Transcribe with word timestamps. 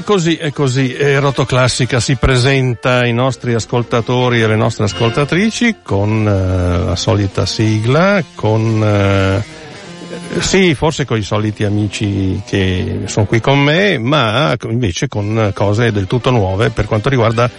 e 0.00 0.02
così, 0.02 0.36
e 0.36 0.50
così, 0.50 0.96
Rotoclassica 1.18 2.00
si 2.00 2.16
presenta 2.16 3.00
ai 3.00 3.12
nostri 3.12 3.52
ascoltatori 3.52 4.40
e 4.40 4.44
alle 4.44 4.56
nostre 4.56 4.84
ascoltatrici 4.84 5.76
con 5.82 6.26
eh, 6.26 6.84
la 6.86 6.96
solita 6.96 7.44
sigla, 7.44 8.24
con, 8.34 8.82
eh, 8.82 9.44
sì, 10.40 10.74
forse 10.74 11.04
con 11.04 11.18
i 11.18 11.22
soliti 11.22 11.64
amici 11.64 12.40
che 12.46 13.02
sono 13.04 13.26
qui 13.26 13.40
con 13.40 13.58
me, 13.58 13.98
ma 13.98 14.56
invece 14.62 15.06
con 15.06 15.50
cose 15.54 15.92
del 15.92 16.06
tutto 16.06 16.30
nuove 16.30 16.70
per 16.70 16.86
quanto 16.86 17.10
riguarda 17.10 17.50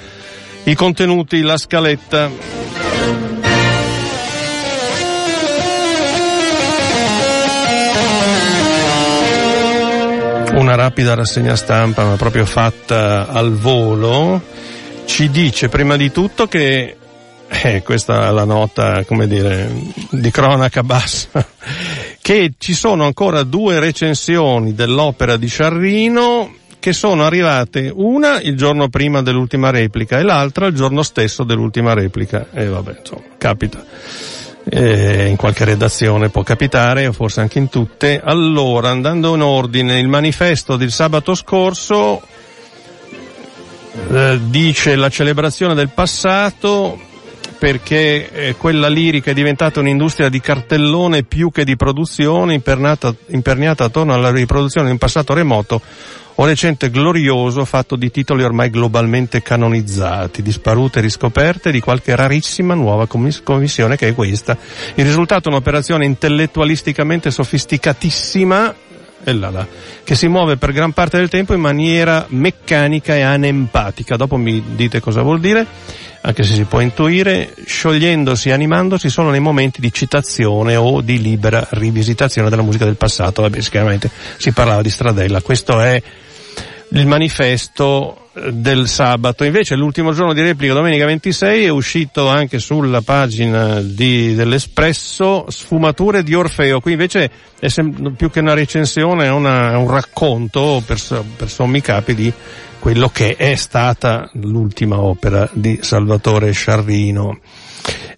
i 0.63 0.73
contenuti, 0.73 1.41
la 1.41 1.57
scaletta. 1.57 2.60
Una 10.73 10.83
rapida 10.83 11.15
rassegna 11.15 11.57
stampa, 11.57 12.05
ma 12.05 12.15
proprio 12.15 12.45
fatta 12.45 13.27
al 13.27 13.51
volo, 13.53 14.41
ci 15.03 15.29
dice 15.29 15.67
prima 15.67 15.97
di 15.97 16.11
tutto 16.13 16.47
che, 16.47 16.95
eh, 17.49 17.81
questa 17.81 18.29
è 18.29 18.31
la 18.31 18.45
nota, 18.45 19.03
come 19.03 19.27
dire, 19.27 19.69
di 20.11 20.31
cronaca 20.31 20.81
bassa, 20.81 21.45
che 22.21 22.53
ci 22.57 22.73
sono 22.73 23.03
ancora 23.03 23.43
due 23.43 23.79
recensioni 23.79 24.73
dell'opera 24.73 25.35
di 25.35 25.47
Sciarrino 25.47 26.55
che 26.79 26.93
sono 26.93 27.25
arrivate 27.25 27.91
una 27.93 28.39
il 28.39 28.55
giorno 28.55 28.87
prima 28.87 29.21
dell'ultima 29.21 29.69
replica 29.69 30.17
e 30.17 30.23
l'altra 30.23 30.67
il 30.67 30.73
giorno 30.73 31.03
stesso 31.03 31.43
dell'ultima 31.43 31.93
replica. 31.93 32.47
E 32.53 32.65
vabbè, 32.65 32.95
insomma, 32.99 33.23
capita 33.37 33.85
eh, 34.73 35.27
in 35.27 35.35
qualche 35.35 35.65
redazione 35.65 36.29
può 36.29 36.43
capitare, 36.43 37.05
o 37.05 37.11
forse 37.11 37.41
anche 37.41 37.59
in 37.59 37.67
tutte. 37.67 38.21
Allora, 38.23 38.89
andando 38.89 39.35
in 39.35 39.41
ordine, 39.41 39.99
il 39.99 40.07
manifesto 40.07 40.77
del 40.77 40.91
sabato 40.91 41.35
scorso 41.35 42.21
eh, 44.09 44.39
dice 44.43 44.95
la 44.95 45.09
celebrazione 45.09 45.75
del 45.75 45.89
passato 45.89 46.97
perché 47.61 48.31
eh, 48.31 48.55
quella 48.55 48.87
lirica 48.87 49.29
è 49.29 49.35
diventata 49.35 49.79
un'industria 49.81 50.29
di 50.29 50.39
cartellone 50.39 51.21
più 51.21 51.51
che 51.51 51.63
di 51.63 51.75
produzione, 51.75 52.55
imperniata 52.55 53.83
attorno 53.83 54.15
alla 54.15 54.31
riproduzione 54.31 54.87
di 54.87 54.93
un 54.93 54.97
passato 54.97 55.35
remoto 55.35 55.79
o 56.33 56.45
recente 56.45 56.89
glorioso 56.89 57.63
fatto 57.65 57.95
di 57.95 58.09
titoli 58.09 58.41
ormai 58.41 58.71
globalmente 58.71 59.43
canonizzati, 59.43 60.41
di 60.41 60.51
sparute 60.51 61.01
riscoperte 61.01 61.69
di 61.69 61.79
qualche 61.81 62.15
rarissima 62.15 62.73
nuova 62.73 63.05
commissione 63.05 63.95
che 63.95 64.07
è 64.07 64.15
questa. 64.15 64.57
Il 64.95 65.05
risultato 65.05 65.49
è 65.49 65.51
un'operazione 65.51 66.03
intellettualisticamente 66.03 67.29
sofisticatissima 67.29 68.73
là 69.23 69.49
là, 69.49 69.67
che 70.03 70.15
si 70.15 70.27
muove 70.27 70.57
per 70.57 70.71
gran 70.71 70.91
parte 70.91 71.17
del 71.17 71.29
tempo 71.29 71.53
in 71.53 71.59
maniera 71.59 72.25
meccanica 72.29 73.15
e 73.15 73.21
anempatica. 73.21 74.15
Dopo 74.15 74.37
mi 74.37 74.63
dite 74.75 74.99
cosa 74.99 75.21
vuol 75.21 75.39
dire, 75.39 75.65
anche 76.21 76.43
se 76.43 76.53
si 76.53 76.63
può 76.63 76.79
intuire, 76.79 77.53
sciogliendosi 77.65 78.49
e 78.49 78.51
animandosi 78.51 79.09
solo 79.09 79.29
nei 79.29 79.39
momenti 79.39 79.81
di 79.81 79.91
citazione 79.91 80.75
o 80.75 81.01
di 81.01 81.21
libera 81.21 81.67
rivisitazione 81.71 82.49
della 82.49 82.61
musica 82.61 82.85
del 82.85 82.95
passato. 82.95 83.41
Vabbè, 83.41 83.61
sicuramente 83.61 84.09
si 84.37 84.51
parlava 84.51 84.81
di 84.81 84.89
Stradella. 84.89 85.41
Questo 85.41 85.79
è 85.79 86.01
il 86.93 87.07
manifesto 87.07 88.29
eh, 88.33 88.51
del 88.51 88.87
sabato. 88.87 89.43
Invece 89.43 89.75
l'ultimo 89.75 90.13
giorno 90.13 90.33
di 90.33 90.41
replica, 90.41 90.73
domenica 90.73 91.05
26, 91.05 91.65
è 91.65 91.69
uscito 91.69 92.27
anche 92.27 92.59
sulla 92.59 93.01
pagina 93.01 93.81
di, 93.81 94.35
dell'Espresso 94.35 95.45
Sfumature 95.49 96.23
di 96.23 96.33
Orfeo. 96.33 96.79
Qui 96.79 96.91
invece 96.93 97.31
è 97.59 97.67
sem- 97.67 98.13
più 98.15 98.29
che 98.29 98.39
una 98.39 98.53
recensione, 98.53 99.25
è, 99.25 99.31
una, 99.31 99.77
un 99.77 99.89
racconto 99.89 100.81
per, 100.85 100.99
per 101.37 101.49
sommi 101.49 101.81
capi 101.81 102.15
di 102.15 102.33
quello 102.79 103.09
che 103.09 103.35
è 103.35 103.55
stata 103.55 104.29
l'ultima 104.33 104.99
opera 104.99 105.47
di 105.53 105.79
Salvatore 105.81 106.51
Sciarrino 106.51 107.39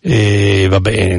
e 0.06 0.68
vabbè, 0.70 1.16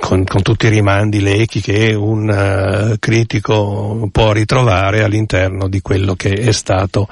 con, 0.00 0.24
con, 0.24 0.42
tutti 0.42 0.66
i 0.66 0.70
rimandi, 0.70 1.20
le 1.20 1.34
echi 1.34 1.60
che 1.60 1.92
un 1.92 2.28
uh, 2.28 2.96
critico 2.98 4.08
può 4.10 4.32
ritrovare 4.32 5.02
all'interno 5.02 5.68
di 5.68 5.82
quello 5.82 6.14
che 6.14 6.32
è 6.32 6.52
stato. 6.52 7.06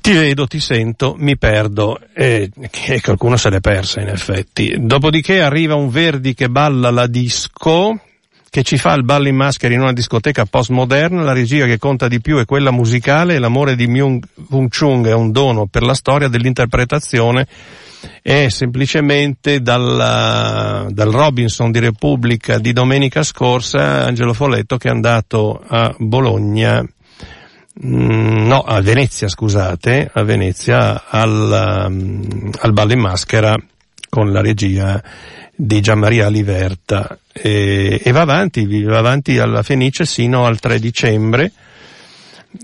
Ti 0.00 0.12
vedo, 0.12 0.46
ti 0.46 0.60
sento, 0.60 1.14
mi 1.18 1.36
perdo 1.36 2.00
e, 2.14 2.50
e 2.86 3.00
qualcuno 3.02 3.36
se 3.36 3.50
l'è 3.50 3.60
persa 3.60 4.00
in 4.00 4.08
effetti. 4.08 4.76
Dopodiché 4.78 5.42
arriva 5.42 5.74
un 5.74 5.90
Verdi 5.90 6.32
che 6.32 6.48
balla 6.48 6.90
la 6.90 7.06
disco, 7.06 8.00
che 8.48 8.62
ci 8.62 8.78
fa 8.78 8.94
il 8.94 9.04
ballo 9.04 9.28
in 9.28 9.36
maschera 9.36 9.74
in 9.74 9.80
una 9.80 9.92
discoteca 9.92 10.46
postmoderna, 10.46 11.22
la 11.22 11.34
regia 11.34 11.66
che 11.66 11.76
conta 11.76 12.08
di 12.08 12.20
più 12.22 12.38
è 12.38 12.46
quella 12.46 12.70
musicale 12.70 13.38
l'amore 13.38 13.76
di 13.76 13.86
Myung 13.86 14.24
Wung 14.48 14.70
Chung 14.70 15.06
è 15.06 15.12
un 15.12 15.32
dono 15.32 15.66
per 15.66 15.82
la 15.82 15.94
storia 15.94 16.28
dell'interpretazione 16.28 17.46
è 18.22 18.48
semplicemente 18.48 19.60
dal, 19.60 20.88
dal 20.90 21.10
Robinson 21.10 21.70
di 21.70 21.78
Repubblica 21.78 22.58
di 22.58 22.72
domenica 22.72 23.22
scorsa 23.22 24.04
Angelo 24.04 24.32
Folletto 24.32 24.76
che 24.76 24.88
è 24.88 24.90
andato 24.90 25.60
a 25.66 25.94
Bologna 25.98 26.82
mm, 26.82 28.46
no, 28.46 28.60
a 28.62 28.80
Venezia, 28.80 29.28
scusate, 29.28 30.10
a 30.12 30.22
Venezia 30.22 31.04
al, 31.08 31.86
um, 31.88 32.50
al 32.60 32.72
ballo 32.72 32.92
in 32.92 33.00
maschera 33.00 33.56
con 34.08 34.32
la 34.32 34.40
regia 34.40 35.02
di 35.54 35.80
Gianmaria 35.80 36.28
Liverta 36.28 37.18
e, 37.32 38.00
e 38.02 38.12
va 38.12 38.20
avanti, 38.20 38.82
va 38.84 38.98
avanti 38.98 39.38
alla 39.38 39.62
Fenice 39.62 40.04
sino 40.04 40.46
al 40.46 40.60
3 40.60 40.78
dicembre 40.78 41.52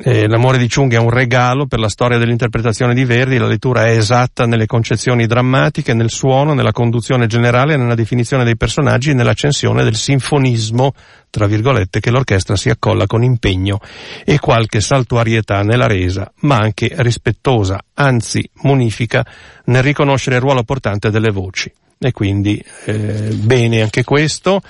eh, 0.03 0.27
L'amore 0.27 0.57
di 0.57 0.67
Chung 0.67 0.93
è 0.95 0.99
un 0.99 1.11
regalo 1.11 1.67
per 1.67 1.79
la 1.79 1.89
storia 1.89 2.17
dell'interpretazione 2.17 2.95
di 2.95 3.05
Verdi, 3.05 3.37
la 3.37 3.47
lettura 3.47 3.85
è 3.85 3.97
esatta 3.97 4.47
nelle 4.47 4.67
concezioni 4.67 5.27
drammatiche, 5.27 5.93
nel 5.93 6.11
suono, 6.11 6.55
nella 6.55 6.73
conduzione 6.73 7.27
generale, 7.27 7.77
nella 7.77 7.95
definizione 7.95 8.45
dei 8.45 8.57
personaggi 8.57 9.11
e 9.11 9.15
nell'accensione 9.15 9.85
del 9.85 9.95
sinfonismo, 9.95 10.93
tra 11.29 11.47
virgolette, 11.47 12.01
che 12.01 12.11
l'orchestra 12.11 12.57
si 12.57 12.71
accolla 12.71 13.07
con 13.07 13.23
impegno 13.23 13.79
e 14.25 14.39
qualche 14.39 14.81
saltuarietà 14.81 15.63
nella 15.63 15.87
resa, 15.87 16.33
ma 16.41 16.57
anche 16.57 16.91
rispettosa, 16.97 17.79
anzi 17.95 18.49
munifica, 18.63 19.25
nel 19.67 19.83
riconoscere 19.83 20.37
il 20.37 20.43
ruolo 20.43 20.63
portante 20.63 21.11
delle 21.11 21.31
voci 21.31 21.71
e 21.99 22.13
quindi 22.13 22.63
eh, 22.85 23.31
bene 23.35 23.83
anche 23.83 24.05
questo. 24.05 24.61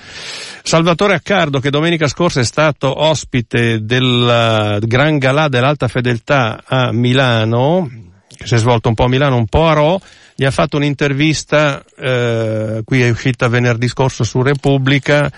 Salvatore 0.63 1.13
Accardo 1.13 1.59
che 1.59 1.69
domenica 1.69 2.07
scorsa 2.07 2.39
è 2.39 2.45
stato 2.45 3.03
ospite 3.03 3.83
del 3.83 4.79
uh, 4.81 4.85
Gran 4.85 5.17
Galà 5.17 5.47
dell'Alta 5.47 5.87
Fedeltà 5.87 6.63
a 6.65 6.91
Milano, 6.91 7.89
che 8.35 8.47
si 8.47 8.55
è 8.55 8.57
svolto 8.57 8.89
un 8.89 8.95
po' 8.95 9.03
a 9.03 9.09
Milano, 9.09 9.37
un 9.37 9.47
po' 9.47 9.67
a 9.67 9.73
Ro, 9.73 10.01
gli 10.35 10.43
ha 10.43 10.51
fatto 10.51 10.75
un'intervista, 10.75 11.83
eh, 11.97 12.81
qui 12.83 13.01
è 13.01 13.09
uscita 13.09 13.47
venerdì 13.47 13.87
scorso 13.87 14.25
su 14.25 14.41
Repubblica, 14.41 15.31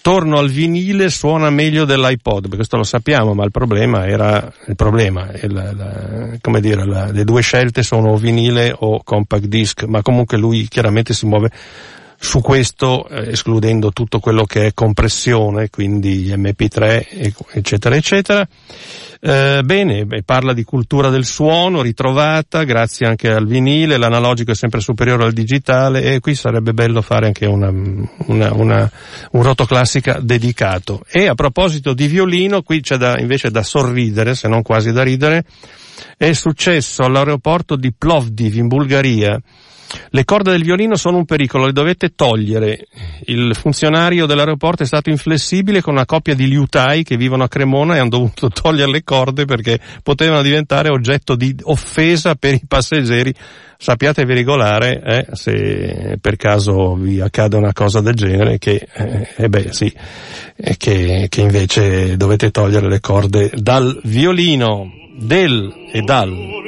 torno 0.00 0.38
al 0.38 0.48
vinile 0.48 1.10
suona 1.10 1.50
meglio 1.50 1.84
dell'iPod, 1.84 2.54
questo 2.54 2.76
lo 2.76 2.82
sappiamo, 2.82 3.34
ma 3.34 3.44
il 3.44 3.50
problema 3.50 4.06
era, 4.06 4.52
il 4.66 4.76
problema, 4.76 5.28
la, 5.42 5.72
la, 5.72 6.28
come 6.40 6.60
dire, 6.60 6.84
la, 6.86 7.10
le 7.10 7.24
due 7.24 7.42
scelte 7.42 7.82
sono 7.82 8.16
vinile 8.16 8.74
o 8.76 9.02
compact 9.02 9.46
disc, 9.46 9.84
ma 9.84 10.02
comunque 10.02 10.38
lui 10.38 10.66
chiaramente 10.68 11.12
si 11.12 11.26
muove 11.26 11.50
su 12.20 12.40
questo, 12.40 13.08
eh, 13.08 13.30
escludendo 13.30 13.92
tutto 13.92 14.18
quello 14.18 14.44
che 14.44 14.66
è 14.66 14.74
compressione, 14.74 15.70
quindi 15.70 16.32
MP3, 16.34 17.34
eccetera, 17.52 17.94
eccetera. 17.94 18.48
Eh, 19.20 19.62
bene, 19.64 20.04
beh, 20.04 20.22
parla 20.22 20.52
di 20.52 20.62
cultura 20.62 21.10
del 21.10 21.24
suono 21.24 21.82
ritrovata 21.82 22.62
grazie 22.62 23.06
anche 23.06 23.28
al 23.28 23.46
vinile, 23.46 23.96
l'analogico 23.96 24.52
è 24.52 24.54
sempre 24.54 24.80
superiore 24.80 25.24
al 25.24 25.32
digitale 25.32 26.02
e 26.02 26.20
qui 26.20 26.36
sarebbe 26.36 26.72
bello 26.72 27.02
fare 27.02 27.26
anche 27.26 27.44
una, 27.46 27.68
una, 27.68 28.52
una, 28.52 28.90
un 29.32 29.42
rotoclassica 29.42 30.18
dedicato. 30.20 31.02
E 31.10 31.26
a 31.26 31.34
proposito 31.34 31.94
di 31.94 32.06
violino, 32.06 32.62
qui 32.62 32.80
c'è 32.80 32.96
da, 32.96 33.18
invece 33.18 33.50
da 33.50 33.62
sorridere, 33.62 34.34
se 34.34 34.46
non 34.46 34.62
quasi 34.62 34.92
da 34.92 35.02
ridere, 35.02 35.44
è 36.16 36.32
successo 36.32 37.02
all'aeroporto 37.02 37.74
di 37.74 37.92
Plovdiv 37.92 38.56
in 38.56 38.68
Bulgaria 38.68 39.40
Le 40.10 40.24
corde 40.24 40.50
del 40.50 40.62
violino 40.62 40.96
sono 40.96 41.18
un 41.18 41.24
pericolo, 41.24 41.66
le 41.66 41.72
dovete 41.72 42.10
togliere. 42.14 42.86
Il 43.26 43.54
funzionario 43.54 44.26
dell'aeroporto 44.26 44.82
è 44.82 44.86
stato 44.86 45.10
inflessibile 45.10 45.80
con 45.80 45.94
una 45.94 46.06
coppia 46.06 46.34
di 46.34 46.46
liutai 46.46 47.02
che 47.02 47.16
vivono 47.16 47.44
a 47.44 47.48
Cremona 47.48 47.96
e 47.96 47.98
hanno 47.98 48.08
dovuto 48.08 48.48
togliere 48.50 48.90
le 48.90 49.04
corde 49.04 49.44
perché 49.44 49.78
potevano 50.02 50.42
diventare 50.42 50.90
oggetto 50.90 51.34
di 51.34 51.54
offesa 51.62 52.34
per 52.34 52.54
i 52.54 52.62
passeggeri. 52.66 53.34
Sappiatevi 53.80 54.34
regolare 54.34 55.00
eh, 55.04 55.26
se 55.34 56.18
per 56.20 56.34
caso 56.34 56.94
vi 56.94 57.20
accade 57.20 57.56
una 57.56 57.72
cosa 57.72 58.00
del 58.00 58.14
genere 58.14 58.58
che, 58.58 58.88
eh, 58.92 59.28
eh 59.36 59.48
beh, 59.48 59.72
sì, 59.72 59.92
eh, 60.56 60.76
che, 60.76 61.26
che 61.28 61.40
invece 61.40 62.16
dovete 62.16 62.50
togliere 62.50 62.88
le 62.88 62.98
corde 62.98 63.52
dal 63.54 64.00
violino, 64.02 64.90
del 65.16 65.72
e 65.92 66.00
dal. 66.02 66.58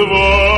of 0.00 0.10
all. 0.12 0.49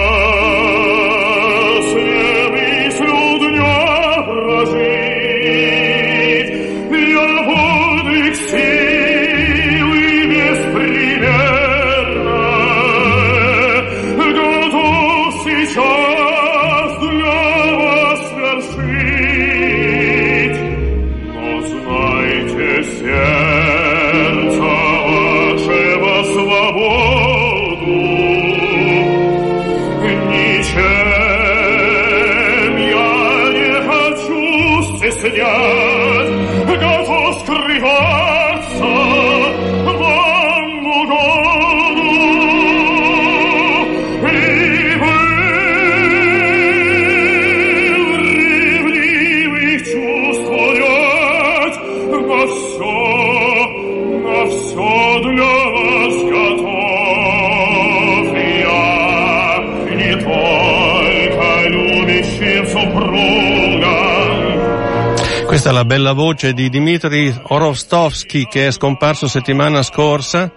Questa 65.63 65.79
è 65.79 65.85
la 65.85 65.89
bella 65.89 66.13
voce 66.13 66.55
di 66.55 66.69
Dmitry 66.69 67.33
Orovstovsky 67.41 68.49
che 68.49 68.67
è 68.67 68.73
scomparso 68.73 69.29
settimana 69.29 69.85
scorsa, 69.85 70.51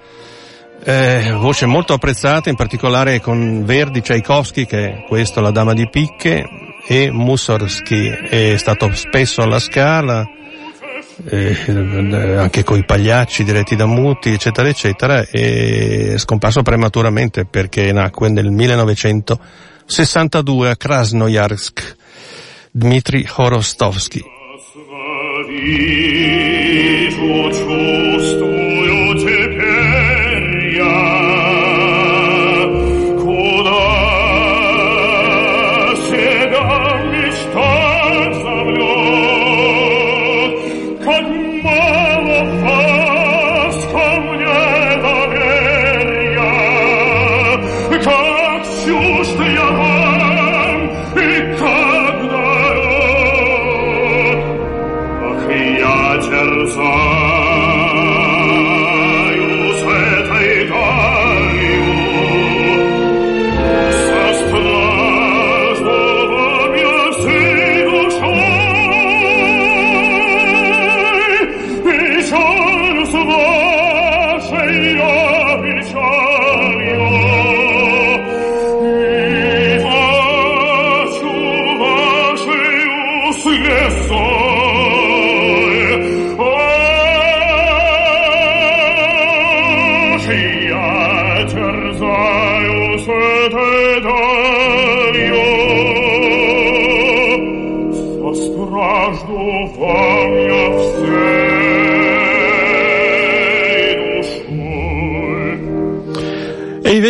eh, 0.83 1.31
voce 1.37 1.67
molto 1.67 1.93
apprezzata 1.93 2.49
in 2.49 2.55
particolare 2.55 3.21
con 3.21 3.63
Verdi, 3.65 4.01
Tchaikovsky 4.01 4.65
che 4.65 4.83
è 4.83 5.03
questo, 5.07 5.41
la 5.41 5.51
dama 5.51 5.73
di 5.73 5.87
picche, 5.91 6.43
e 6.87 7.11
Mussorgsky 7.11 8.09
è 8.09 8.57
stato 8.57 8.91
spesso 8.95 9.43
alla 9.43 9.59
Scala, 9.59 10.25
eh, 11.29 11.55
anche 12.35 12.63
con 12.63 12.79
i 12.79 12.83
pagliacci 12.83 13.43
diretti 13.43 13.75
da 13.75 13.85
Muti, 13.85 14.31
eccetera, 14.31 14.67
eccetera, 14.67 15.23
e 15.29 16.13
è 16.15 16.17
scomparso 16.17 16.63
prematuramente 16.63 17.45
perché 17.45 17.91
nacque 17.91 18.29
nel 18.29 18.49
1962 18.49 20.69
a 20.71 20.75
Krasnoyarsk. 20.75 21.95
Dmitry 22.71 23.23
Horostovsky. 23.35 24.33
Ego 25.57 27.49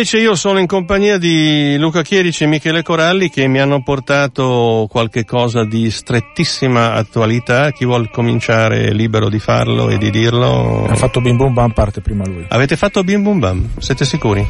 invece 0.08 0.24
io 0.24 0.36
sono 0.36 0.60
in 0.60 0.68
compagnia 0.68 1.18
di 1.18 1.76
Luca 1.78 2.02
Chierici 2.02 2.44
e 2.44 2.46
Michele 2.46 2.84
Coralli 2.84 3.28
che 3.28 3.48
mi 3.48 3.58
hanno 3.58 3.82
portato 3.82 4.86
qualche 4.88 5.24
cosa 5.24 5.64
di 5.64 5.90
strettissima 5.90 6.92
attualità. 6.92 7.72
Chi 7.72 7.84
vuol 7.84 8.08
cominciare 8.12 8.84
è 8.84 8.92
libero 8.92 9.28
di 9.28 9.40
farlo 9.40 9.88
e 9.90 9.98
di 9.98 10.12
dirlo. 10.12 10.86
Ha 10.86 10.94
fatto 10.94 11.20
bim 11.20 11.36
bum 11.36 11.52
bam 11.52 11.72
parte 11.72 12.02
prima 12.02 12.24
lui. 12.24 12.44
Avete 12.50 12.76
fatto 12.76 13.02
bim 13.02 13.20
bum 13.24 13.40
bam? 13.40 13.68
Siete 13.78 14.04
sicuri? 14.04 14.46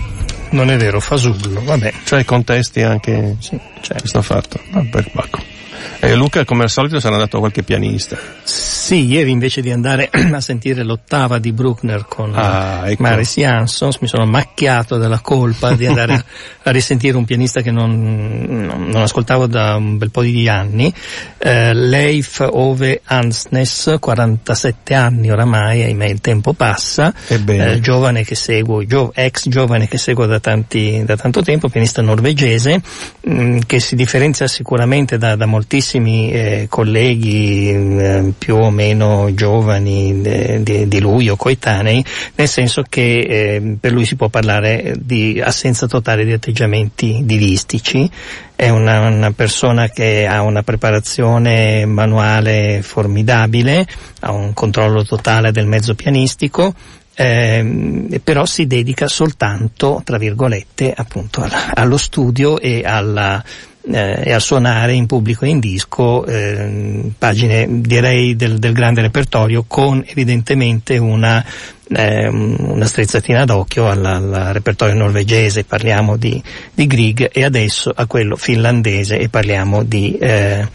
Non 0.50 0.68
è 0.70 0.76
vero, 0.76 1.00
fasullo, 1.00 1.62
vabbè. 1.64 1.90
Cioè 2.04 2.22
contesti 2.26 2.82
anche 2.82 3.36
Sì, 3.38 3.58
certo. 3.80 4.00
questo 4.00 4.20
fatto? 4.20 4.60
Vabbè, 4.72 4.98
ecco. 5.14 5.54
E 6.00 6.14
Luca 6.14 6.44
come 6.44 6.64
al 6.64 6.70
solito 6.70 7.00
sarà 7.00 7.14
andato 7.14 7.36
a 7.36 7.40
qualche 7.40 7.62
pianista. 7.62 8.18
Sì, 8.42 9.06
ieri 9.06 9.30
invece 9.30 9.62
di 9.62 9.70
andare 9.70 10.10
a 10.12 10.40
sentire 10.40 10.84
l'ottava 10.84 11.38
di 11.38 11.52
Bruckner 11.52 12.04
con 12.06 12.32
Ah, 12.34 12.82
ecco. 12.90 13.02
Maris 13.02 13.36
Jansons 13.38 13.98
mi 14.00 14.06
sono 14.06 14.26
macchiato 14.56 14.96
della 14.96 15.20
colpa 15.20 15.74
di 15.74 15.84
andare 15.84 16.14
a 16.14 16.24
risentire 16.70 17.16
un 17.16 17.24
pianista 17.24 17.60
che 17.60 17.70
non, 17.70 18.88
non- 18.90 19.02
ascoltavo 19.02 19.46
da 19.46 19.76
un 19.76 19.98
bel 19.98 20.10
po' 20.10 20.22
di 20.22 20.48
anni, 20.48 20.92
eh, 21.38 21.72
Leif 21.74 22.46
Ove 22.50 23.00
Ansnes, 23.04 23.96
47 24.00 24.94
anni 24.94 25.30
oramai, 25.30 25.82
ahimè 25.82 26.06
il 26.06 26.20
tempo 26.20 26.52
passa, 26.52 27.12
eh, 27.28 27.80
giovane 27.80 28.24
che 28.24 28.34
seguo, 28.34 28.84
gio- 28.84 29.12
ex 29.14 29.48
giovane 29.48 29.88
che 29.88 29.98
seguo 29.98 30.26
da, 30.26 30.40
tanti, 30.40 31.02
da 31.04 31.16
tanto 31.16 31.42
tempo, 31.42 31.68
pianista 31.68 32.02
norvegese, 32.02 32.80
mh, 33.20 33.58
che 33.66 33.80
si 33.80 33.94
differenzia 33.94 34.46
sicuramente 34.46 35.18
da, 35.18 35.36
da 35.36 35.46
moltissimi 35.46 36.32
eh, 36.32 36.66
colleghi 36.68 37.70
eh, 37.70 38.32
più 38.36 38.56
o 38.56 38.70
meno 38.70 39.32
giovani 39.34 40.22
eh, 40.22 40.62
di, 40.62 40.88
di 40.88 41.00
lui 41.00 41.28
o 41.28 41.36
coetanei, 41.36 42.04
nel 42.34 42.48
senso 42.48 42.82
che 42.88 43.18
eh, 43.20 43.76
per 43.78 43.92
lui 43.92 44.04
si 44.04 44.16
può 44.16 44.28
parlare 44.28 44.94
di 44.98 45.40
assenza 45.42 45.86
totale 45.86 46.24
di 46.24 46.32
atteggiamenti 46.56 47.20
divistici, 47.24 48.10
è 48.56 48.70
una, 48.70 49.08
una 49.08 49.32
persona 49.32 49.90
che 49.90 50.26
ha 50.26 50.40
una 50.40 50.62
preparazione 50.62 51.84
manuale 51.84 52.80
formidabile, 52.82 53.86
ha 54.20 54.32
un 54.32 54.54
controllo 54.54 55.04
totale 55.04 55.52
del 55.52 55.66
mezzo 55.66 55.94
pianistico, 55.94 56.74
ehm, 57.14 58.20
però 58.24 58.46
si 58.46 58.66
dedica 58.66 59.06
soltanto, 59.06 60.00
tra 60.02 60.16
virgolette, 60.16 60.94
appunto 60.96 61.46
allo 61.74 61.98
studio 61.98 62.58
e 62.58 62.82
alla 62.84 63.44
eh, 63.90 64.22
e 64.24 64.32
a 64.32 64.38
suonare 64.38 64.92
in 64.92 65.06
pubblico 65.06 65.44
e 65.44 65.48
in 65.48 65.60
disco 65.60 66.24
ehm, 66.26 67.12
pagine 67.18 67.66
direi 67.68 68.36
del, 68.36 68.58
del 68.58 68.72
grande 68.72 69.00
repertorio 69.00 69.64
con 69.66 70.02
evidentemente 70.06 70.98
una 70.98 71.44
eh, 71.88 72.26
una 72.28 72.84
strizzatina 72.84 73.44
d'occhio 73.44 73.88
al 73.88 74.50
repertorio 74.52 74.94
norvegese, 74.94 75.64
parliamo 75.64 76.16
di, 76.16 76.42
di 76.74 76.86
Grieg 76.86 77.30
e 77.32 77.44
adesso 77.44 77.92
a 77.94 78.06
quello 78.06 78.36
finlandese 78.36 79.18
e 79.18 79.28
parliamo 79.28 79.84
di 79.84 80.16
eh, 80.18 80.66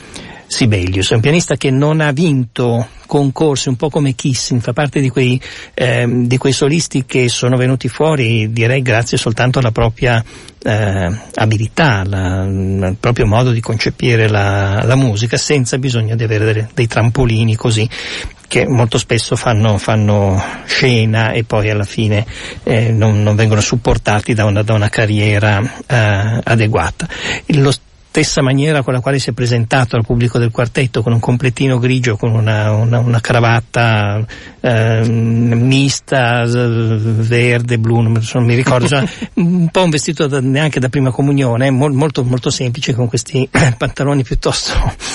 Sibelius. 0.51 1.11
È 1.11 1.15
un 1.15 1.21
pianista 1.21 1.55
che 1.55 1.71
non 1.71 2.01
ha 2.01 2.11
vinto 2.11 2.85
concorsi, 3.07 3.69
un 3.69 3.77
po' 3.77 3.89
come 3.89 4.15
Kissing, 4.15 4.59
fa 4.59 4.73
parte 4.73 4.99
di 4.99 5.07
quei, 5.07 5.41
eh, 5.73 6.05
di 6.05 6.37
quei 6.37 6.51
solisti 6.51 7.05
che 7.05 7.29
sono 7.29 7.55
venuti 7.55 7.87
fuori, 7.87 8.51
direi 8.51 8.81
grazie 8.81 9.17
soltanto 9.17 9.59
alla 9.59 9.71
propria 9.71 10.21
eh, 10.61 11.19
abilità, 11.35 12.03
la, 12.05 12.43
il 12.43 12.97
proprio 12.99 13.25
modo 13.27 13.51
di 13.51 13.61
concepire 13.61 14.27
la, 14.27 14.83
la, 14.83 14.95
musica, 14.95 15.37
senza 15.37 15.77
bisogno 15.77 16.17
di 16.17 16.23
avere 16.23 16.51
dei, 16.51 16.67
dei 16.73 16.87
trampolini 16.87 17.55
così 17.55 17.89
che 18.49 18.67
molto 18.67 18.97
spesso 18.97 19.37
fanno, 19.37 19.77
fanno, 19.77 20.43
scena 20.65 21.31
e 21.31 21.45
poi 21.45 21.69
alla 21.69 21.85
fine 21.85 22.25
eh, 22.63 22.91
non, 22.91 23.23
non, 23.23 23.37
vengono 23.37 23.61
supportati 23.61 24.33
da 24.33 24.43
una, 24.43 24.63
da 24.63 24.73
una 24.73 24.89
carriera 24.89 25.61
eh, 25.87 26.41
adeguata. 26.43 27.07
Lo 27.45 27.71
stessa 28.11 28.41
maniera 28.41 28.83
con 28.83 28.91
la 28.91 28.99
quale 28.99 29.19
si 29.19 29.29
è 29.29 29.33
presentato 29.33 29.95
al 29.95 30.03
pubblico 30.03 30.37
del 30.37 30.51
quartetto, 30.51 31.01
con 31.01 31.13
un 31.13 31.21
completino 31.21 31.79
grigio, 31.79 32.17
con 32.17 32.33
una, 32.33 32.73
una, 32.73 32.99
una 32.99 33.21
cravatta 33.21 34.25
eh, 34.59 35.07
mista, 35.07 36.43
verde, 36.45 37.77
blu, 37.77 38.01
non, 38.01 38.21
mi 38.43 38.53
ricordo, 38.53 38.87
cioè, 38.89 39.07
un 39.35 39.69
po' 39.69 39.83
un 39.83 39.89
vestito 39.89 40.27
da, 40.27 40.41
neanche 40.41 40.81
da 40.81 40.89
prima 40.89 41.09
comunione, 41.11 41.71
mol, 41.71 41.93
molto, 41.93 42.25
molto 42.25 42.49
semplice, 42.49 42.93
con 42.93 43.07
questi 43.07 43.47
pantaloni 43.77 44.23
piuttosto 44.23 44.73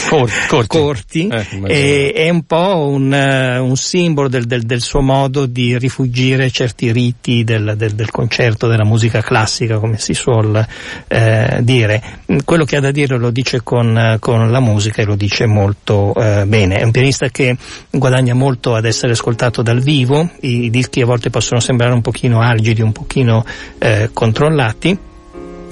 corti, 0.08 0.32
corti. 0.48 0.78
corti 0.78 1.28
eh, 1.66 2.12
è 2.14 2.30
un 2.30 2.44
po' 2.44 2.88
un, 2.88 3.12
un 3.12 3.76
simbolo 3.76 4.28
del, 4.28 4.46
del, 4.46 4.62
del, 4.62 4.80
suo 4.80 5.02
modo 5.02 5.44
di 5.44 5.76
rifugire 5.76 6.50
certi 6.50 6.90
riti 6.92 7.44
del, 7.44 7.74
del, 7.76 7.92
del 7.92 8.10
concerto, 8.10 8.68
della 8.68 8.86
musica 8.86 9.20
classica, 9.20 9.78
come 9.78 9.98
si 9.98 10.14
suol 10.14 10.66
eh, 11.08 11.58
dire. 11.60 12.02
Quello 12.42 12.64
che 12.64 12.76
ha 12.76 12.85
da 12.86 12.92
dire 12.92 13.18
lo 13.18 13.30
dice 13.30 13.62
con, 13.62 14.16
con 14.20 14.50
la 14.50 14.60
musica 14.60 15.02
e 15.02 15.04
lo 15.04 15.16
dice 15.16 15.46
molto 15.46 16.14
eh, 16.14 16.44
bene. 16.46 16.76
È 16.76 16.84
un 16.84 16.92
pianista 16.92 17.28
che 17.28 17.56
guadagna 17.90 18.34
molto 18.34 18.74
ad 18.74 18.84
essere 18.84 19.12
ascoltato 19.12 19.62
dal 19.62 19.80
vivo, 19.80 20.30
i, 20.40 20.64
i 20.64 20.70
dischi 20.70 21.00
a 21.00 21.06
volte 21.06 21.30
possono 21.30 21.60
sembrare 21.60 21.92
un 21.92 22.02
pochino 22.02 22.40
algidi, 22.40 22.82
un 22.82 22.92
pochino 22.92 23.44
eh, 23.78 24.10
controllati. 24.12 24.98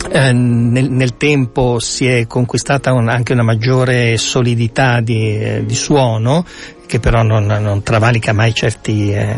Eh, 0.07 0.33
nel, 0.33 0.91
nel, 0.91 1.17
tempo 1.17 1.79
si 1.79 2.07
è 2.07 2.27
conquistata 2.27 2.93
un, 2.93 3.09
anche 3.09 3.33
una 3.33 3.43
maggiore 3.43 4.19
solidità 4.19 5.01
di, 5.01 5.39
eh, 5.39 5.63
di 5.65 5.75
suono 5.75 6.45
che 6.87 7.01
però 7.01 7.23
non, 7.23 7.47
non 7.47 7.83
travalica 7.83 8.33
mai 8.33 8.55
certi, 8.55 9.13
eh, 9.13 9.37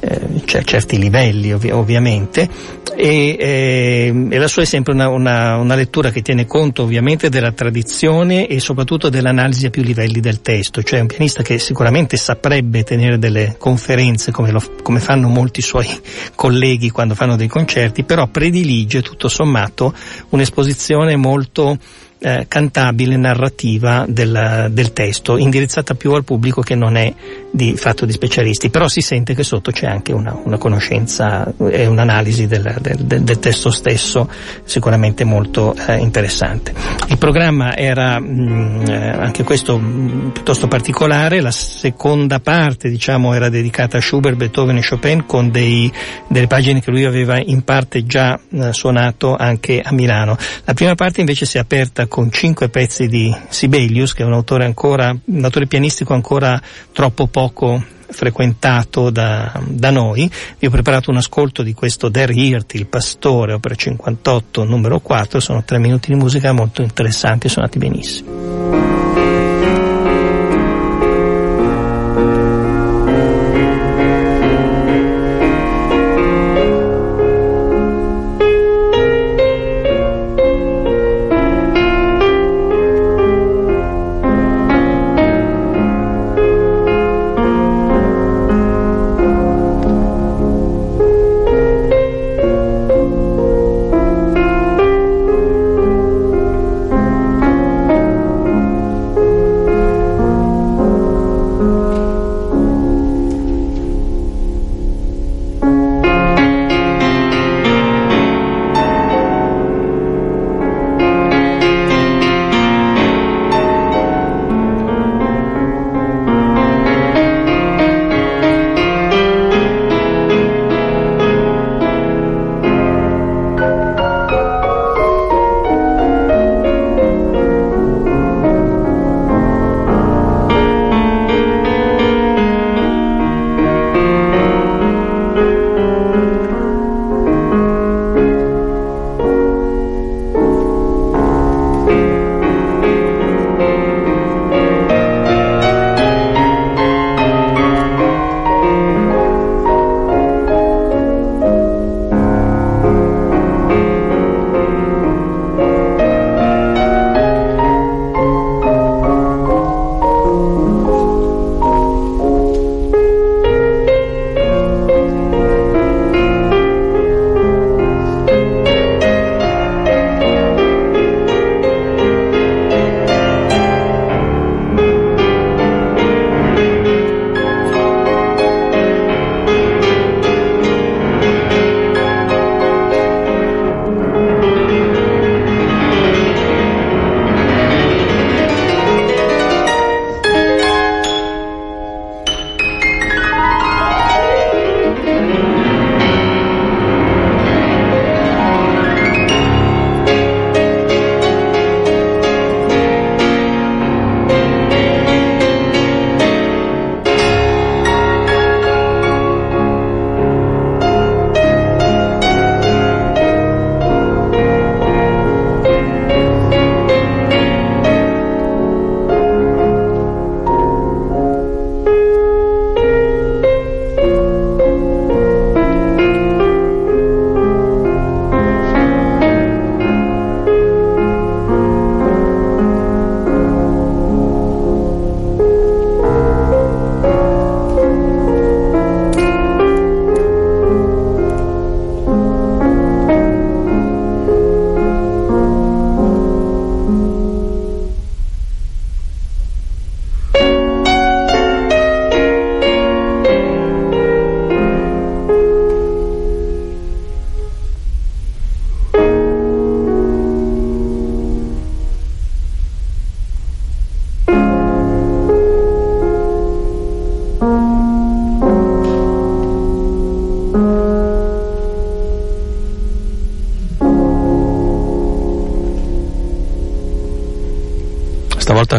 eh, 0.00 0.62
certi 0.64 0.98
livelli 0.98 1.52
ovvi- 1.52 1.70
ovviamente. 1.70 2.48
E, 2.96 3.36
eh, 3.38 4.26
e, 4.30 4.38
la 4.38 4.46
sua 4.46 4.62
è 4.62 4.64
sempre 4.64 4.92
una, 4.92 5.08
una, 5.08 5.56
una, 5.56 5.74
lettura 5.74 6.10
che 6.10 6.22
tiene 6.22 6.46
conto 6.46 6.84
ovviamente 6.84 7.28
della 7.28 7.50
tradizione 7.50 8.46
e 8.46 8.60
soprattutto 8.60 9.08
dell'analisi 9.08 9.66
a 9.66 9.70
più 9.70 9.82
livelli 9.82 10.20
del 10.20 10.40
testo, 10.40 10.82
cioè 10.82 11.00
un 11.00 11.08
pianista 11.08 11.42
che 11.42 11.58
sicuramente 11.58 12.16
saprebbe 12.16 12.84
tenere 12.84 13.18
delle 13.18 13.56
conferenze 13.58 14.30
come, 14.30 14.52
lo, 14.52 14.62
come 14.82 15.00
fanno 15.00 15.28
molti 15.28 15.60
suoi 15.60 15.88
colleghi 16.36 16.90
quando 16.90 17.14
fanno 17.14 17.34
dei 17.34 17.48
concerti, 17.48 18.04
però 18.04 18.28
predilige 18.28 19.02
tutto 19.02 19.28
sommato 19.28 19.92
un'esposizione 20.28 21.16
molto 21.16 21.76
eh, 22.24 22.46
cantabile, 22.48 23.18
narrativa 23.18 24.06
del, 24.08 24.68
del, 24.70 24.92
testo, 24.94 25.36
indirizzata 25.36 25.92
più 25.92 26.12
al 26.12 26.24
pubblico 26.24 26.62
che 26.62 26.74
non 26.74 26.96
è 26.96 27.12
di 27.50 27.76
fatto 27.76 28.06
di 28.06 28.12
specialisti, 28.12 28.70
però 28.70 28.88
si 28.88 29.02
sente 29.02 29.34
che 29.34 29.42
sotto 29.42 29.70
c'è 29.70 29.86
anche 29.86 30.14
una, 30.14 30.34
una 30.42 30.56
conoscenza 30.56 31.52
e 31.68 31.84
un'analisi 31.86 32.46
del, 32.46 32.78
del, 32.80 33.22
del, 33.22 33.38
testo 33.38 33.70
stesso 33.70 34.30
sicuramente 34.64 35.24
molto 35.24 35.74
eh, 35.86 35.98
interessante. 35.98 36.72
Il 37.08 37.18
programma 37.18 37.76
era 37.76 38.18
mh, 38.18 38.26
mm, 38.26 38.84
anche 39.20 39.44
questo 39.44 39.76
mh, 39.76 39.84
mm, 39.84 40.28
piuttosto 40.30 40.66
particolare, 40.66 41.42
la 41.42 41.50
seconda 41.50 42.40
parte 42.40 42.88
diciamo 42.88 43.34
era 43.34 43.50
dedicata 43.50 43.98
a 43.98 44.00
Schubert, 44.00 44.36
Beethoven 44.36 44.78
e 44.78 44.86
Chopin 44.88 45.26
con 45.26 45.50
dei, 45.50 45.92
delle 46.26 46.46
pagine 46.46 46.80
che 46.80 46.90
lui 46.90 47.04
aveva 47.04 47.38
in 47.38 47.64
parte 47.64 48.06
già 48.06 48.40
eh, 48.50 48.72
suonato 48.72 49.36
anche 49.36 49.82
a 49.84 49.92
Milano. 49.92 50.38
La 50.64 50.72
prima 50.72 50.94
parte 50.94 51.20
invece 51.20 51.44
si 51.44 51.58
è 51.58 51.60
aperta 51.60 52.06
con 52.14 52.30
cinque 52.30 52.68
pezzi 52.68 53.08
di 53.08 53.34
Sibelius, 53.48 54.12
che 54.12 54.22
è 54.22 54.24
un 54.24 54.34
autore 54.34 54.64
ancora, 54.64 55.10
un 55.10 55.44
autore 55.44 55.66
pianistico 55.66 56.14
ancora 56.14 56.62
troppo 56.92 57.26
poco 57.26 57.84
frequentato 58.06 59.10
da, 59.10 59.60
da, 59.66 59.90
noi. 59.90 60.30
Vi 60.60 60.64
ho 60.68 60.70
preparato 60.70 61.10
un 61.10 61.16
ascolto 61.16 61.64
di 61.64 61.74
questo 61.74 62.08
Der 62.08 62.30
Hirt, 62.30 62.74
il 62.74 62.86
pastore, 62.86 63.54
opera 63.54 63.74
58, 63.74 64.62
numero 64.62 65.00
4, 65.00 65.40
sono 65.40 65.64
tre 65.64 65.78
minuti 65.78 66.12
di 66.12 66.16
musica 66.16 66.52
molto 66.52 66.82
interessanti, 66.82 67.48
suonati 67.48 67.78
benissimo. 67.78 69.23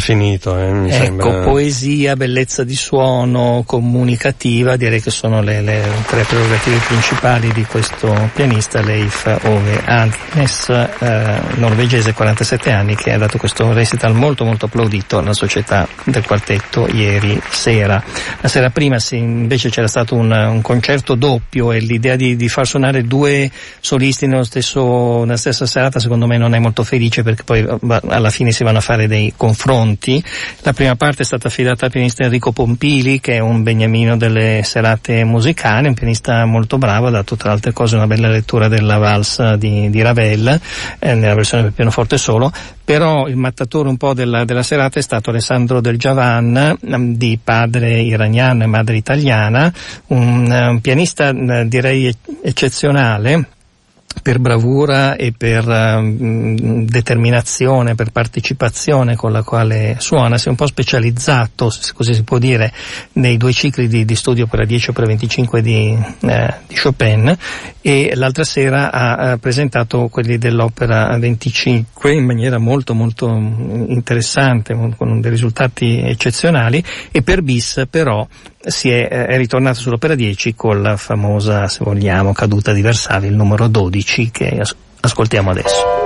Finito, 0.06 0.56
eh, 0.58 0.72
mi 0.72 0.92
ecco, 0.92 1.04
sembra. 1.04 1.26
Poesia, 1.56 2.18
bellezza 2.18 2.66
di 2.66 2.76
suono, 2.76 3.64
comunicativa, 3.66 4.76
direi 4.76 5.02
che 5.02 5.10
sono 5.10 5.42
le, 5.42 5.62
le 5.62 5.84
tre 6.06 6.24
prerogative 6.24 6.80
principali 6.86 7.50
di 7.54 7.64
questo 7.64 8.30
pianista, 8.34 8.82
Leif 8.82 9.26
Ove 9.44 9.82
Agnes, 9.86 10.68
eh, 11.00 11.40
norvegese, 11.56 12.12
47 12.12 12.72
anni, 12.72 12.98
che 12.98 13.14
ha 13.14 13.18
dato 13.18 13.38
questo 13.38 13.72
recital 13.72 14.14
molto 14.14 14.44
molto 14.44 14.66
applaudito 14.66 15.18
alla 15.18 15.32
società 15.32 15.88
del 16.04 16.26
quartetto 16.26 16.90
ieri 16.90 17.42
sera. 17.50 18.04
La 18.42 18.50
sera 18.50 18.70
prima 18.70 19.00
sì, 19.00 19.16
invece 19.16 19.70
c'era 19.70 19.88
stato 19.88 20.14
un, 20.16 20.30
un 20.32 20.62
concerto 20.62 21.16
doppio 21.16 21.72
e 21.72 21.80
l'idea 21.80 22.18
di, 22.18 22.36
di, 22.36 22.50
far 22.50 22.68
suonare 22.68 23.04
due 23.04 23.50
solisti 23.80 24.28
nello 24.28 24.44
stesso, 24.44 25.24
nella 25.24 25.38
stessa 25.38 25.66
serata 25.66 26.00
secondo 26.00 26.28
me 26.28 26.38
non 26.38 26.54
è 26.54 26.60
molto 26.60 26.84
felice 26.84 27.24
perché 27.24 27.44
poi 27.44 27.66
alla 28.10 28.30
fine 28.30 28.52
si 28.52 28.66
vanno 28.66 28.80
a 28.80 28.82
fare 28.82 29.08
dei 29.08 29.34
confronti. 29.38 30.22
La 30.60 30.74
prima 30.74 30.98
parte 30.98 31.22
è 31.22 31.26
stata 31.26 31.44
affidata 31.48 31.86
al 31.86 31.92
pianista 31.92 32.24
Enrico 32.24 32.52
Pompili, 32.52 33.20
che 33.20 33.36
è 33.36 33.40
un 33.40 33.64
beniamino 33.64 34.18
delle 34.18 34.62
serate 34.64 35.24
musicali, 35.24 35.88
un 35.88 35.94
pianista 35.94 36.46
molto 36.46 36.78
bravo, 36.78 37.08
ha 37.08 37.12
dato 37.12 37.36
tra 37.36 37.52
altre 37.52 37.74
cose 37.74 37.96
una 37.96 38.08
bella 38.08 38.30
lettura 38.30 38.68
della 38.68 38.98
valsa 38.98 39.56
di, 39.56 39.90
di 39.90 40.02
Ravel, 40.02 40.60
eh, 41.00 41.14
nella 41.14 41.36
versione 41.36 41.64
per 41.64 41.74
pianoforte 41.74 42.18
solo, 42.18 42.52
però 42.84 43.28
il 43.28 43.36
mattatore 43.36 43.90
un 43.90 43.98
po' 43.98 44.14
della, 44.14 44.46
della 44.46 44.64
serata 44.64 45.00
è 45.00 45.02
stato 45.02 45.30
Alessandro 45.30 45.82
Del 45.82 45.98
Giavan, 45.98 46.78
mm, 46.86 47.14
di 47.14 47.40
padre 47.44 48.02
iraniano 48.02 48.64
e 48.64 48.68
madre 48.68 48.96
italiana, 48.98 49.72
un, 50.08 50.50
un 50.52 50.82
pianista 50.82 51.34
mm, 51.34 51.62
direi 51.64 52.14
eccezionale, 52.44 53.48
per 54.22 54.40
bravura 54.40 55.16
e 55.16 55.34
per 55.38 55.68
uh, 55.68 56.84
determinazione, 56.86 57.96
per 57.96 58.12
partecipazione 58.12 59.16
con 59.16 59.32
la 59.32 59.44
quale 59.44 59.98
suona, 60.00 60.38
si 60.38 60.48
è 60.48 60.50
un 60.50 60.56
po' 60.56 60.68
specializzato, 60.68 61.70
se 61.70 61.94
così 61.94 62.14
si 62.14 62.24
può 62.24 62.38
dire, 62.38 62.72
nei 63.14 63.38
due 63.38 63.54
cicli 63.54 63.88
di, 63.88 64.06
di 64.06 64.16
studio 64.16 64.48
per 64.48 64.60
la 64.60 64.66
10 64.66 64.90
o 64.90 64.94
per 64.94 65.04
la 65.04 65.10
25 65.10 65.62
di, 65.62 65.98
eh, 66.22 66.54
di, 66.68 66.76
Chopin 66.76 67.38
e 67.82 68.12
l'altra 68.16 68.44
sera 68.44 68.92
ha, 68.92 69.16
ha 69.32 69.38
presentato 69.38 70.08
quelli 70.08 70.38
dell'opera 70.38 71.18
25 71.18 72.14
in 72.14 72.26
maniera 72.26 72.58
molto 72.58 72.94
molto 72.94 73.28
interessante, 73.28 74.76
con 74.98 75.22
dei 75.22 75.32
risultati 75.32 76.02
eccezionali 76.02 76.84
e 77.12 77.22
per 77.22 77.42
bis 77.42 77.86
però 77.90 78.28
si 78.66 78.90
è, 78.90 79.08
eh, 79.10 79.26
è 79.28 79.38
ritornato 79.38 79.80
sull'opera 79.80 80.16
10 80.16 80.56
con 80.56 80.82
la 80.82 80.98
famosa, 80.98 81.68
se 81.68 81.84
vogliamo, 81.84 82.34
caduta 82.34 82.74
di 82.74 82.82
Versailles, 82.82 83.30
il 83.30 83.36
numero 83.36 83.68
12 83.68 84.32
che 84.32 84.62
ascoltiamo 85.02 85.52
adesso. 85.52 86.05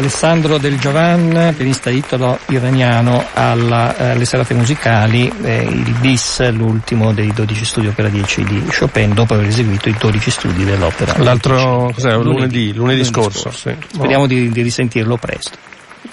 Alessandro 0.00 0.56
Del 0.56 0.78
Giovan, 0.78 1.52
pianista 1.54 1.90
italo-iraniano 1.90 3.22
alle 3.34 4.14
eh, 4.18 4.24
serate 4.24 4.54
musicali, 4.54 5.30
eh, 5.42 5.60
il 5.60 5.94
bis, 6.00 6.50
l'ultimo 6.52 7.12
dei 7.12 7.30
12 7.30 7.64
studi 7.66 7.88
opera 7.88 8.08
10 8.08 8.44
di 8.44 8.64
Chopin, 8.64 9.12
dopo 9.12 9.34
aver 9.34 9.48
eseguito 9.48 9.90
i 9.90 9.96
12 9.98 10.30
studi 10.30 10.64
dell'opera. 10.64 11.18
L'altro, 11.18 11.90
cos'è? 11.92 12.12
Lunedì, 12.14 12.32
lunedì, 12.32 12.72
lunedì 12.72 13.04
scorso. 13.04 13.50
scorso. 13.50 13.68
Sì. 13.68 13.76
Speriamo 13.92 14.24
oh. 14.24 14.26
di, 14.26 14.48
di 14.48 14.62
risentirlo 14.62 15.18
presto. 15.18 15.58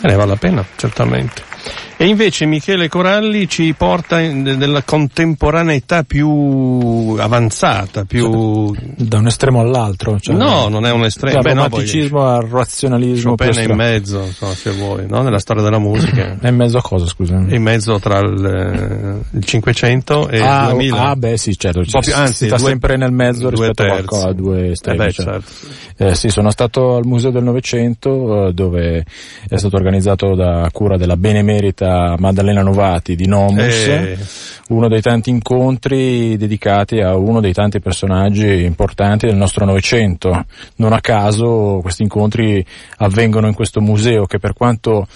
Eh, 0.01 0.13
vale 0.15 0.25
la 0.25 0.35
pena, 0.35 0.65
certamente. 0.75 1.41
E 1.99 2.05
invece 2.05 2.45
Michele 2.45 2.89
Coralli 2.89 3.47
ci 3.47 3.73
porta 3.75 4.19
nella 4.19 4.83
contemporaneità 4.83 6.03
più 6.03 7.15
avanzata, 7.17 8.05
più... 8.05 8.71
Da 8.95 9.17
un 9.17 9.25
estremo 9.25 9.61
all'altro. 9.61 10.19
Cioè 10.19 10.35
no, 10.35 10.67
non 10.67 10.85
è 10.85 10.91
un 10.91 11.05
estremo. 11.05 11.41
Dal 11.41 11.55
romanticismo 11.55 12.21
no, 12.21 12.35
al 12.35 12.43
razionalismo. 12.43 13.31
Chopin 13.31 13.57
è 13.57 13.63
in 13.63 13.75
mezzo, 13.75 14.23
so, 14.31 14.45
se 14.53 14.73
vuoi, 14.73 15.07
no? 15.07 15.23
nella 15.23 15.39
storia 15.39 15.63
della 15.63 15.79
musica. 15.79 16.37
È 16.39 16.49
in 16.49 16.55
mezzo 16.55 16.77
a 16.77 16.81
cosa, 16.83 17.07
scusami? 17.07 17.51
È 17.51 17.55
in 17.55 17.63
mezzo 17.63 17.97
tra 17.97 18.19
il, 18.19 19.23
il 19.31 19.43
500 19.43 20.29
e 20.29 20.39
ah, 20.39 20.65
il 20.65 20.69
2000. 20.69 21.01
Ah, 21.01 21.15
beh 21.15 21.37
sì, 21.37 21.57
certo. 21.57 21.83
Cioè, 21.83 22.01
più, 22.01 22.13
anzi, 22.13 22.45
sta 22.45 22.57
due, 22.57 22.67
sempre 22.67 22.97
nel 22.97 23.11
mezzo 23.11 23.49
rispetto 23.49 23.83
a, 23.83 24.27
a 24.27 24.33
due 24.33 24.71
estremi. 24.71 24.99
Eh 24.99 25.05
beh, 25.05 25.11
cioè. 25.11 25.25
certo. 25.25 25.51
eh, 25.97 26.13
sì, 26.13 26.29
sono 26.29 26.51
stato 26.51 26.95
al 26.95 27.05
Museo 27.05 27.31
del 27.31 27.43
Novecento, 27.43 28.47
eh, 28.47 28.53
dove 28.53 29.03
è 29.47 29.57
stato 29.57 29.75
organizzato 29.77 30.35
da 30.35 30.69
cura 30.71 30.95
della 30.95 31.17
Benemerita 31.17 31.86
cita 31.87 32.15
Maddalena 32.17 32.61
Novati 32.61 33.15
di 33.15 33.27
Nomus, 33.27 33.87
eh. 33.87 34.17
uno 34.69 34.89
dei 34.89 35.01
tanti 35.01 35.29
incontri 35.29 36.35
dedicati 36.37 36.99
a 36.99 37.15
uno 37.15 37.39
dei 37.39 37.53
tanti 37.53 37.79
personaggi 37.79 38.63
importanti 38.63 39.25
del 39.25 39.37
nostro 39.37 39.65
Novecento. 39.65 40.45
Non 40.75 40.91
a 40.91 40.99
caso 40.99 41.79
questi 41.81 42.03
incontri 42.03 42.63
avvengono 42.97 43.47
in 43.47 43.53
questo 43.53 43.79
museo 43.79 44.25
che 44.25 44.39
per 44.39 44.53
quanto 44.53 45.07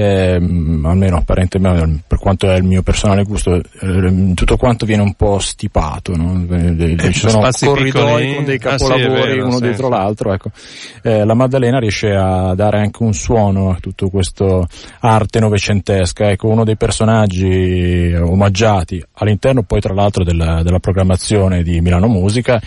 eh, 0.00 0.34
almeno 0.34 1.16
apparentemente 1.16 2.02
per 2.06 2.18
quanto 2.20 2.48
è 2.48 2.56
il 2.56 2.62
mio 2.62 2.82
personale 2.82 3.24
gusto, 3.24 3.56
eh, 3.56 4.32
tutto 4.34 4.56
quanto 4.56 4.86
viene 4.86 5.02
un 5.02 5.14
po' 5.14 5.40
stipato, 5.40 6.14
no? 6.14 6.46
Eh, 6.50 6.96
ci 7.12 7.28
sono 7.28 7.48
corridoi 7.50 7.82
piccoli. 7.82 8.34
con 8.36 8.44
dei 8.44 8.58
capolavori 8.58 9.02
ah, 9.02 9.22
sì, 9.22 9.28
vero, 9.28 9.46
uno 9.46 9.56
sì, 9.56 9.62
dietro 9.62 9.86
sì. 9.86 9.92
l'altro, 9.92 10.32
ecco. 10.32 10.50
Eh, 11.02 11.24
la 11.24 11.34
Maddalena 11.34 11.80
riesce 11.80 12.14
a 12.14 12.54
dare 12.54 12.78
anche 12.78 13.02
un 13.02 13.12
suono 13.12 13.70
a 13.70 13.78
tutto 13.80 14.08
questo 14.08 14.68
arte 15.00 15.40
novecentesca, 15.40 16.30
ecco, 16.30 16.46
uno 16.46 16.62
dei 16.62 16.76
personaggi 16.76 18.14
omaggiati 18.14 19.04
all'interno 19.14 19.64
poi 19.64 19.80
tra 19.80 19.94
l'altro 19.94 20.22
della, 20.22 20.62
della 20.62 20.78
programmazione 20.78 21.64
di 21.64 21.80
Milano 21.80 22.06
Musica 22.06 22.60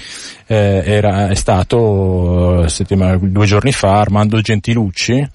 eh, 0.48 0.84
era, 0.86 1.30
è 1.30 1.36
stato 1.36 2.68
settimana, 2.68 3.18
due 3.18 3.46
giorni 3.46 3.72
fa 3.72 4.02
Armando 4.02 4.42
Gentilucci 4.42 5.30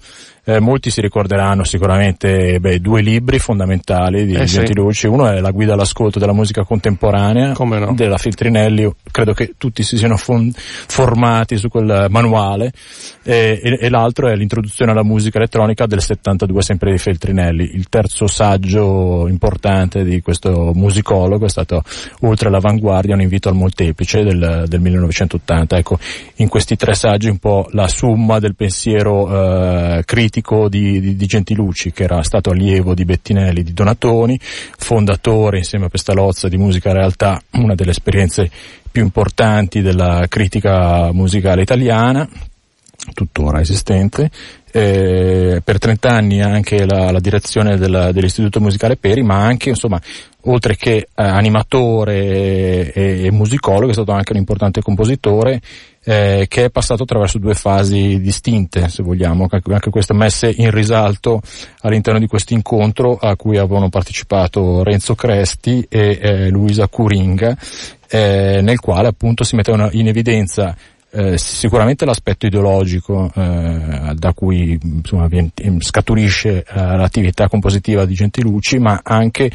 eh, 0.47 0.61
molti 0.61 0.91
si 0.91 1.01
ricorderanno 1.01 1.65
sicuramente 1.65 2.57
beh, 2.61 2.79
due 2.79 3.01
libri 3.01 3.37
fondamentali 3.37 4.25
di 4.25 4.33
eh 4.33 4.45
Gentilucci. 4.45 5.01
Sì. 5.01 5.07
Uno 5.07 5.27
è 5.27 5.41
La 5.41 5.51
guida 5.51 5.73
all'ascolto 5.73 6.19
della 6.19 6.31
musica 6.31 6.63
contemporanea 6.63 7.51
no? 7.53 7.93
della 7.93 8.17
Filtrinelli. 8.17 8.89
credo 9.11 9.33
che 9.33 9.55
tutti 9.57 9.83
si 9.83 9.97
siano 9.97 10.15
fon- 10.15 10.49
formati 10.55 11.57
su 11.57 11.67
quel 11.67 12.07
manuale. 12.09 12.71
E, 13.23 13.59
e, 13.61 13.77
e, 13.81 13.89
l'altro 13.89 14.29
è 14.29 14.35
L'introduzione 14.37 14.91
alla 14.91 15.03
musica 15.03 15.37
elettronica 15.37 15.85
del 15.85 16.01
72, 16.01 16.61
sempre 16.61 16.91
di 16.91 16.97
Feltrinelli. 16.97 17.71
Il 17.73 17.89
terzo 17.89 18.27
saggio 18.27 19.27
importante 19.27 20.05
di 20.05 20.21
questo 20.21 20.71
musicologo 20.73 21.45
è 21.45 21.49
stato 21.49 21.83
Oltre 22.21 22.49
l'avanguardia, 22.49 23.15
un 23.15 23.21
invito 23.21 23.49
al 23.49 23.55
molteplice 23.55 24.23
del, 24.23 24.63
del 24.65 24.79
1980. 24.79 25.77
Ecco, 25.77 25.99
in 26.35 26.47
questi 26.47 26.77
tre 26.77 26.93
saggi 26.93 27.27
un 27.27 27.37
po' 27.37 27.67
la 27.71 27.89
summa 27.89 28.39
del 28.39 28.55
pensiero 28.55 29.27
eh, 29.97 30.03
critico 30.05 30.35
politico 30.37 30.69
di, 30.69 30.99
di, 30.99 31.15
di 31.15 31.25
Gentilucci, 31.25 31.91
che 31.91 32.03
era 32.03 32.21
stato 32.23 32.51
allievo 32.51 32.93
di 32.93 33.05
Bettinelli, 33.05 33.63
di 33.63 33.73
Donatoni, 33.73 34.39
fondatore 34.39 35.57
insieme 35.57 35.85
a 35.85 35.89
Pestalozza 35.89 36.47
di 36.47 36.57
Musica 36.57 36.91
Realtà, 36.91 37.41
una 37.53 37.75
delle 37.75 37.91
esperienze 37.91 38.49
più 38.89 39.03
importanti 39.03 39.81
della 39.81 40.25
critica 40.27 41.11
musicale 41.11 41.61
italiana, 41.61 42.27
tuttora 43.13 43.61
esistente, 43.61 44.29
eh, 44.71 45.61
per 45.63 45.79
30 45.79 46.09
anni 46.09 46.41
anche 46.41 46.85
la, 46.85 47.11
la 47.11 47.19
direzione 47.19 47.77
della, 47.77 48.11
dell'Istituto 48.11 48.59
Musicale 48.59 48.97
Peri, 48.97 49.23
ma 49.23 49.37
anche 49.37 49.69
insomma 49.69 49.99
oltre 50.49 50.75
che 50.75 50.95
eh, 50.95 51.07
animatore 51.15 52.93
e, 52.93 53.25
e, 53.25 53.31
musicologo, 53.31 53.89
è 53.89 53.93
stato 53.93 54.11
anche 54.11 54.31
un 54.31 54.39
importante 54.39 54.81
compositore 54.81 55.61
eh, 56.03 56.45
che 56.47 56.65
è 56.65 56.69
passato 56.69 57.03
attraverso 57.03 57.37
due 57.37 57.53
fasi 57.53 58.19
distinte, 58.21 58.87
se 58.87 59.03
vogliamo, 59.03 59.47
anche 59.49 59.89
queste 59.89 60.13
messe 60.13 60.53
in 60.55 60.71
risalto 60.71 61.41
all'interno 61.81 62.19
di 62.19 62.27
questo 62.27 62.53
incontro 62.53 63.17
a 63.17 63.35
cui 63.35 63.57
avevano 63.57 63.89
partecipato 63.89 64.83
Renzo 64.83 65.15
Cresti 65.15 65.85
e 65.89 66.17
eh, 66.21 66.49
Luisa 66.49 66.87
Curinga, 66.87 67.57
eh, 68.09 68.59
nel 68.61 68.79
quale 68.79 69.09
appunto 69.09 69.43
si 69.43 69.55
mettevano 69.55 69.89
in 69.91 70.07
evidenza 70.07 70.75
eh, 71.11 71.37
sicuramente 71.37 72.05
l'aspetto 72.05 72.45
ideologico 72.45 73.31
eh, 73.33 74.13
da 74.13 74.33
cui 74.33 74.77
insomma, 74.81 75.29
scaturisce 75.79 76.65
eh, 76.67 76.73
l'attività 76.73 77.47
compositiva 77.47 78.05
di 78.05 78.13
Gentilucci, 78.13 78.77
ma 78.79 78.99
anche 79.03 79.49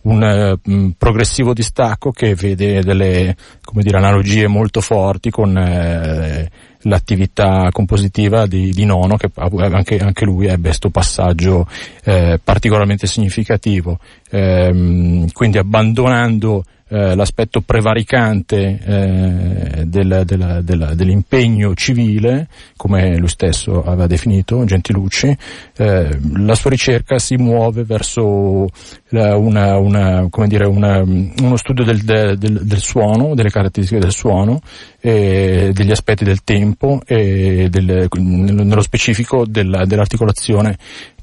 un 0.00 0.60
uh, 0.64 0.94
progressivo 0.96 1.52
distacco 1.52 2.12
che 2.12 2.34
vede 2.34 2.82
delle 2.82 3.36
dire, 3.72 3.96
analogie 3.96 4.46
molto 4.46 4.80
forti 4.80 5.28
con 5.30 5.54
uh, 5.54 6.46
l'attività 6.82 7.68
compositiva 7.72 8.46
di, 8.46 8.70
di 8.70 8.84
Nono 8.84 9.16
che 9.16 9.30
anche, 9.34 9.98
anche, 9.98 10.24
lui 10.24 10.46
ebbe 10.46 10.68
questo 10.68 10.90
passaggio 10.90 11.66
uh, 12.04 12.38
particolarmente 12.42 13.06
significativo. 13.06 13.98
Ehm, 14.30 15.30
quindi 15.32 15.58
abbandonando 15.58 16.64
eh, 16.90 17.14
l'aspetto 17.14 17.60
prevaricante 17.60 18.78
eh, 18.82 19.84
del, 19.84 20.22
del, 20.24 20.60
del, 20.62 20.92
dell'impegno 20.94 21.74
civile, 21.74 22.48
come 22.78 23.18
lui 23.18 23.28
stesso 23.28 23.82
aveva 23.84 24.06
definito 24.06 24.64
Gentilucci, 24.64 25.36
eh, 25.76 26.18
la 26.36 26.54
sua 26.54 26.70
ricerca 26.70 27.18
si 27.18 27.36
muove 27.36 27.84
verso 27.84 28.68
la, 29.08 29.36
una, 29.36 29.76
una, 29.76 30.26
dire, 30.46 30.66
una, 30.66 31.02
uno 31.02 31.56
studio 31.56 31.84
del, 31.84 32.38
del, 32.38 32.80
suono, 32.80 33.34
delle 33.34 33.50
caratteristiche 33.50 34.00
del 34.00 34.12
suono, 34.12 34.62
degli 35.00 35.90
aspetti 35.90 36.24
del 36.24 36.42
tempo 36.42 36.67
e 37.06 37.70
nello 37.70 38.80
specifico 38.82 39.44
dell'articolazione 39.46 40.76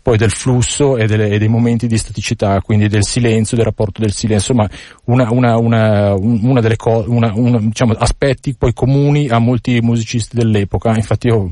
poi 0.06 0.18
del 0.18 0.30
flusso 0.30 0.98
e, 0.98 1.08
delle, 1.08 1.30
e, 1.30 1.40
dei 1.40 1.48
momenti 1.48 1.88
di 1.88 1.98
staticità, 1.98 2.62
quindi 2.62 2.88
del 2.88 3.04
silenzio, 3.04 3.58
del 3.58 3.66
rapporto 3.66 4.02
del 4.02 4.14
silenzio, 4.14 4.54
ma 4.54 4.70
una, 5.06 5.32
una, 5.32 5.58
una, 5.58 6.14
una 6.14 6.62
delle 6.62 6.76
cose, 6.76 7.08
diciamo, 7.10 7.94
aspetti 7.94 8.54
poi 8.54 8.72
comuni 8.72 9.30
a 9.30 9.40
molti 9.40 9.82
musicisti 9.82 10.36
dell'epoca. 10.36 10.96
Infatti 10.96 11.26
io 11.26 11.50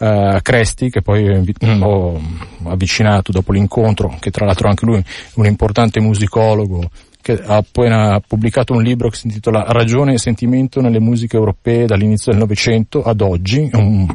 uh, 0.00 0.38
Cresti, 0.42 0.90
che 0.90 1.00
poi 1.00 1.56
ho 1.80 2.20
avvicinato 2.64 3.32
dopo 3.32 3.52
l'incontro, 3.52 4.14
che 4.20 4.30
tra 4.30 4.44
l'altro 4.44 4.68
anche 4.68 4.84
lui 4.84 4.98
è 4.98 5.04
un 5.36 5.46
importante 5.46 5.98
musicologo, 5.98 6.90
che 7.24 7.42
ha 7.42 7.56
appena 7.56 8.20
pubblicato 8.20 8.74
un 8.74 8.82
libro 8.82 9.08
che 9.08 9.16
si 9.16 9.28
intitola 9.28 9.64
Ragione 9.66 10.12
e 10.12 10.18
sentimento 10.18 10.82
nelle 10.82 11.00
musiche 11.00 11.36
europee 11.36 11.86
dall'inizio 11.86 12.30
del 12.30 12.40
Novecento 12.42 13.02
ad 13.02 13.22
oggi, 13.22 13.66
un 13.72 14.06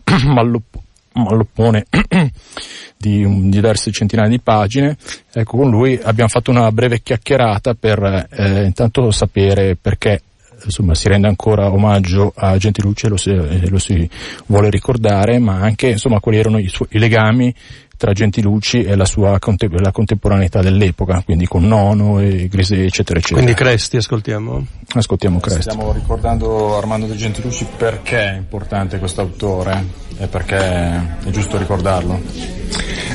malloppone 1.14 1.88
di 2.96 3.50
diverse 3.50 3.92
centinaia 3.92 4.30
di 4.30 4.40
pagine. 4.40 4.96
Ecco, 5.34 5.58
con 5.58 5.72
lui 5.72 6.00
abbiamo 6.00 6.30
fatto 6.30 6.52
una 6.52 6.72
breve 6.72 7.02
chiacchierata 7.02 7.74
per 7.74 8.28
eh, 8.30 8.66
intanto 8.66 9.10
sapere 9.10 9.76
perché 9.76 10.22
insomma, 10.64 10.94
si 10.94 11.08
rende 11.08 11.28
ancora 11.28 11.72
omaggio 11.72 12.32
a 12.36 12.58
Gentilucci 12.58 13.08
e 13.08 13.10
lo 13.10 13.18
si, 13.18 13.32
lo 13.70 13.80
si 13.80 14.08
vuole 14.46 14.70
ricordare, 14.70 15.40
ma 15.40 15.56
anche 15.62 15.88
insomma, 15.90 16.20
quali 16.20 16.38
erano 16.38 16.60
i, 16.60 16.68
suoi, 16.68 16.90
i 16.92 17.00
legami 17.00 17.52
tra 18.00 18.14
Gentilucci 18.14 18.84
e 18.84 18.96
la 18.96 19.04
sua 19.04 19.38
la 19.42 19.92
contemporaneità 19.92 20.62
dell'epoca, 20.62 21.22
quindi 21.26 21.46
con 21.46 21.68
Nono 21.68 22.22
e 22.22 22.48
Grisè, 22.48 22.76
eccetera, 22.76 23.20
eccetera. 23.20 23.42
Quindi 23.42 23.54
Cresti, 23.54 23.98
ascoltiamo? 23.98 24.66
Ascoltiamo 24.94 25.42
Cresti. 25.42 25.64
Stiamo 25.64 25.92
ricordando 25.92 26.78
Armando 26.78 27.08
De 27.08 27.18
Gentilucci 27.18 27.68
perché 27.76 28.22
è 28.22 28.38
importante 28.38 29.00
questo 29.00 29.20
autore 29.20 29.84
e 30.18 30.28
perché 30.28 30.56
è 30.56 31.30
giusto 31.30 31.58
ricordarlo? 31.58 32.22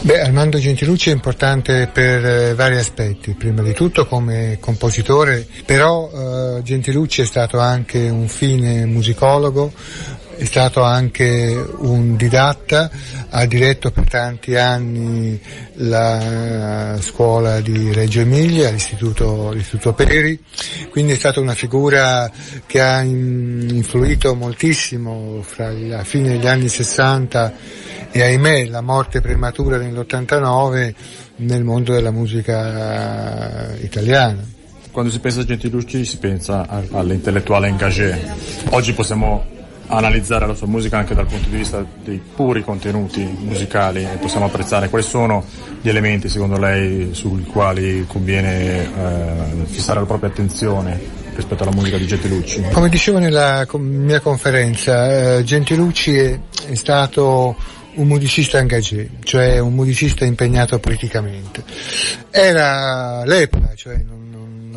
Beh, 0.03 0.21
Armando 0.21 0.59
Gentilucci 0.59 1.09
è 1.09 1.15
importante 1.15 1.89
per 1.91 2.27
eh, 2.27 2.55
vari 2.55 2.77
aspetti, 2.77 3.33
prima 3.33 3.63
di 3.63 3.73
tutto 3.73 4.07
come 4.07 4.59
compositore, 4.61 5.47
però 5.65 6.11
eh, 6.13 6.63
Gentilucci 6.63 7.23
è 7.23 7.25
stato 7.25 7.59
anche 7.59 8.11
un 8.11 8.29
fine 8.29 8.85
musicologo, 8.85 9.73
è 10.37 10.45
stato 10.45 10.83
anche 10.83 11.67
un 11.79 12.17
didatta, 12.17 12.91
ha 13.31 13.47
diretto 13.47 13.91
per 13.91 14.09
tanti 14.09 14.57
anni 14.57 15.41
la 15.75 16.97
scuola 17.01 17.61
di 17.61 17.93
Reggio 17.93 18.21
Emilia, 18.21 18.71
l'istituto, 18.71 19.53
l'istituto 19.53 19.93
Peri, 19.93 20.43
quindi 20.91 21.13
è 21.13 21.17
stata 21.17 21.41
una 21.41 21.55
figura 21.55 22.31
che 22.67 22.81
ha 22.81 23.03
influito 23.03 24.35
moltissimo 24.35 25.43
fra 25.43 25.71
la 25.71 26.05
fine 26.05 26.31
degli 26.31 26.47
anni 26.47 26.69
60 26.69 27.53
e 28.11 28.23
ahimè 28.23 28.67
la 28.67 28.81
morte 28.81 29.21
prematura 29.21 29.79
nell'89 29.79 30.95
nel 31.37 31.65
mondo 31.65 31.93
della 31.93 32.13
musica 32.13 33.75
italiana. 33.81 34.53
Quando 34.91 35.11
si 35.11 35.19
pensa 35.19 35.41
a 35.41 35.45
Gentilucci 35.45 36.05
si 36.05 36.19
pensa 36.19 36.69
all'intellettuale 36.69 37.67
engagé. 37.67 38.17
Oggi 38.71 38.93
possiamo 38.93 39.54
analizzare 39.87 40.47
la 40.47 40.55
sua 40.55 40.67
musica 40.67 40.99
anche 40.99 41.15
dal 41.15 41.27
punto 41.27 41.49
di 41.49 41.57
vista 41.57 41.85
dei 42.03 42.21
puri 42.35 42.63
contenuti 42.63 43.23
musicali 43.41 44.03
e 44.03 44.17
possiamo 44.17 44.47
apprezzare 44.47 44.89
quali 44.89 45.05
sono 45.05 45.45
gli 45.81 45.89
elementi 45.89 46.29
secondo 46.29 46.59
lei 46.59 47.11
sui 47.13 47.45
quali 47.45 48.05
conviene 48.07 48.83
eh, 48.83 49.65
fissare 49.67 50.01
la 50.01 50.07
propria 50.07 50.31
attenzione 50.31 51.23
rispetto 51.35 51.63
alla 51.65 51.73
musica 51.73 51.99
di 51.99 52.07
Gentilucci? 52.07 52.63
Come 52.73 52.89
dicevo 52.89 53.19
nella 53.19 53.67
mia 53.73 54.21
conferenza, 54.21 55.37
eh, 55.37 55.43
Gentilucci 55.45 56.17
è, 56.17 56.39
è 56.69 56.75
stato 56.75 57.57
un 57.97 58.07
musicista 58.07 58.59
engagé, 58.59 59.09
cioè 59.23 59.59
un 59.59 59.75
musicista 59.75 60.25
impegnato 60.25 60.79
politicamente. 60.79 61.63
Era 62.31 63.25
l'epoca, 63.25 63.73
cioè 63.75 63.97
non 64.07 64.24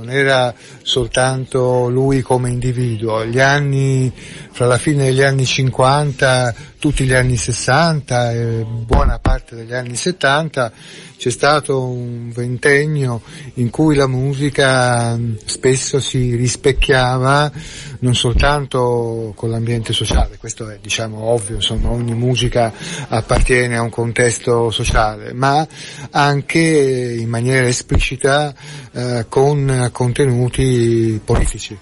non 0.07 0.09
era 0.09 0.53
soltanto 0.81 1.89
lui 1.89 2.21
come 2.21 2.49
individuo. 2.49 3.25
Gli 3.25 3.39
anni, 3.39 4.11
fra 4.51 4.65
la 4.65 4.77
fine 4.77 5.05
degli 5.05 5.21
anni 5.21 5.45
50 5.45 6.55
tutti 6.79 7.05
gli 7.05 7.13
anni 7.13 7.37
60 7.37 8.33
e 8.33 8.65
buona 8.65 9.19
parte 9.19 9.55
degli 9.55 9.73
anni 9.73 9.95
70 9.95 10.71
c'è 11.17 11.31
stato 11.31 11.83
un 11.83 12.31
ventennio 12.31 13.21
in 13.55 13.71
cui 13.71 13.95
la 13.95 14.05
musica 14.05 15.19
spesso 15.45 15.99
si 15.99 16.35
rispecchiava 16.35 17.51
non 17.99 18.13
soltanto 18.13 19.33
con 19.35 19.49
l'ambiente 19.49 19.93
sociale, 19.93 20.37
questo 20.37 20.69
è 20.69 20.77
diciamo 20.79 21.23
ovvio, 21.23 21.55
insomma 21.55 21.89
ogni 21.89 22.13
musica 22.13 22.71
appartiene 23.07 23.75
a 23.77 23.81
un 23.81 23.89
contesto 23.89 24.69
sociale, 24.69 25.33
ma 25.33 25.67
anche 26.11 26.59
in 26.59 27.29
maniera 27.29 27.67
esplicita 27.67 28.53
eh, 28.91 29.25
con 29.27 29.89
contenuti 29.91 31.19
politici. 31.23 31.77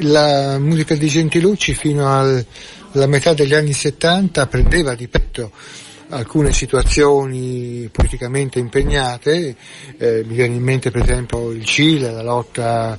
La 0.00 0.58
musica 0.58 0.94
di 0.94 1.08
Gentilucci 1.08 1.72
fino 1.74 2.06
alla 2.92 3.06
metà 3.06 3.32
degli 3.32 3.54
anni 3.54 3.72
70 3.72 4.46
prendeva 4.46 4.94
di 4.94 5.08
petto 5.08 5.50
alcune 6.10 6.52
situazioni 6.52 7.88
politicamente 7.90 8.58
impegnate, 8.58 9.56
eh, 9.96 10.24
mi 10.26 10.34
viene 10.34 10.56
in 10.56 10.62
mente 10.62 10.90
per 10.90 11.02
esempio 11.02 11.50
il 11.50 11.64
Cile, 11.64 12.10
la 12.10 12.22
lotta 12.22 12.98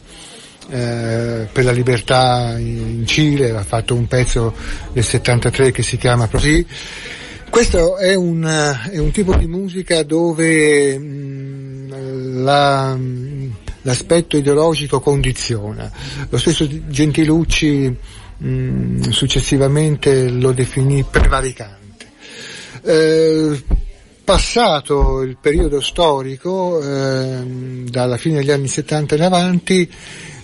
eh, 0.69 1.47
per 1.51 1.63
la 1.63 1.71
libertà 1.71 2.55
in 2.57 3.03
Cile, 3.05 3.51
ha 3.51 3.63
fatto 3.63 3.93
un 3.93 4.07
pezzo 4.07 4.53
del 4.91 5.03
73 5.03 5.71
che 5.71 5.83
si 5.83 5.97
chiama 5.97 6.27
così. 6.27 6.65
Questo 7.49 7.97
è 7.97 8.15
un, 8.15 8.43
è 8.89 8.97
un 8.97 9.11
tipo 9.11 9.35
di 9.35 9.45
musica 9.45 10.01
dove 10.01 10.97
mh, 10.97 12.41
la, 12.41 12.97
l'aspetto 13.83 14.37
ideologico 14.37 14.99
condiziona. 14.99 15.91
Lo 16.29 16.37
stesso 16.39 16.67
Gentilucci 16.87 17.95
mh, 18.43 19.09
successivamente 19.09 20.29
lo 20.29 20.51
definì 20.51 21.03
prevaricante. 21.03 21.81
Eh, 22.83 23.63
passato 24.23 25.21
il 25.21 25.37
periodo 25.39 25.79
storico, 25.81 26.81
eh, 26.81 27.85
dalla 27.87 28.17
fine 28.17 28.37
degli 28.37 28.51
anni 28.51 28.67
70 28.67 29.15
in 29.15 29.21
avanti, 29.21 29.89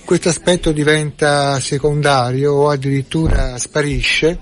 questo 0.05 0.29
aspetto 0.29 0.71
diventa 0.71 1.59
secondario 1.59 2.53
o 2.53 2.69
addirittura 2.69 3.57
sparisce, 3.57 4.39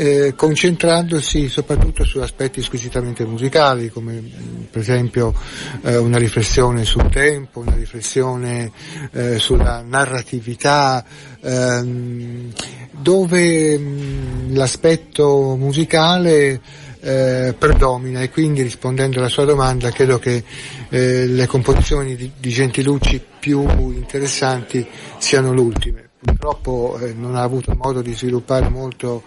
eh, 0.00 0.32
concentrandosi 0.34 1.50
soprattutto 1.50 2.04
su 2.04 2.20
aspetti 2.20 2.62
squisitamente 2.62 3.26
musicali, 3.26 3.90
come 3.90 4.22
per 4.70 4.80
esempio 4.80 5.34
eh, 5.82 5.98
una 5.98 6.16
riflessione 6.16 6.86
sul 6.86 7.10
tempo, 7.10 7.60
una 7.60 7.74
riflessione 7.74 8.72
eh, 9.12 9.38
sulla 9.38 9.82
narratività, 9.86 11.04
ehm, 11.42 12.50
dove 12.92 13.78
mh, 13.78 14.54
l'aspetto 14.54 15.54
musicale 15.58 16.58
eh, 17.00 17.54
predomina 17.58 18.22
e 18.22 18.30
quindi 18.30 18.62
rispondendo 18.62 19.18
alla 19.18 19.28
sua 19.28 19.44
domanda 19.44 19.90
credo 19.90 20.18
che 20.18 20.42
eh, 20.88 21.26
le 21.26 21.46
composizioni 21.46 22.16
di, 22.16 22.32
di, 22.38 22.50
Gentilucci 22.50 23.22
più 23.38 23.60
interessanti 23.90 24.86
siano 25.18 25.52
le 25.52 25.60
ultime. 25.60 26.08
Purtroppo 26.18 26.98
eh, 27.02 27.12
non 27.12 27.34
ha 27.36 27.42
avuto 27.42 27.74
modo 27.74 28.00
di 28.00 28.14
sviluppare 28.14 28.70
molto 28.70 29.24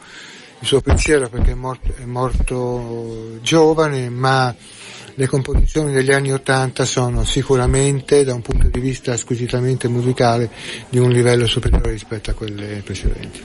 il 0.63 0.69
suo 0.69 0.79
pensiero 0.79 1.27
perché 1.27 1.51
è 1.51 1.55
morto, 1.55 1.93
è 1.93 2.05
morto 2.05 3.37
giovane, 3.41 4.09
ma 4.09 4.55
le 5.15 5.27
composizioni 5.27 5.91
degli 5.91 6.11
anni 6.11 6.31
Ottanta 6.31 6.85
sono 6.85 7.25
sicuramente 7.25 8.23
da 8.23 8.33
un 8.33 8.41
punto 8.41 8.69
di 8.69 8.79
vista 8.79 9.17
squisitamente 9.17 9.89
musicale 9.89 10.49
di 10.87 10.99
un 10.99 11.11
livello 11.11 11.47
superiore 11.47 11.91
rispetto 11.91 12.31
a 12.31 12.33
quelle 12.33 12.81
precedenti. 12.81 13.41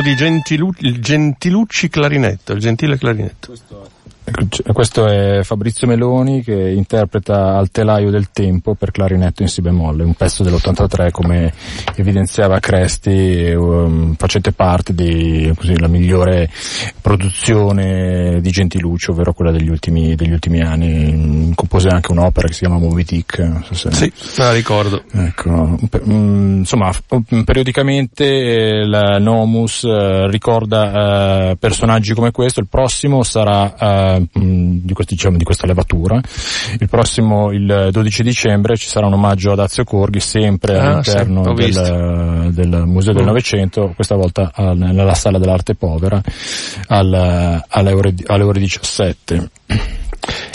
Di 0.00 0.14
Gentilu- 0.14 0.80
il 0.80 1.00
Gentilucci 1.00 1.88
clarinetto, 1.88 2.52
il 2.52 2.60
gentile 2.60 2.98
clarinetto. 2.98 3.48
Questo 3.48 3.79
questo 4.72 5.06
è 5.06 5.42
Fabrizio 5.42 5.86
Meloni 5.86 6.42
che 6.42 6.70
interpreta 6.70 7.56
Al 7.56 7.70
telaio 7.70 8.10
del 8.10 8.30
tempo 8.30 8.74
per 8.74 8.90
clarinetto 8.90 9.42
in 9.42 9.48
si 9.48 9.60
bemolle, 9.60 10.04
un 10.04 10.14
pezzo 10.14 10.42
dell'83 10.42 11.10
come 11.10 11.52
evidenziava 11.96 12.58
Cresti, 12.58 13.52
um, 13.54 14.14
facete 14.14 14.52
parte 14.52 14.94
di 14.94 15.52
così, 15.56 15.78
la 15.78 15.88
migliore 15.88 16.50
produzione 17.00 18.40
di 18.40 18.50
Gentiluccio, 18.50 19.12
ovvero 19.12 19.32
quella 19.32 19.50
degli 19.50 19.68
ultimi, 19.68 20.14
degli 20.14 20.32
ultimi 20.32 20.60
anni. 20.60 21.52
Compose 21.54 21.88
anche 21.88 22.12
un'opera 22.12 22.46
che 22.46 22.54
si 22.54 22.60
chiama 22.60 22.78
Movie 22.78 23.04
Tick. 23.04 23.64
So 23.64 23.74
se... 23.74 23.90
Sì, 23.92 24.12
la 24.38 24.52
ricordo. 24.52 25.02
Ecco, 25.12 25.78
um, 26.04 26.58
insomma, 26.58 26.90
periodicamente 27.44 28.84
la 28.84 29.18
Nomus 29.18 29.82
uh, 29.82 30.26
ricorda 30.26 31.50
uh, 31.50 31.56
personaggi 31.58 32.14
come 32.14 32.30
questo, 32.30 32.60
il 32.60 32.68
prossimo 32.68 33.22
sarà 33.22 34.16
uh, 34.16 34.28
di, 34.32 34.92
questi, 34.92 35.14
diciamo, 35.14 35.36
di, 35.36 35.44
questa 35.44 35.66
levatura. 35.66 36.20
Il 36.78 36.88
prossimo, 36.88 37.52
il 37.52 37.88
12 37.90 38.22
dicembre, 38.22 38.76
ci 38.76 38.88
sarà 38.88 39.06
un 39.06 39.14
omaggio 39.14 39.52
ad 39.52 39.60
Azio 39.60 39.84
Corghi, 39.84 40.20
sempre 40.20 40.78
ah, 40.78 40.90
all'interno 40.90 41.56
sì, 41.56 41.70
del, 41.70 42.50
del, 42.52 42.82
Museo 42.86 43.12
del 43.12 43.22
mm. 43.22 43.26
Novecento, 43.26 43.92
questa 43.94 44.16
volta 44.16 44.50
al, 44.54 44.76
nella 44.76 45.14
Sala 45.14 45.38
dell'Arte 45.38 45.74
Povera, 45.74 46.20
al, 46.88 47.64
alle, 47.66 47.92
ore, 47.92 48.14
alle 48.26 48.42
ore 48.42 48.60
17. 48.60 49.50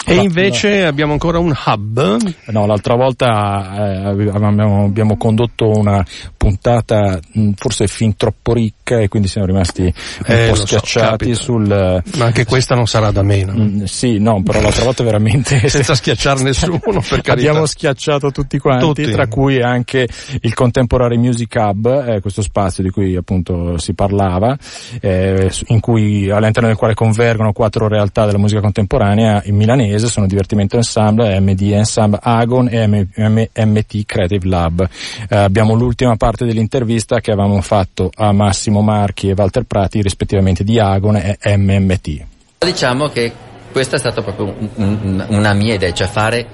E 0.08 0.16
invece 0.16 0.86
abbiamo 0.86 1.14
ancora 1.14 1.40
un 1.40 1.52
hub? 1.66 2.18
No, 2.48 2.68
l'altra 2.68 2.96
volta 2.96 3.74
eh, 3.76 4.28
abbiamo, 4.32 4.86
abbiamo, 4.86 5.18
condotto 5.18 5.68
una 5.72 6.06
puntata 6.38 7.20
mh, 7.32 7.52
forse 7.56 7.88
fin 7.88 8.16
troppo 8.16 8.54
ricca 8.54 9.00
e 9.00 9.08
quindi 9.08 9.28
siamo 9.28 9.48
rimasti 9.48 9.82
un 9.82 9.92
eh, 10.28 10.50
po' 10.50 10.56
schiacciati 10.56 11.34
so, 11.34 11.42
sul... 11.42 12.04
Ma 12.18 12.26
anche 12.26 12.46
questa 12.46 12.76
non 12.76 12.86
sarà 12.86 13.10
da 13.10 13.24
meno. 13.24 13.54
Mh, 13.54 13.86
sì, 13.86 14.20
no, 14.20 14.44
però 14.44 14.62
l'altra 14.62 14.84
volta 14.84 15.04
veramente... 15.04 15.58
Senza 15.68 15.96
schiacciare 15.96 16.42
nessuno, 16.44 16.78
per 16.78 17.22
carità. 17.22 17.32
Abbiamo 17.32 17.66
schiacciato 17.66 18.30
tutti 18.30 18.60
quanti, 18.60 18.86
tutti. 18.86 19.12
tra 19.12 19.28
cui 19.28 19.60
anche 19.60 20.08
il 20.42 20.54
Contemporary 20.54 21.18
Music 21.18 21.52
Hub, 21.58 22.06
eh, 22.08 22.22
questo 22.22 22.44
spazio 22.44 22.84
di 22.84 22.92
cui 22.92 23.16
appunto 23.16 23.80
si 23.80 23.96
parlava, 23.96 24.56
eh, 25.02 25.52
in 25.68 25.80
cui, 25.80 26.30
all'interno 26.30 26.68
del 26.68 26.78
quale 26.78 26.94
convergono 26.94 27.54
quattro 27.54 27.88
realtà 27.88 28.26
della 28.26 28.38
musica 28.38 28.62
contemporanea 28.62 29.42
in 29.46 29.56
milanese 29.56 29.94
milanese 29.96 30.08
sono 30.08 30.28
Divertimento 30.28 30.76
Ensemble, 30.76 31.40
MD 31.40 31.62
Ensemble, 31.72 32.20
Agon 32.22 32.68
e 32.70 32.88
MT 32.88 34.06
Creative 34.06 34.48
Lab. 34.48 34.88
Eh, 35.30 35.36
abbiamo 35.36 35.74
l'ultima 35.74 36.16
parte 36.18 36.46
dell'intervista 36.46 37.20
che 37.20 37.32
avevamo 37.32 37.62
fatto 37.62 38.12
a 38.16 38.32
Massimo 38.32 38.82
Marchi 38.82 39.30
e 39.30 39.34
Walter 39.36 39.64
Prati 39.64 40.02
rispettivamente 40.02 40.64
di 40.64 40.80
Agon 40.80 41.16
e 41.16 41.38
MMT. 41.58 42.26
Diciamo 42.60 43.08
che 43.08 43.32
questa 43.72 43.96
è 43.96 44.00
stata 44.00 44.22
proprio 44.22 44.54
un, 44.58 44.70
un, 44.76 45.26
una 45.30 45.54
mia 45.54 45.76
idea, 45.76 45.92
cioè 45.92 46.08
fare 46.08 46.46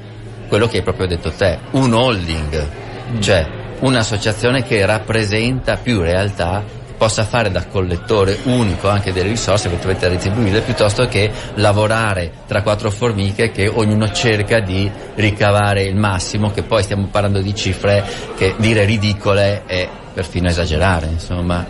quello 0.47 0.67
che 0.67 0.77
hai 0.77 0.83
proprio 0.83 1.07
detto 1.07 1.31
te, 1.31 1.57
un 1.71 1.93
holding, 1.93 2.67
mm. 3.11 3.19
cioè 3.19 3.47
un'associazione 3.79 4.63
che 4.63 4.85
rappresenta 4.85 5.77
più 5.77 6.01
realtà 6.01 6.63
possa 7.01 7.23
fare 7.23 7.49
da 7.49 7.65
collettore 7.65 8.37
unico 8.43 8.87
anche 8.87 9.11
delle 9.11 9.29
risorse 9.29 9.65
eventualmente 9.65 10.07
retribuire 10.07 10.61
piuttosto 10.61 11.07
che 11.07 11.31
lavorare 11.55 12.31
tra 12.45 12.61
quattro 12.61 12.91
formiche 12.91 13.49
che 13.49 13.67
ognuno 13.67 14.11
cerca 14.11 14.59
di 14.59 14.87
ricavare 15.15 15.81
il 15.81 15.95
massimo 15.95 16.51
che 16.51 16.61
poi 16.61 16.83
stiamo 16.83 17.07
parlando 17.07 17.41
di 17.41 17.55
cifre 17.55 18.05
che 18.37 18.53
dire 18.57 18.85
ridicole 18.85 19.63
è 19.65 19.89
perfino 20.13 20.49
esagerare 20.49 21.07
insomma 21.07 21.65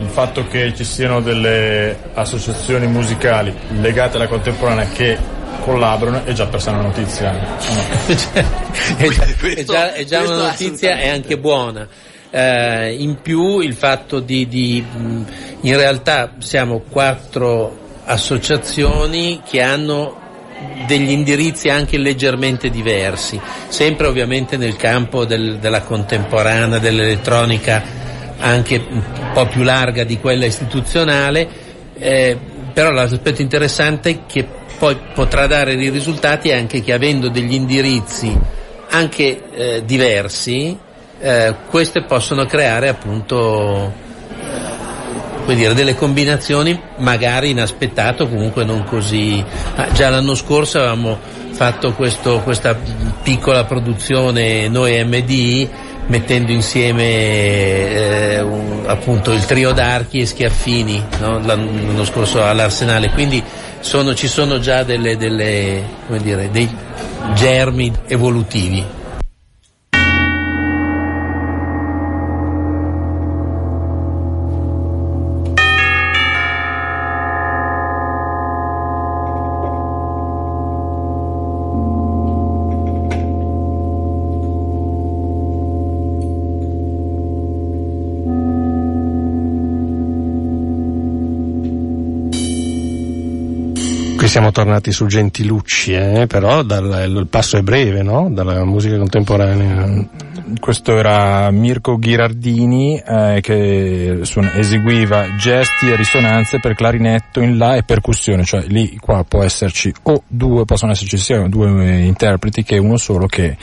il 0.00 0.08
fatto 0.08 0.44
che 0.48 0.74
ci 0.74 0.82
siano 0.82 1.20
delle 1.20 1.96
associazioni 2.14 2.88
musicali 2.88 3.54
legate 3.80 4.16
alla 4.16 4.26
contemporanea 4.26 4.88
che 4.88 5.16
collaborano 5.60 6.24
è 6.24 6.32
già 6.32 6.46
per 6.46 6.60
sé 6.60 6.70
una 6.70 6.82
notizia. 6.82 7.32
Cioè, 8.84 8.96
è, 8.96 9.08
già, 9.08 9.24
è, 9.24 9.64
già, 9.64 9.92
è 9.94 10.04
già 10.04 10.20
una 10.20 10.48
notizia 10.48 10.98
e 10.98 11.08
anche 11.08 11.38
buona. 11.38 11.88
Eh, 12.36 12.96
in 12.98 13.20
più 13.22 13.60
il 13.60 13.74
fatto 13.74 14.18
di, 14.18 14.48
di, 14.48 14.84
in 15.60 15.76
realtà 15.76 16.32
siamo 16.38 16.82
quattro 16.90 17.78
associazioni 18.06 19.40
che 19.48 19.62
hanno 19.62 20.20
degli 20.84 21.10
indirizzi 21.10 21.68
anche 21.68 21.96
leggermente 21.96 22.70
diversi, 22.70 23.40
sempre 23.68 24.08
ovviamente 24.08 24.56
nel 24.56 24.74
campo 24.74 25.24
del, 25.24 25.58
della 25.58 25.82
contemporanea, 25.82 26.80
dell'elettronica 26.80 27.82
anche 28.38 28.84
un 28.84 29.02
po' 29.32 29.46
più 29.46 29.62
larga 29.62 30.02
di 30.02 30.18
quella 30.18 30.44
istituzionale, 30.44 31.48
eh, 31.96 32.36
però 32.72 32.90
l'aspetto 32.90 33.42
interessante 33.42 34.10
è 34.10 34.18
che 34.26 34.44
poi 34.76 34.98
potrà 35.14 35.46
dare 35.46 35.76
dei 35.76 35.88
risultati 35.88 36.50
anche 36.50 36.82
che 36.82 36.92
avendo 36.92 37.28
degli 37.28 37.54
indirizzi 37.54 38.36
anche 38.90 39.42
eh, 39.52 39.84
diversi, 39.84 40.76
eh, 41.24 41.54
queste 41.70 42.02
possono 42.02 42.44
creare 42.44 42.90
appunto 42.90 43.90
dire, 45.46 45.72
delle 45.72 45.94
combinazioni 45.94 46.78
magari 46.98 47.48
inaspettate 47.50 48.28
comunque 48.28 48.64
non 48.64 48.84
così. 48.84 49.42
Ah, 49.76 49.90
già 49.92 50.10
l'anno 50.10 50.34
scorso 50.34 50.78
avevamo 50.78 51.18
fatto 51.52 51.94
questo, 51.94 52.40
questa 52.40 52.76
piccola 53.22 53.64
produzione 53.64 54.68
noi 54.68 55.02
MD 55.02 55.68
mettendo 56.08 56.52
insieme 56.52 57.04
eh, 57.04 58.40
un, 58.42 58.82
appunto 58.84 59.32
il 59.32 59.46
trio 59.46 59.72
d'archi 59.72 60.18
e 60.18 60.26
schiaffini 60.26 61.02
no? 61.20 61.40
l'anno 61.42 62.04
scorso 62.04 62.44
all'Arsenale, 62.44 63.08
quindi 63.10 63.42
sono, 63.80 64.14
ci 64.14 64.28
sono 64.28 64.58
già 64.58 64.82
delle, 64.82 65.16
delle, 65.16 65.82
dire, 66.18 66.50
dei 66.50 66.68
germi 67.32 67.90
evolutivi. 68.08 69.03
Siamo 94.34 94.50
tornati 94.50 94.90
su 94.90 95.06
Gentilucci, 95.06 95.92
eh? 95.92 96.26
però 96.26 96.64
dal, 96.64 97.04
il 97.06 97.28
passo 97.30 97.56
è 97.56 97.62
breve, 97.62 98.02
no? 98.02 98.28
Dalla 98.32 98.64
musica 98.64 98.98
contemporanea. 98.98 100.08
Questo 100.58 100.98
era 100.98 101.48
Mirko 101.52 101.96
Ghirardini 101.96 102.98
eh, 102.98 103.38
che 103.40 104.22
eseguiva 104.56 105.36
gesti 105.36 105.88
e 105.88 105.94
risonanze 105.94 106.58
per 106.58 106.74
clarinetto 106.74 107.40
in 107.40 107.56
La 107.58 107.76
e 107.76 107.84
percussione, 107.84 108.42
cioè 108.42 108.64
lì 108.66 108.96
qua 108.96 109.22
può 109.22 109.44
esserci 109.44 109.94
o 110.02 110.24
due, 110.26 110.64
possono 110.64 110.90
esserci 110.90 111.16
sia 111.16 111.46
due 111.46 112.00
interpreti 112.00 112.64
che 112.64 112.76
uno 112.76 112.96
solo 112.96 113.26
che, 113.26 113.56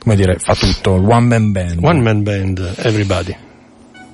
come 0.00 0.16
dire, 0.16 0.36
fa 0.38 0.54
tutto, 0.54 0.96
one 0.96 1.28
man 1.28 1.50
band. 1.50 1.78
One 1.80 2.00
man 2.02 2.22
band, 2.22 2.74
everybody. 2.82 3.34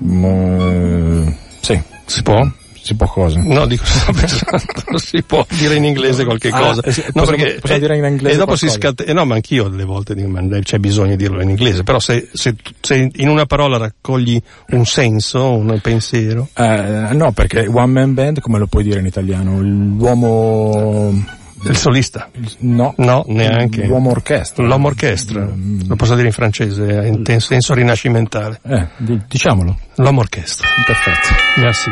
Mm, 0.04 1.26
sì. 1.62 1.82
Si 2.04 2.22
può? 2.22 2.48
Si 2.86 2.94
può 2.94 3.08
cosa? 3.08 3.40
No, 3.42 3.66
dico, 3.66 3.84
sto 3.84 4.12
pensando, 4.14 4.98
si 4.98 5.20
può 5.24 5.44
dire 5.48 5.74
in 5.74 5.82
inglese 5.82 6.24
qualche 6.24 6.50
ah, 6.50 6.60
cosa. 6.60 6.82
Eh, 6.82 6.92
sì, 6.92 7.02
no, 7.06 7.22
possiamo, 7.22 7.42
perché, 7.42 7.58
possiamo 7.58 7.80
dire 7.80 7.96
in 7.96 8.04
inglese 8.04 8.34
E 8.34 8.38
dopo 8.38 8.56
qualcosa. 8.56 8.68
si 8.68 8.78
scatta, 8.78 9.02
eh, 9.02 9.12
no, 9.12 9.24
ma 9.24 9.34
anch'io 9.34 9.66
delle 9.66 9.82
volte 9.82 10.14
dico, 10.14 10.28
ma 10.28 10.40
c'è 10.60 10.78
bisogno 10.78 11.16
di 11.16 11.16
dirlo 11.16 11.42
in 11.42 11.48
inglese, 11.48 11.82
però 11.82 11.98
se, 11.98 12.28
se, 12.32 12.54
se 12.80 13.10
in 13.12 13.28
una 13.28 13.44
parola 13.44 13.76
raccogli 13.76 14.40
un 14.68 14.86
senso, 14.86 15.50
un 15.50 15.80
pensiero. 15.82 16.48
Eh, 16.54 17.08
no, 17.10 17.32
perché 17.32 17.66
one 17.66 17.90
man 17.90 18.14
band 18.14 18.38
come 18.38 18.58
lo 18.60 18.68
puoi 18.68 18.84
dire 18.84 19.00
in 19.00 19.06
italiano? 19.06 19.60
L'uomo... 19.60 21.12
Il 21.64 21.76
solista? 21.76 22.30
No. 22.58 22.94
No, 22.98 23.24
neanche. 23.26 23.84
L'uomo 23.86 24.10
orchestra. 24.10 24.64
L'uomo 24.64 24.86
orchestra. 24.86 25.44
Lo 25.88 25.96
posso 25.96 26.14
dire 26.14 26.28
in 26.28 26.32
francese, 26.32 27.12
in 27.26 27.40
senso 27.40 27.74
rinascimentale. 27.74 28.60
Eh, 28.62 28.86
diciamolo. 29.26 29.76
L'uomo 29.96 30.20
orchestra. 30.20 30.68
Perfetto. 30.84 31.60
Merci. 31.60 31.90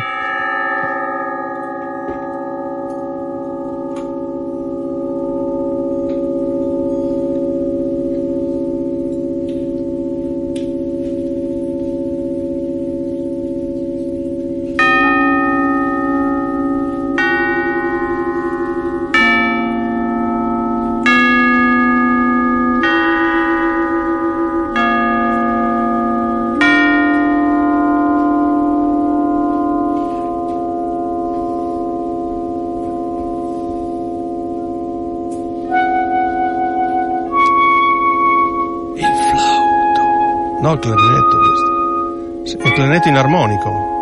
Il 40.75 40.81
clarinetto 40.81 41.39
questo. 41.39 42.63
È 42.63 42.67
un 42.67 42.73
clarinetto 42.75 43.09
in 43.09 43.17
armonico. 43.17 43.93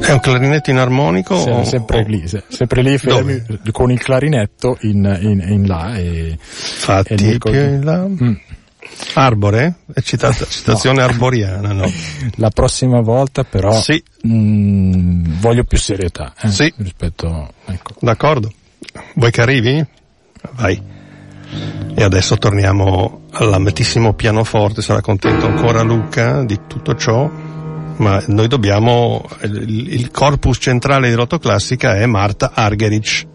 È 0.00 0.12
un 0.12 0.20
clarinetto 0.20 0.70
in 0.70 0.78
armonico? 0.78 1.38
Sì, 1.40 1.48
o, 1.48 1.64
sempre 1.64 2.04
lì, 2.04 2.24
sempre 2.48 2.82
lì 2.82 2.98
fermi, 2.98 3.42
con 3.72 3.90
il 3.90 4.00
clarinetto 4.00 4.78
in, 4.82 5.18
in, 5.20 5.44
in 5.46 5.66
là 5.66 5.96
e... 5.96 6.36
Fatti 6.38 7.14
e 7.14 7.38
più 7.38 7.52
in 7.52 7.84
là. 7.84 8.06
Mm. 8.06 8.34
Arbore? 9.14 9.74
È 9.92 10.00
citata, 10.00 10.44
citazione 10.46 10.98
no. 10.98 11.04
arboriana, 11.04 11.72
no? 11.72 11.90
La 12.36 12.50
prossima 12.50 13.00
volta 13.00 13.44
però 13.44 13.72
sì. 13.72 14.02
mh, 14.22 15.38
voglio 15.40 15.64
più 15.64 15.78
serietà 15.78 16.34
eh, 16.40 16.50
sì. 16.50 16.72
rispetto... 16.76 17.52
Ecco. 17.64 17.94
D'accordo. 18.00 18.52
Vuoi 19.14 19.30
che 19.30 19.40
arrivi? 19.40 19.84
Vai. 20.52 20.94
E 21.94 22.02
adesso 22.02 22.36
torniamo 22.36 23.22
all'amatissimo 23.30 24.12
pianoforte, 24.14 24.82
sarà 24.82 25.00
contento 25.00 25.46
ancora 25.46 25.82
Luca 25.82 26.44
di 26.44 26.60
tutto 26.66 26.94
ciò, 26.94 27.30
ma 27.96 28.22
noi 28.26 28.48
dobbiamo, 28.48 29.24
il, 29.42 29.92
il 29.92 30.10
corpus 30.10 30.58
centrale 30.60 31.08
di 31.08 31.14
Roto 31.14 31.38
Classica 31.38 31.96
è 31.96 32.06
Marta 32.06 32.52
Argerich. 32.54 33.34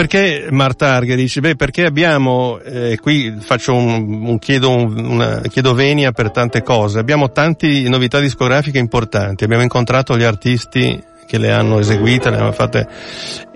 Perché 0.00 0.46
Marta 0.50 0.94
Argerich? 0.94 1.40
Beh, 1.40 1.56
perché 1.56 1.84
abbiamo, 1.84 2.58
eh, 2.60 2.96
qui 2.98 3.36
faccio 3.38 3.74
un, 3.74 4.22
un, 4.24 4.38
chiedo, 4.38 4.74
un, 4.74 5.04
una, 5.04 5.42
chiedo 5.42 5.74
venia 5.74 6.10
per 6.10 6.30
tante 6.30 6.62
cose, 6.62 6.98
abbiamo 6.98 7.30
tante 7.32 7.86
novità 7.86 8.18
discografiche 8.18 8.78
importanti, 8.78 9.44
abbiamo 9.44 9.62
incontrato 9.62 10.16
gli 10.16 10.22
artisti 10.22 10.98
che 11.26 11.36
le 11.36 11.52
hanno 11.52 11.80
eseguite, 11.80 12.30
le 12.30 12.38
hanno 12.38 12.52
fatte 12.52 12.88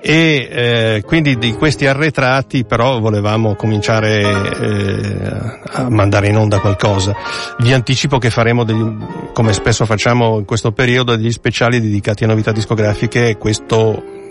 e 0.02 0.48
eh, 0.50 1.02
quindi 1.06 1.38
di 1.38 1.54
questi 1.54 1.86
arretrati 1.86 2.66
però 2.66 3.00
volevamo 3.00 3.54
cominciare 3.54 4.20
eh, 4.20 5.60
a 5.72 5.88
mandare 5.88 6.28
in 6.28 6.36
onda 6.36 6.60
qualcosa. 6.60 7.16
Vi 7.56 7.72
anticipo 7.72 8.18
che 8.18 8.28
faremo 8.28 8.64
degli, 8.64 8.84
come 9.32 9.54
spesso 9.54 9.86
facciamo 9.86 10.38
in 10.40 10.44
questo 10.44 10.72
periodo 10.72 11.16
degli 11.16 11.32
speciali 11.32 11.80
dedicati 11.80 12.24
a 12.24 12.26
novità 12.26 12.52
discografiche 12.52 13.38
questo 13.38 14.23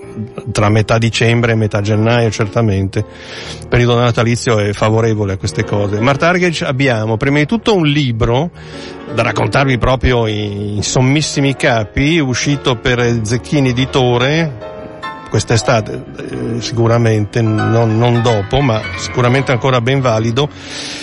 tra 0.51 0.70
metà 0.70 0.97
dicembre 0.97 1.53
e 1.53 1.55
metà 1.55 1.82
gennaio 1.82 2.30
certamente. 2.30 2.99
Il 3.61 3.68
periodo 3.68 3.99
natalizio 3.99 4.59
è 4.59 4.74
favorevole 4.74 5.34
a 5.34 5.38
queste 5.38 5.64
cose. 5.64 5.99
Marta 5.99 6.28
Argage 6.28 6.66
abbiamo 6.66 7.18
prima 7.18 7.39
di 7.39 7.45
tutto 7.45 7.76
un 7.76 7.86
libro 7.86 8.51
da 9.14 9.22
raccontarvi 9.22 9.78
proprio 9.78 10.28
in 10.28 10.82
sommissimi 10.82 11.55
capi, 11.55 12.20
uscito 12.20 12.76
per 12.78 13.20
Zecchini 13.24 13.70
Editore, 13.70 14.73
quest'estate, 15.34 16.04
eh, 16.30 16.62
sicuramente, 16.62 17.42
non, 17.42 17.98
non, 17.98 18.22
dopo, 18.22 18.62
ma 18.62 18.80
sicuramente 18.98 19.52
ancora 19.52 19.82
ben 19.82 20.00
valido, 20.00 20.48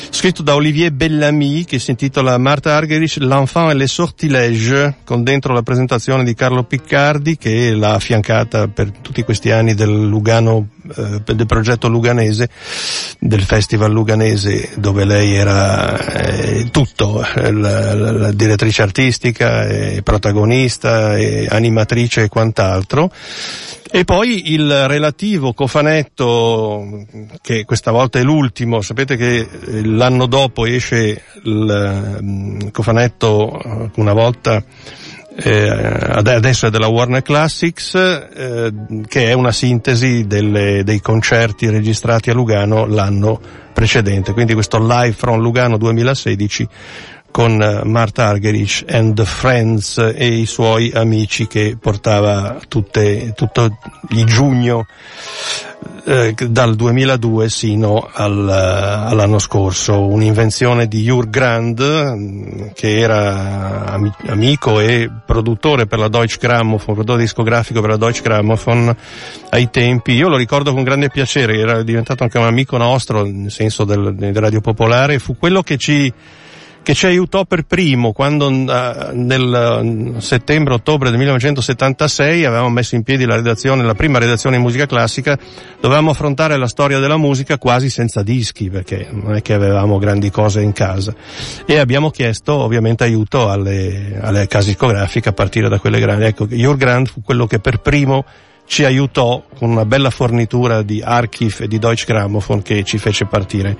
scritto 0.09 0.43
da 0.43 0.55
Olivier 0.55 0.93
Bellamy 0.93 1.65
che 1.65 1.81
si 1.81 1.91
intitola 1.91 2.39
Marta 2.39 2.77
Argerich, 2.77 3.17
L'enfant 3.17 3.73
et 3.73 3.77
les 3.77 3.91
sortilèges, 3.91 4.95
con 5.03 5.25
dentro 5.25 5.53
la 5.53 5.63
presentazione 5.63 6.23
di 6.23 6.35
Carlo 6.35 6.63
Piccardi 6.63 7.37
che 7.37 7.75
l'ha 7.75 7.95
affiancata 7.95 8.69
per 8.69 8.93
tutti 8.93 9.25
questi 9.25 9.51
anni 9.51 9.75
del 9.75 9.91
Lugano, 9.91 10.69
eh, 10.97 11.35
del 11.35 11.47
progetto 11.47 11.89
luganese, 11.89 12.49
del 13.19 13.43
festival 13.43 13.91
luganese 13.91 14.69
dove 14.77 15.05
lei 15.05 15.35
era 15.35 15.99
eh, 16.07 16.69
tutto, 16.71 17.27
eh, 17.35 17.51
la, 17.51 17.95
la, 17.95 18.13
la, 18.13 18.31
direttrice 18.31 18.83
artistica, 18.83 19.67
protagonista, 20.05 21.17
animatrice 21.49 22.23
e 22.23 22.29
quant'altro. 22.29 23.11
E 23.93 24.05
poi 24.05 24.53
il 24.53 24.87
relativo 24.87 25.53
cofanetto, 25.53 27.07
che 27.43 27.65
questa 27.65 27.91
volta 27.91 28.21
è 28.21 28.23
l'ultimo, 28.23 28.83
sapete 28.83 29.17
che 29.17 29.39
eh, 29.39 29.85
l'anno 29.85 30.27
dopo 30.27 30.65
esce 30.65 31.23
il 31.43 32.19
mm, 32.23 32.69
cofanetto 32.71 33.61
eh, 33.61 33.91
una 33.97 34.13
volta 34.13 34.63
eh, 35.43 35.69
adesso 35.69 36.67
è 36.67 36.71
della 36.71 36.89
Warner 36.89 37.23
Classics, 37.23 37.95
eh, 37.95 38.73
che 39.07 39.29
è 39.29 39.33
una 39.33 39.53
sintesi 39.53 40.27
delle, 40.27 40.85
dei 40.85 41.01
concerti 41.01 41.69
registrati 41.71 42.31
a 42.31 42.35
Lugano 42.35 42.87
l'anno 42.87 43.41
precedente. 43.73 44.33
Quindi 44.33 44.55
questo 44.55 44.79
Live 44.79 45.13
from 45.13 45.41
Lugano 45.41 45.79
2016 45.79 46.69
con 47.31 47.61
eh, 47.63 47.85
Marta 47.85 48.27
Argerich 48.27 48.85
and 48.89 49.15
the 49.15 49.25
Friends 49.25 49.99
e 49.99 50.27
i 50.27 50.47
suoi 50.47 50.91
amici 50.93 51.47
che 51.47 51.77
portava 51.81 52.59
tutte, 52.69 53.33
tutto 53.35 53.79
il 54.11 54.25
giugno 54.25 54.87
eh, 56.05 56.35
dal 56.49 56.77
2002 56.77 57.49
sino 57.49 58.09
al, 58.13 58.49
eh, 58.49 59.11
all'anno 59.11 59.39
scorso, 59.39 60.07
un'invenzione 60.07 60.87
di 60.87 61.03
Jur 61.03 61.29
Grand 61.29 62.73
che 62.75 62.99
era 62.99 63.99
amico 64.27 64.81
e 64.81 65.11
produttore 65.25 65.87
per 65.87 65.99
la 65.99 66.09
Deutsche 66.09 66.39
Grammophon, 66.41 66.95
produttore 66.95 67.23
discografico 67.23 67.81
per 67.81 67.91
la 67.91 67.97
Deutsche 67.97 68.23
Grammophon 68.23 68.95
ai 69.51 69.71
tempi, 69.71 70.13
io 70.13 70.29
lo 70.29 70.37
ricordo 70.37 70.73
con 70.73 70.83
grande 70.83 71.11
piacere, 71.11 71.59
era 71.59 71.83
diventato 71.83 72.23
anche 72.23 72.39
un 72.39 72.47
amico 72.47 72.77
nostro 72.77 73.25
nel 73.25 73.51
senso 73.51 73.85
del, 73.85 74.15
del 74.15 74.35
Radio 74.35 74.61
Popolare, 74.61 75.19
fu 75.19 75.37
quello 75.37 75.63
che 75.63 75.77
ci 75.77 76.13
che 76.83 76.95
ci 76.95 77.07
aiutò 77.07 77.45
per 77.45 77.65
primo 77.65 78.13
quando 78.13 78.49
uh, 78.49 79.11
nel 79.13 80.13
uh, 80.15 80.19
settembre-ottobre 80.19 81.11
del 81.11 81.19
1976 81.19 82.45
avevamo 82.45 82.71
messo 82.71 82.95
in 82.95 83.03
piedi 83.03 83.25
la 83.25 83.37
redazione, 83.37 83.83
la 83.85 83.95
prima 83.95 84.19
redazione 84.19 84.57
in 84.57 84.63
musica 84.63 84.87
classica, 84.87 85.39
dovevamo 85.81 86.11
affrontare 86.11 86.57
la 86.57 86.69
storia 86.69 86.99
della 86.99 87.17
musica 87.17 87.59
quasi 87.59 87.91
senza 87.91 88.23
dischi 88.23 88.71
perché 88.71 89.09
non 89.11 89.35
è 89.35 89.43
che 89.43 89.53
avevamo 89.53 89.99
grandi 89.99 90.31
cose 90.31 90.63
in 90.63 90.73
casa 90.73 91.15
e 91.67 91.79
abbiamo 91.79 92.11
chiesto 92.11 92.55
ovviamente 92.55 93.05
aiuto 93.05 93.51
alle, 93.51 94.19
alle 94.21 94.47
case 94.47 94.69
discografiche 94.69 95.29
a 95.29 95.33
partire 95.33 95.69
da 95.69 95.79
quelle 95.79 96.01
grandi. 96.01 96.25
Ecco, 96.25 96.47
Your 96.51 96.77
Grand 96.77 97.07
fu 97.07 97.23
quello 97.23 97.47
che 97.47 97.59
per 97.59 97.81
primo 97.81 98.25
ci 98.71 98.85
aiutò 98.85 99.43
con 99.59 99.69
una 99.69 99.85
bella 99.85 100.11
fornitura 100.11 100.83
di 100.83 101.03
Archiv 101.03 101.57
e 101.63 101.67
di 101.67 101.81
Deutsche 101.81 102.05
Grammophon 102.07 102.63
che 102.63 102.85
ci 102.85 102.99
fece 102.99 103.25
partire 103.25 103.77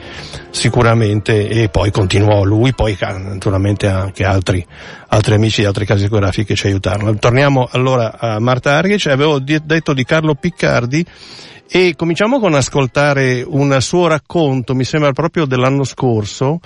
sicuramente 0.51 1.49
e 1.49 1.69
poi 1.69 1.93
continuò 1.93 2.43
lui, 2.43 2.75
poi 2.75 2.97
naturalmente 2.99 3.87
anche 3.87 4.25
altri, 4.25 4.67
altri 5.07 5.35
amici 5.35 5.61
di 5.61 5.69
altre 5.69 5.85
case 5.85 6.01
discografiche 6.01 6.45
che 6.49 6.55
ci 6.57 6.67
aiutarono. 6.67 7.15
Torniamo 7.15 7.69
allora 7.71 8.19
a 8.19 8.41
Marta 8.41 8.73
Arghic, 8.73 9.07
avevo 9.07 9.39
detto 9.39 9.95
di 9.95 10.05
Carlo 10.05 10.35
Piccardi 10.35 11.07
e 11.73 11.95
cominciamo 11.95 12.41
con 12.41 12.55
ascoltare 12.55 13.45
un 13.47 13.77
suo 13.81 14.09
racconto, 14.09 14.75
mi 14.75 14.83
sembra 14.83 15.13
proprio 15.13 15.45
dell'anno 15.45 15.85
scorso, 15.85 16.59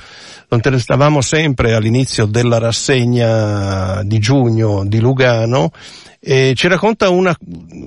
lo 0.48 0.78
stavamo 0.78 1.20
sempre 1.20 1.74
all'inizio 1.74 2.24
della 2.24 2.56
rassegna 2.56 4.02
di 4.02 4.18
giugno 4.18 4.82
di 4.86 5.00
Lugano 5.00 5.70
e 6.26 6.54
ci 6.56 6.68
racconta 6.68 7.10
una, 7.10 7.36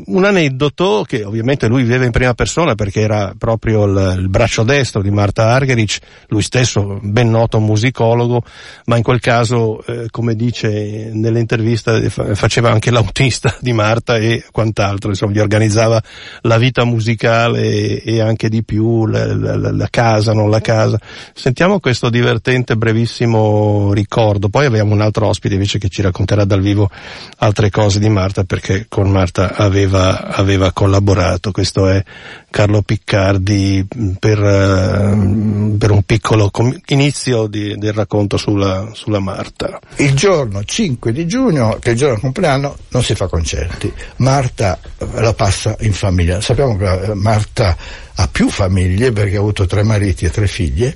un 0.06 0.24
aneddoto 0.24 1.04
che 1.08 1.24
ovviamente 1.24 1.68
lui 1.68 1.82
vive 1.82 2.06
in 2.06 2.12
prima 2.12 2.36
persona 2.36 2.76
perché 2.76 3.02
era 3.02 3.34
proprio 3.36 3.86
il, 3.86 4.18
il, 4.20 4.30
braccio 4.30 4.62
destro 4.62 5.02
di 5.02 5.10
Marta 5.10 5.50
Argerich, 5.50 5.98
lui 6.28 6.44
stesso 6.44 7.00
ben 7.02 7.32
noto 7.32 7.60
musicologo, 7.60 8.44
ma 8.86 8.96
in 8.96 9.02
quel 9.02 9.20
caso, 9.20 9.84
eh, 9.88 10.12
come 10.12 10.36
dice 10.36 11.10
nell'intervista, 11.14 12.00
faceva 12.10 12.70
anche 12.70 12.92
l'autista 12.92 13.58
di 13.60 13.74
Marta 13.74 14.18
e 14.18 14.46
quant'altro, 14.52 15.10
insomma 15.10 15.32
gli 15.32 15.40
organizzava 15.40 16.00
la 16.42 16.60
vita 16.60 16.84
musicale 16.84 17.07
e, 17.56 18.02
e 18.04 18.22
anche 18.22 18.50
di 18.50 18.64
più, 18.64 19.06
la, 19.06 19.36
la, 19.36 19.72
la, 19.72 19.88
casa, 19.90 20.34
non 20.34 20.50
la 20.50 20.62
casa. 20.62 21.00
Sentiamo 21.34 21.80
questo 21.80 22.10
divertente 22.10 22.76
brevissimo 22.76 23.94
ricordo, 23.94 24.50
poi 24.50 24.66
abbiamo 24.66 24.94
un 24.94 25.02
altro 25.02 25.28
ospite 25.28 25.54
invece 25.54 25.80
che 25.80 25.90
ci 25.90 26.02
racconterà 26.02 26.46
dal 26.46 26.62
vivo 26.62 26.90
altre 27.38 27.70
cose 27.70 28.00
di 28.00 28.10
Marta 28.10 28.44
perché 28.44 28.86
con 28.90 29.10
Marta 29.10 29.56
aveva, 29.56 30.28
aveva 30.28 30.72
collaborato. 30.72 31.52
Questo 31.52 31.88
è 31.88 32.04
Carlo 32.50 32.82
Piccardi 32.82 33.86
per, 34.20 34.40
eh, 34.40 35.76
per 35.78 35.92
un 35.92 36.02
piccolo 36.04 36.50
inizio 36.88 37.48
di, 37.48 37.76
del 37.78 37.94
racconto 37.94 38.38
sulla, 38.38 38.90
sulla, 38.94 39.20
Marta. 39.20 39.80
Il 39.98 40.14
giorno 40.14 40.64
5 40.64 41.12
di 41.12 41.28
giugno, 41.28 41.78
che 41.80 41.90
è 41.90 41.92
il 41.92 41.98
giorno 41.98 42.14
del 42.14 42.22
compleanno, 42.24 42.78
non 42.90 43.04
si 43.04 43.14
fa 43.16 43.28
concerti. 43.28 43.92
Marta 44.18 44.80
la 45.14 45.34
passa 45.34 45.76
in 45.82 45.94
famiglia. 45.94 46.42
Sappiamo 46.42 46.78
che 46.78 46.86
Marta 47.14 47.76
ha 48.16 48.28
più 48.28 48.50
famiglie 48.50 49.12
perché 49.12 49.36
ha 49.36 49.40
avuto 49.40 49.66
tre 49.66 49.84
mariti 49.84 50.26
e 50.26 50.32
tre 50.32 50.48
figlie, 50.48 50.96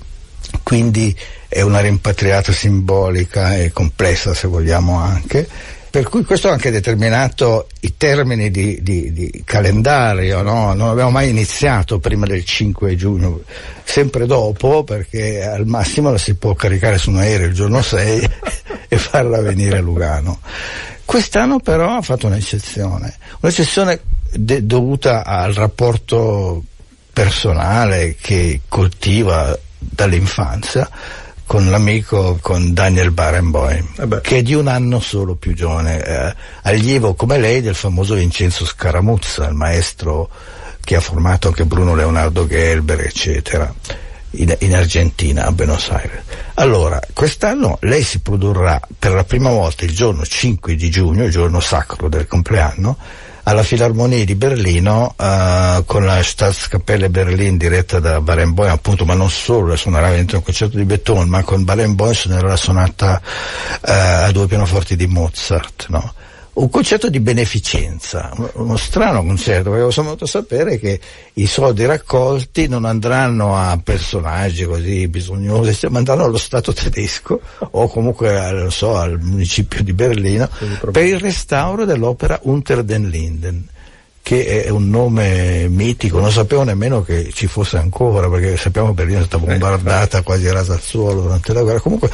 quindi 0.64 1.16
è 1.48 1.62
una 1.62 1.80
rimpatriata 1.80 2.52
simbolica 2.52 3.58
e 3.58 3.72
complessa 3.72 4.34
se 4.34 4.48
vogliamo 4.48 4.98
anche 4.98 5.48
per 5.92 6.08
cui 6.08 6.24
questo 6.24 6.48
ha 6.48 6.54
anche 6.54 6.72
determinato 6.72 7.68
i 7.82 7.98
termini 7.98 8.50
di, 8.50 8.82
di, 8.82 9.12
di 9.12 9.42
calendario, 9.44 10.42
no? 10.42 10.74
non 10.74 10.88
abbiamo 10.88 11.10
mai 11.10 11.30
iniziato 11.30 12.00
prima 12.00 12.26
del 12.26 12.46
5 12.46 12.96
giugno, 12.96 13.42
sempre 13.84 14.26
dopo 14.26 14.86
perché 14.86 15.44
al 15.44 15.66
massimo 15.66 16.10
la 16.10 16.18
si 16.18 16.36
può 16.36 16.54
caricare 16.54 16.98
su 16.98 17.10
un 17.10 17.18
aereo 17.18 17.48
il 17.48 17.54
giorno 17.54 17.82
6 17.82 18.30
e 18.88 18.98
farla 18.98 19.42
venire 19.42 19.80
a 19.80 19.82
Lugano. 19.82 20.40
Quest'anno 21.04 21.60
però 21.60 21.98
ha 21.98 22.02
fatto 22.02 22.28
un'eccezione, 22.28 23.14
un'eccezione 23.42 24.00
de- 24.32 24.66
dovuta 24.66 25.26
al 25.26 25.54
rapporto 25.54 26.64
personale 27.12 28.16
che 28.20 28.62
coltiva 28.68 29.58
dall'infanzia 29.78 30.90
con 31.52 31.70
l'amico, 31.70 32.38
con 32.40 32.74
Daniel 32.74 33.12
Barenboim, 33.12 33.88
eh 34.00 34.22
che 34.22 34.38
è 34.38 34.42
di 34.42 34.54
un 34.54 34.68
anno 34.68 35.02
solo 35.02 35.36
più 35.36 35.54
giovane, 35.54 36.02
eh, 36.02 36.36
allievo 36.62 37.14
come 37.14 37.38
lei 37.40 37.60
del 37.60 37.76
famoso 37.76 38.14
Vincenzo 38.16 38.66
Scaramuzza, 38.66 39.48
il 39.48 39.56
maestro 39.56 40.30
che 40.82 40.96
ha 40.96 41.02
formato 41.02 41.50
anche 41.50 41.66
Bruno 41.66 41.94
Leonardo 41.94 42.48
Gelber, 42.48 43.02
eccetera, 43.02 43.74
in, 44.32 44.56
in 44.60 44.74
Argentina, 44.74 45.46
a 45.46 45.52
Buenos 45.52 45.90
Aires. 45.90 46.22
Allora, 46.54 47.02
quest'anno 47.12 47.78
lei 47.82 48.04
si 48.04 48.20
produrrà 48.20 48.80
per 48.98 49.12
la 49.12 49.26
prima 49.26 49.50
volta 49.50 49.84
il 49.84 49.94
giorno 49.94 50.26
5 50.26 50.76
di 50.76 50.90
giugno, 50.90 51.26
il 51.26 51.32
giorno 51.32 51.60
sacro 51.60 52.08
del 52.08 52.28
compleanno, 52.28 52.98
alla 53.44 53.64
Filarmonia 53.64 54.24
di 54.24 54.36
Berlino 54.36 55.16
uh, 55.18 55.84
con 55.86 56.06
la 56.06 56.22
Staatskapelle 56.22 57.10
Berlin 57.10 57.58
diretta 57.58 58.00
da 58.00 58.22
Barenboim 58.22 58.72
appunto 58.72 59.06
ma 59.06 59.14
non 59.14 59.30
solo 59.30 59.76
suonerà 59.76 60.12
dentro 60.12 60.38
un 60.38 60.44
concerto 60.44 60.78
di 60.78 60.86
Beethoven 60.86 61.28
ma 61.28 61.44
con 61.44 61.64
Barenboim 61.64 62.14
suonerà 62.14 62.48
la 62.48 62.56
sonata 62.56 63.22
uh, 63.22 63.80
a 63.82 64.32
due 64.32 64.48
pianoforti 64.48 64.96
di 64.96 65.08
Mozart 65.08 65.88
no? 65.90 66.14
Un 66.54 66.70
concetto 66.70 67.10
di 67.10 67.20
beneficenza, 67.22 68.32
uno 68.54 68.76
strano 68.76 69.24
concerto, 69.24 69.72
perché 69.72 69.92
sono 69.92 70.08
venuto 70.08 70.26
a 70.26 70.28
sapere 70.28 70.78
che 70.78 71.00
i 71.34 71.46
soldi 71.46 71.86
raccolti 71.86 72.68
non 72.68 72.84
andranno 72.84 73.56
a 73.56 73.80
personaggi 73.82 74.66
così 74.66 75.08
bisognosi, 75.08 75.88
ma 75.88 76.00
andranno 76.00 76.26
allo 76.26 76.38
Stato 76.38 76.74
tedesco 76.74 77.40
o 77.60 77.88
comunque 77.88 78.68
so, 78.70 78.96
al 78.98 79.20
municipio 79.20 79.82
di 79.82 79.94
Berlino 79.94 80.50
per 80.92 81.06
il 81.06 81.20
restauro 81.20 81.86
dell'opera 81.86 82.40
Unter 82.44 82.84
den 82.84 83.08
Linden 83.08 83.68
che 84.22 84.64
è 84.64 84.70
un 84.70 84.90
nome 84.90 85.68
mitico, 85.68 86.20
non 86.20 86.32
sapevo 86.32 86.64
nemmeno 86.64 87.02
che 87.04 87.32
ci 87.34 87.48
fosse 87.48 87.78
ancora, 87.78 88.30
perché 88.30 88.56
sappiamo 88.56 88.90
che 88.90 88.94
Berlino 88.94 89.22
è 89.22 89.26
stata 89.26 89.44
bombardata, 89.44 90.22
quasi 90.22 90.50
rasa 90.50 90.74
al 90.74 90.82
suolo 90.82 91.22
durante 91.22 91.54
la 91.54 91.62
guerra. 91.64 91.80
Comunque 91.80 92.10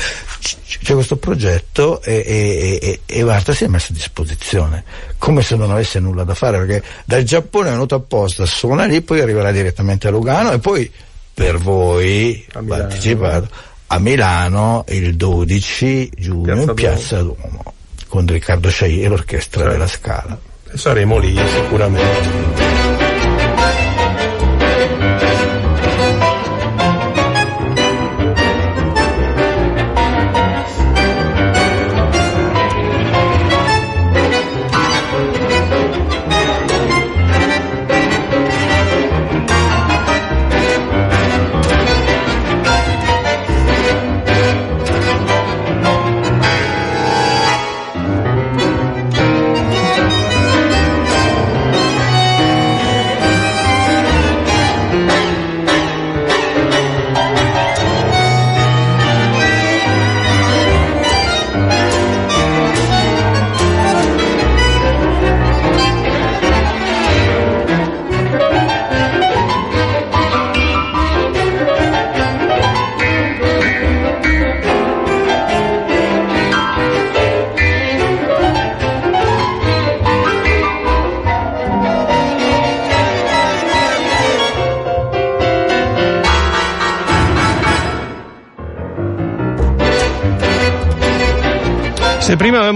c'è 0.82 0.93
questo 0.93 1.18
progetto 1.18 2.01
e, 2.01 2.24
e, 2.26 2.80
e, 2.82 2.99
e 3.05 3.24
Marta 3.24 3.53
si 3.53 3.66
è 3.66 3.68
messa 3.68 3.91
a 3.91 3.93
disposizione, 3.93 4.84
come 5.18 5.41
se 5.41 5.55
non 5.55 5.70
avesse 5.70 5.99
nulla 5.99 6.24
da 6.24 6.34
fare, 6.34 6.58
perché 6.58 6.84
dal 7.05 7.24
Giappone 7.24 7.68
è 7.68 7.72
venuto 7.72 7.95
apposta, 7.95 8.45
suona 8.45 8.86
lì, 8.86 9.01
poi 9.01 9.20
arriverà 9.20 9.51
direttamente 9.51 10.08
a 10.08 10.12
Lugano 10.12 10.51
e 10.53 10.60
poi 10.60 10.89
per 11.34 11.58
voi 11.58 12.45
partecipato 12.49 13.47
a 13.88 13.99
Milano 13.99 14.86
il 14.88 15.16
12 15.16 16.12
giugno 16.18 16.43
Piazza 16.43 16.62
in 16.62 16.74
Piazza 16.74 17.22
Duomo, 17.22 17.38
Duomo 17.38 17.74
con 18.08 18.26
Riccardo 18.26 18.70
Sciai 18.70 19.03
e 19.03 19.08
l'orchestra 19.08 19.62
certo. 19.62 19.74
della 19.74 19.88
Scala 19.88 20.47
saremo 20.74 21.18
lì 21.18 21.38
sicuramente. 21.47 22.77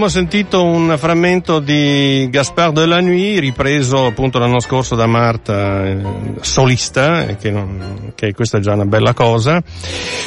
Avevamo 0.02 0.20
sentito 0.20 0.64
un 0.64 0.96
frammento 0.98 1.60
di 1.60 2.26
Gaspard 2.28 2.74
de 2.74 2.86
la 2.86 3.00
Nuit, 3.00 3.38
ripreso 3.38 4.06
appunto 4.06 4.40
l'anno 4.40 4.58
scorso 4.58 4.96
da 4.96 5.06
Marta, 5.06 5.86
eh, 5.86 6.02
solista, 6.40 7.24
che, 7.36 7.52
non, 7.52 8.10
che, 8.16 8.32
questa 8.34 8.58
è 8.58 8.60
già 8.60 8.72
una 8.72 8.84
bella 8.84 9.14
cosa, 9.14 9.62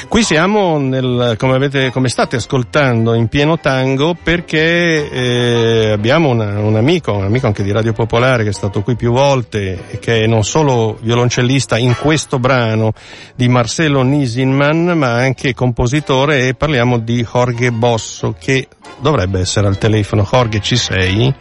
qui 0.08 0.24
siamo 0.24 0.78
nel, 0.78 1.36
come, 1.38 1.56
avete, 1.56 1.92
come 1.92 2.08
state 2.08 2.38
ascoltando 2.38 3.16
in 3.16 3.28
pieno 3.28 3.60
tango 3.60 4.16
perché 4.16 5.10
eh, 5.10 5.92
abbiamo 5.92 6.30
una, 6.30 6.58
un 6.58 6.78
amico, 6.78 7.12
un 7.12 7.26
amico 7.26 7.48
anche 7.48 7.62
di 7.62 7.74
Radio 7.74 7.92
Popolare 7.92 8.44
che 8.44 8.52
è 8.52 8.54
stato 8.54 8.82
qui 8.82 8.96
più 8.96 9.12
volte 9.12 9.90
e 9.90 10.00
che 10.00 10.24
è 10.24 10.26
non 10.26 10.46
solo 10.46 10.98
violoncellista 11.02 11.78
in 11.78 11.98
questo 12.00 12.40
brano 12.40 12.94
di 13.36 13.50
Marcelo 13.50 14.04
Nisinman 14.04 14.98
ma 14.98 15.16
anche 15.16 15.54
compositore 15.54 16.48
e 16.48 16.54
parliamo 16.54 16.98
di 16.98 17.28
Jorge 17.30 17.74
Bosso 17.74 18.36
che 18.40 18.70
dovrebbe 19.00 19.40
essere 19.40 19.64
al 19.68 19.78
telefono. 19.78 20.28
Jorge, 20.30 20.59
ci 20.61 20.76
sei? 20.76 21.34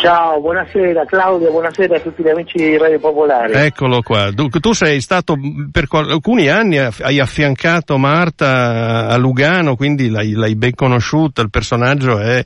Ciao, 0.00 0.40
buonasera 0.40 1.04
Claudio, 1.04 1.50
buonasera 1.50 1.96
a 1.96 2.00
tutti 2.00 2.22
gli 2.22 2.28
amici 2.28 2.58
di 2.58 2.76
Radio 2.76 2.98
Popolare. 2.98 3.64
Eccolo 3.64 4.02
qua. 4.02 4.30
Tu, 4.32 4.48
tu 4.48 4.72
sei 4.72 5.00
stato 5.00 5.36
per 5.70 5.86
alcuni 5.90 6.48
anni, 6.48 6.78
hai 6.78 7.18
affiancato 7.18 7.96
Marta 7.96 9.08
a 9.08 9.16
Lugano, 9.16 9.76
quindi 9.76 10.10
l'hai, 10.10 10.32
l'hai 10.32 10.56
ben 10.56 10.74
conosciuta, 10.74 11.42
il 11.42 11.50
personaggio 11.50 12.18
è 12.18 12.44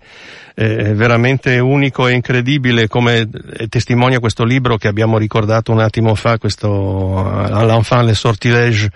è 0.58 0.92
veramente 0.92 1.60
unico 1.60 2.08
e 2.08 2.14
incredibile 2.14 2.88
come 2.88 3.28
testimonia 3.68 4.18
questo 4.18 4.42
libro 4.42 4.76
che 4.76 4.88
abbiamo 4.88 5.16
ricordato 5.16 5.70
un 5.70 5.78
attimo 5.78 6.16
fa, 6.16 6.36
questo 6.36 7.46
L'enfant 7.64 8.04
le 8.04 8.14
sortilèges 8.14 8.88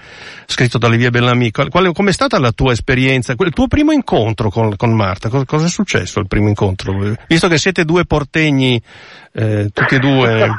scritto 0.47 0.79
da 0.79 0.89
Olivier 0.89 1.13
Bellamy. 1.13 1.53
Qual, 1.53 1.93
com'è 1.93 2.11
stata 2.11 2.41
la 2.41 2.51
tua 2.51 2.73
esperienza, 2.73 3.35
il 3.39 3.53
tuo 3.53 3.69
primo 3.69 3.93
incontro 3.93 4.51
con, 4.51 4.75
con 4.75 4.93
Marta? 4.93 5.29
Cosa, 5.29 5.45
cosa, 5.45 5.67
è 5.67 5.69
successo 5.69 6.19
al 6.19 6.27
primo 6.27 6.49
incontro? 6.49 6.95
Visto 7.29 7.47
che 7.47 7.59
siete 7.59 7.85
due 7.85 8.07
portegni, 8.07 8.83
eh, 9.33 9.71
tutti 9.73 9.95
e 9.95 9.99
due. 10.01 10.51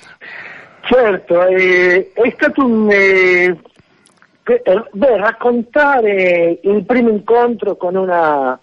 certo, 0.80 1.46
eh, 1.46 2.10
è 2.10 2.32
stato 2.34 2.64
un... 2.64 2.90
Eh, 2.90 3.54
beh, 4.92 5.16
raccontare 5.18 6.58
il 6.62 6.84
primo 6.86 7.10
incontro 7.10 7.76
con 7.76 7.96
una 7.96 8.58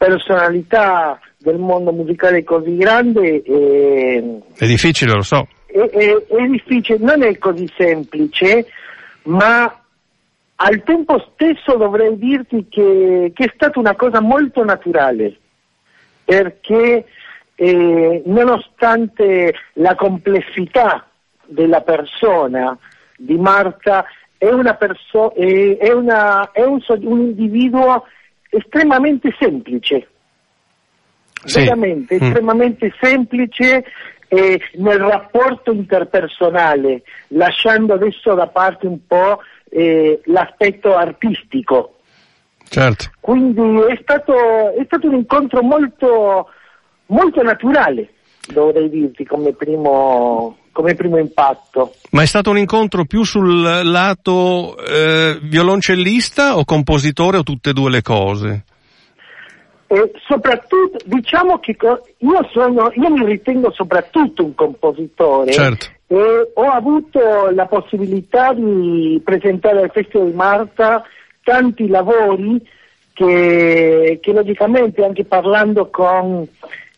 personalità 0.00 1.20
del 1.36 1.58
mondo 1.58 1.92
musicale 1.92 2.42
così 2.42 2.74
grande 2.74 3.42
è, 3.42 4.22
è 4.56 4.66
difficile, 4.66 5.12
lo 5.12 5.20
so. 5.20 5.46
È, 5.66 5.76
è, 5.76 6.16
è, 6.26 6.46
difficile, 6.46 6.96
non 7.00 7.22
è 7.22 7.36
così 7.36 7.70
semplice, 7.76 8.66
ma 9.24 9.78
al 10.54 10.82
tempo 10.84 11.22
stesso 11.32 11.76
dovrei 11.76 12.16
dirti 12.16 12.66
che, 12.70 13.30
che 13.34 13.44
è 13.44 13.52
stata 13.54 13.78
una 13.78 13.94
cosa 13.94 14.22
molto 14.22 14.64
naturale, 14.64 15.36
perché 16.24 17.04
eh, 17.54 18.22
nonostante 18.24 19.54
la 19.74 19.94
complessità 19.96 21.06
della 21.44 21.82
persona 21.82 22.76
di 23.18 23.36
Marta, 23.36 24.06
è, 24.38 24.48
una 24.48 24.72
perso- 24.72 25.34
è, 25.34 25.76
è, 25.76 25.92
una, 25.92 26.52
è 26.52 26.64
un, 26.64 26.80
un 26.88 27.20
individuo 27.20 28.06
estremamente 28.50 29.34
semplice, 29.38 30.08
sì. 31.44 31.60
veramente 31.60 32.16
mm. 32.16 32.22
estremamente 32.22 32.92
semplice 33.00 33.84
eh, 34.28 34.60
nel 34.74 34.98
rapporto 34.98 35.72
interpersonale, 35.72 37.02
lasciando 37.28 37.94
adesso 37.94 38.34
da 38.34 38.46
parte 38.46 38.86
un 38.86 39.06
po' 39.06 39.40
eh, 39.70 40.20
l'aspetto 40.24 40.94
artistico. 40.94 41.96
Certo. 42.68 43.10
Quindi 43.18 43.80
è 43.88 43.98
stato, 44.00 44.74
è 44.74 44.84
stato 44.84 45.08
un 45.08 45.14
incontro 45.14 45.62
molto, 45.62 46.48
molto 47.06 47.42
naturale, 47.42 48.10
dovrei 48.52 48.88
dirti, 48.88 49.24
come 49.24 49.52
primo, 49.52 50.56
come 50.72 50.94
primo 50.94 51.18
impatto. 51.18 51.94
Ma 52.10 52.22
è 52.22 52.26
stato 52.26 52.50
un 52.50 52.58
incontro 52.58 53.04
più 53.04 53.24
sul 53.24 53.62
lato 53.84 54.76
eh, 54.78 55.38
violoncellista 55.42 56.56
o 56.56 56.64
compositore 56.64 57.38
o 57.38 57.42
tutte 57.42 57.70
e 57.70 57.72
due 57.72 57.90
le 57.90 58.02
cose? 58.02 58.64
E 59.86 60.12
soprattutto, 60.24 60.98
diciamo 61.04 61.58
che 61.58 61.76
io, 62.18 62.48
sono, 62.52 62.92
io 62.94 63.10
mi 63.10 63.24
ritengo 63.24 63.72
soprattutto 63.72 64.44
un 64.44 64.54
compositore 64.54 65.50
certo. 65.50 65.86
e 66.06 66.50
ho 66.54 66.70
avuto 66.70 67.50
la 67.50 67.66
possibilità 67.66 68.52
di 68.52 69.20
presentare 69.24 69.82
al 69.82 69.90
Festival 69.90 70.30
di 70.30 70.36
Marta 70.36 71.02
tanti 71.42 71.88
lavori 71.88 72.64
che, 73.12 74.20
che 74.22 74.32
logicamente 74.32 75.04
anche 75.04 75.24
parlando 75.24 75.90
con 75.90 76.46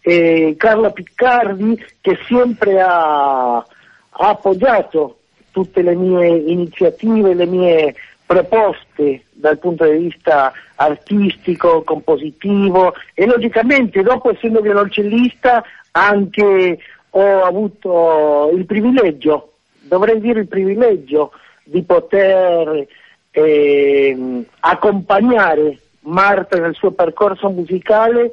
eh, 0.02 0.54
Carla 0.58 0.90
Piccardi 0.90 1.82
che 2.00 2.18
sempre 2.26 2.80
ha, 2.80 3.56
ha, 3.56 3.64
appoggiato 4.10 5.18
tutte 5.50 5.82
le 5.82 5.94
mie 5.94 6.28
iniziative, 6.28 7.34
le 7.34 7.46
mie 7.46 7.94
proposte 8.26 9.24
dal 9.30 9.58
punto 9.58 9.84
di 9.84 9.98
vista 9.98 10.52
artistico, 10.76 11.82
compositivo. 11.82 12.94
E 13.14 13.26
logicamente 13.26 14.02
dopo 14.02 14.30
essendo 14.30 14.60
violoncellista 14.60 15.62
anche 15.92 16.78
ho 17.10 17.42
avuto 17.44 18.50
il 18.54 18.64
privilegio, 18.64 19.52
dovrei 19.82 20.18
dire 20.20 20.40
il 20.40 20.48
privilegio 20.48 21.32
di 21.64 21.82
poter 21.82 22.86
eh, 23.30 24.44
accompagnare 24.60 25.78
Marta 26.04 26.58
nel 26.58 26.74
suo 26.74 26.90
percorso 26.90 27.48
musicale 27.50 28.32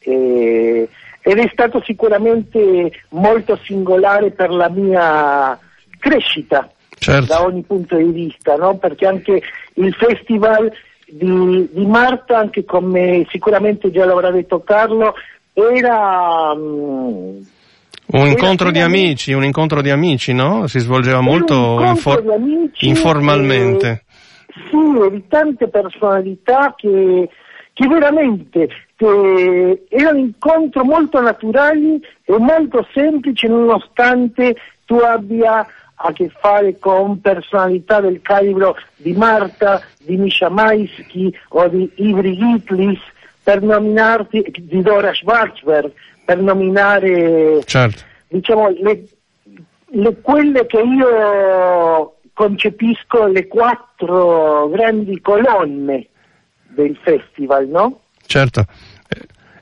eh, 0.00 0.88
ed 1.28 1.36
è 1.36 1.48
stato 1.52 1.82
sicuramente 1.84 2.90
molto 3.10 3.58
singolare 3.62 4.30
per 4.30 4.48
la 4.48 4.70
mia 4.70 5.58
crescita 5.98 6.70
certo. 6.98 7.26
da 7.26 7.44
ogni 7.44 7.60
punto 7.60 7.96
di 7.96 8.10
vista, 8.10 8.56
no? 8.56 8.78
perché 8.78 9.06
anche 9.06 9.42
il 9.74 9.92
festival 9.92 10.72
di, 11.06 11.68
di, 11.70 11.84
Marta, 11.84 12.38
anche 12.38 12.64
come 12.64 13.26
sicuramente 13.28 13.90
già 13.90 14.06
l'avrà 14.06 14.30
detto 14.30 14.60
Carlo, 14.60 15.12
era... 15.52 16.52
Um, 16.52 17.46
un 18.06 18.26
incontro 18.26 18.70
di 18.70 18.80
amici, 18.80 19.34
un 19.34 19.44
incontro 19.44 19.82
di 19.82 19.90
amici, 19.90 20.32
no? 20.32 20.66
Si 20.66 20.78
svolgeva 20.78 21.20
molto 21.20 21.78
infor- 21.84 22.24
informalmente. 22.78 24.04
E, 24.46 24.60
sì, 24.70 25.10
di 25.10 25.24
tante 25.28 25.68
personalità 25.68 26.72
che, 26.74 27.28
che 27.74 27.86
veramente 27.86 28.70
che 28.98 29.84
erano 29.90 30.18
incontri 30.18 30.82
molto 30.82 31.20
naturali 31.20 32.04
e 32.24 32.36
molto 32.36 32.84
semplici 32.92 33.46
nonostante 33.46 34.56
tu 34.86 34.96
abbia 34.96 35.64
a 35.94 36.12
che 36.12 36.28
fare 36.40 36.78
con 36.80 37.20
personalità 37.20 38.00
del 38.00 38.20
calibro 38.22 38.76
di 38.96 39.12
Marta, 39.12 39.80
di 40.00 40.16
Misha 40.16 40.48
Maisky 40.48 41.32
o 41.50 41.68
di 41.68 41.88
Ivry 41.96 42.36
Gitlis, 42.36 43.00
per 43.40 43.62
nominarti, 43.62 44.44
di 44.58 44.82
Dora 44.82 45.14
Schwarzberg, 45.14 45.92
per 46.24 46.38
nominare 46.38 47.62
certo. 47.64 48.02
diciamo, 48.26 48.68
le, 48.70 49.04
le, 49.90 50.20
quelle 50.20 50.66
che 50.66 50.80
io 50.80 52.16
concepisco 52.32 53.26
le 53.26 53.46
quattro 53.46 54.68
grandi 54.68 55.20
colonne 55.20 56.08
del 56.66 56.96
festival, 57.00 57.68
no? 57.68 58.00
Certo. 58.28 58.66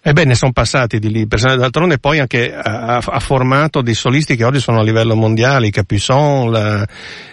Ebbene, 0.08 0.36
sono 0.36 0.52
passati 0.52 1.00
di 1.00 1.10
lì, 1.10 1.26
d'altronde 1.26 1.98
poi 1.98 2.20
anche 2.20 2.54
ha, 2.54 2.98
ha, 2.98 3.18
formato 3.18 3.82
dei 3.82 3.94
solisti 3.94 4.36
che 4.36 4.44
oggi 4.44 4.60
sono 4.60 4.78
a 4.78 4.84
livello 4.84 5.16
mondiale, 5.16 5.68
Capuçon, 5.70 6.48
la, 6.48 6.86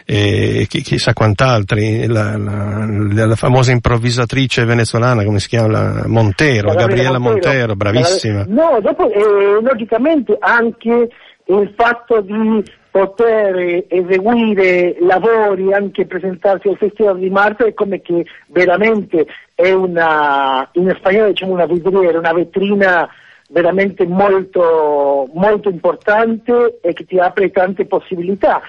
e 0.04 0.66
chi, 0.68 0.82
chissà 0.82 1.14
quant'altri, 1.14 2.08
la, 2.08 2.36
la, 2.36 3.28
la, 3.28 3.36
famosa 3.36 3.72
improvvisatrice 3.72 4.66
venezuelana, 4.66 5.24
come 5.24 5.38
si 5.38 5.50
chiama, 5.50 6.08
Montero, 6.08 6.74
Gabriela 6.74 7.20
Montero, 7.20 7.76
Montero 7.76 7.76
bravissima. 7.76 8.46
No, 8.48 8.80
dopo 8.82 9.08
eh, 9.12 9.62
logicamente 9.62 10.36
anche 10.40 11.10
il 11.46 11.74
fatto 11.78 12.22
di 12.22 12.64
poter 12.94 13.86
eseguire 13.88 14.98
lavori, 15.00 15.74
anche 15.74 16.06
presentarsi 16.06 16.68
al 16.68 16.78
Festival 16.78 17.18
di 17.18 17.32
Marta 17.32 17.66
è 17.66 17.74
come 17.74 18.02
che 18.02 18.24
veramente 18.50 19.26
è 19.56 19.72
una, 19.72 20.70
in 20.74 20.94
spagnolo 21.00 21.30
diciamo 21.30 21.54
una 21.54 21.66
vidriera, 21.66 22.20
una 22.20 22.34
vetrina 22.34 23.10
veramente 23.50 24.06
molto, 24.06 25.28
molto 25.34 25.70
importante 25.70 26.78
e 26.84 26.94
che 26.94 27.06
ti 27.06 27.18
apre 27.18 27.50
tante 27.50 27.86
possibilità. 27.86 28.62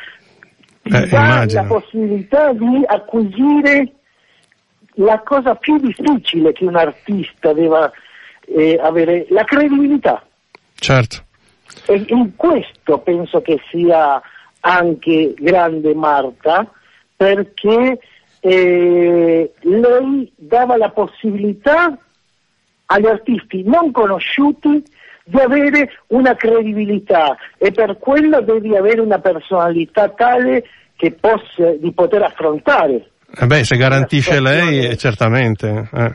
Ti 0.80 0.96
eh, 0.96 1.06
dà 1.06 1.44
la 1.46 1.64
possibilità 1.64 2.50
di 2.54 2.82
acquisire 2.86 3.92
la 4.94 5.20
cosa 5.22 5.54
più 5.56 5.76
difficile 5.76 6.54
che 6.54 6.64
un 6.64 6.76
artista 6.76 7.52
deve 7.52 7.90
eh, 8.46 8.80
avere, 8.82 9.26
la 9.28 9.44
credibilità. 9.44 10.24
Certo. 10.76 11.24
E 11.86 12.04
in 12.08 12.36
questo 12.36 12.98
penso 12.98 13.40
che 13.42 13.60
sia 13.70 14.20
anche 14.60 15.34
grande 15.36 15.94
Marta, 15.94 16.70
perché 17.16 17.98
eh, 18.40 19.52
lei 19.60 20.32
dava 20.36 20.76
la 20.76 20.90
possibilità 20.90 21.96
agli 22.86 23.06
artisti 23.06 23.62
non 23.64 23.90
conosciuti 23.90 24.82
di 25.24 25.40
avere 25.40 25.90
una 26.08 26.34
credibilità 26.34 27.36
e 27.56 27.70
per 27.72 27.98
quello 27.98 28.42
devi 28.42 28.76
avere 28.76 29.00
una 29.00 29.18
personalità 29.18 30.10
tale 30.10 30.64
che 30.96 31.12
possa, 31.12 31.72
di 31.78 31.92
poter 31.92 32.22
affrontare. 32.22 33.10
Eh 33.36 33.46
beh, 33.46 33.64
se 33.64 33.76
garantisce 33.76 34.40
lei, 34.40 34.86
eh, 34.86 34.96
certamente. 34.96 35.88
Eh. 35.92 36.14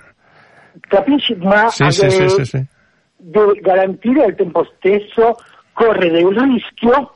Capisci? 0.88 1.36
Ma 1.36 1.70
sì, 1.70 1.90
sì, 1.90 2.10
sì, 2.10 2.46
sì, 2.46 2.66
deve 3.20 3.60
garantire 3.60 4.24
al 4.24 4.36
tempo 4.36 4.66
stesso 4.78 5.38
correre 5.74 6.20
il 6.20 6.36
rischio 6.36 7.14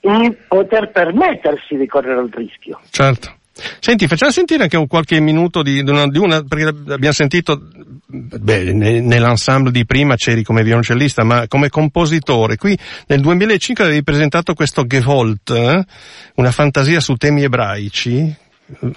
e 0.00 0.36
poter 0.46 0.90
permettersi 0.90 1.76
di 1.76 1.86
correre 1.86 2.22
il 2.22 2.32
rischio. 2.32 2.80
Certo. 2.90 3.36
Senti, 3.80 4.06
facciamo 4.06 4.30
sentire 4.30 4.62
anche 4.62 4.76
un 4.76 4.86
qualche 4.86 5.18
minuto 5.18 5.62
di, 5.62 5.82
di, 5.82 5.90
una, 5.90 6.06
di 6.06 6.18
una, 6.18 6.44
perché 6.44 6.68
abbiamo 6.68 7.12
sentito, 7.12 7.60
beh, 8.06 8.72
nell'ensemble 8.72 9.72
di 9.72 9.84
prima 9.84 10.14
c'eri 10.14 10.44
come 10.44 10.62
violoncellista, 10.62 11.24
ma 11.24 11.48
come 11.48 11.68
compositore. 11.68 12.56
Qui 12.56 12.78
nel 13.06 13.20
2005 13.20 13.84
avevi 13.84 14.02
presentato 14.04 14.54
questo 14.54 14.86
Gevolt, 14.86 15.50
eh? 15.50 15.84
una 16.36 16.52
fantasia 16.52 17.00
su 17.00 17.14
temi 17.14 17.42
ebraici, 17.42 18.32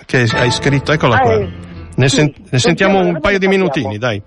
che 0.05 0.27
hai 0.31 0.51
scritto, 0.51 0.91
eccola 0.91 1.17
qua. 1.19 1.33
Eh, 1.39 1.49
ne, 1.95 2.09
sì, 2.09 2.17
sen- 2.17 2.33
ne 2.49 2.59
sentiamo 2.59 2.99
un 2.99 3.19
paio 3.19 3.39
di 3.39 3.47
minutini, 3.47 3.97
dai. 3.97 4.21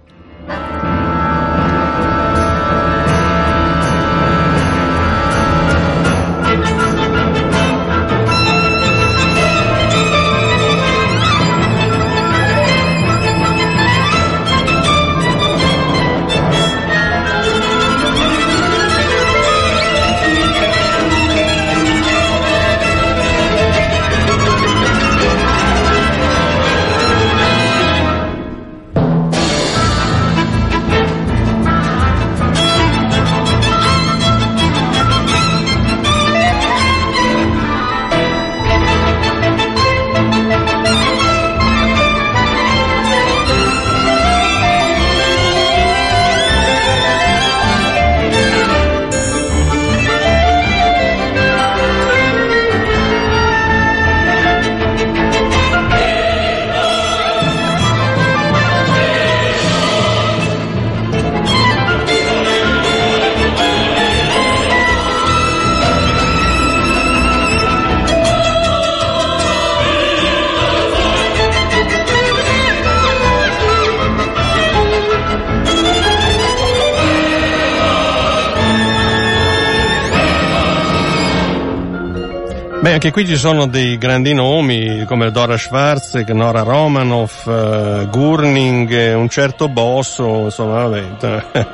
Anche 82.95 83.11
qui 83.11 83.26
ci 83.26 83.34
sono 83.34 83.66
dei 83.66 83.99
grandi 83.99 84.32
nomi 84.34 85.05
come 85.05 85.32
Dora 85.32 85.57
Schwarz, 85.57 86.14
Nora 86.28 86.62
Romanoff, 86.62 87.45
uh, 87.47 88.09
Gurning, 88.09 89.16
un 89.16 89.28
certo 89.28 89.68
Bosso, 89.68 90.45
insomma, 90.45 90.86
vabbè. 90.86 91.72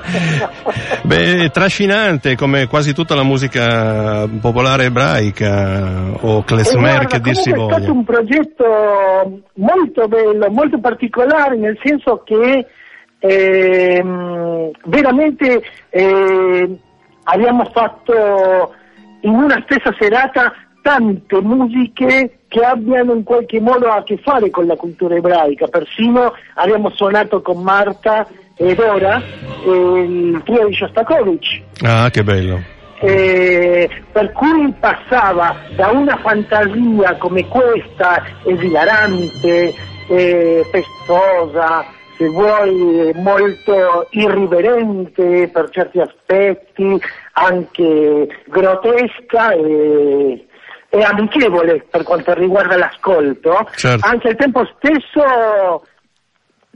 Beh, 1.04 1.50
trascinante 1.50 2.36
come 2.36 2.66
quasi 2.68 2.94
tutta 2.94 3.14
la 3.14 3.22
musica 3.22 4.26
popolare 4.40 4.84
ebraica 4.84 6.14
o 6.20 6.42
klezmer 6.42 7.06
che 7.06 7.20
dir 7.20 7.36
si 7.36 7.50
voglia. 7.52 7.76
È 7.76 7.78
stato 7.80 7.92
un 7.92 8.04
progetto 8.04 9.42
molto 9.56 10.08
bello, 10.08 10.50
molto 10.50 10.80
particolare 10.80 11.56
nel 11.56 11.78
senso 11.84 12.22
che 12.24 12.66
eh, 13.18 14.04
veramente 14.86 15.62
eh, 15.90 16.78
abbiamo 17.24 17.70
fatto 17.74 18.74
in 19.20 19.34
una 19.34 19.62
stessa 19.66 19.94
serata 19.98 20.54
tante 20.83 21.41
musiche 21.41 22.39
che 22.49 22.61
abbiano 22.61 23.14
in 23.14 23.22
qualche 23.22 23.61
modo 23.61 23.89
a 23.89 24.03
che 24.03 24.18
fare 24.18 24.51
con 24.51 24.66
la 24.66 24.76
cultura 24.76 25.14
ebraica, 25.14 25.66
persino 25.68 26.33
abbiamo 26.55 26.91
suonato 26.91 27.41
con 27.43 27.62
Marta 27.62 28.26
ed 28.57 28.78
ora 28.78 29.22
eh, 29.64 29.70
il 29.70 30.43
trio 30.45 30.66
di 30.66 30.74
Shostakovich. 30.74 31.62
Ah, 31.83 32.11
che 32.11 32.22
bello. 32.22 32.61
Eh, 33.01 33.89
per 34.12 34.33
cui 34.33 34.74
passava 34.78 35.57
da 35.74 35.89
una 35.91 36.18
fantasia 36.18 37.16
come 37.16 37.47
questa, 37.49 38.22
esilarante, 38.45 39.72
eh, 40.09 40.66
festosa, 40.70 41.85
se 42.18 42.26
vuoi 42.28 43.12
molto 43.14 44.07
irriverente 44.11 45.49
per 45.49 45.70
certi 45.70 46.01
aspetti, 46.01 47.01
anche 47.33 48.28
grottesca 48.45 49.53
e, 49.53 50.45
e 50.91 51.03
amichevole 51.03 51.86
per 51.88 52.03
quanto 52.03 52.34
riguarda 52.34 52.76
l'ascolto, 52.76 53.68
Certo. 53.76 54.07
anche 54.07 54.28
al 54.28 54.36
tempo 54.36 54.68
stesso 54.76 55.84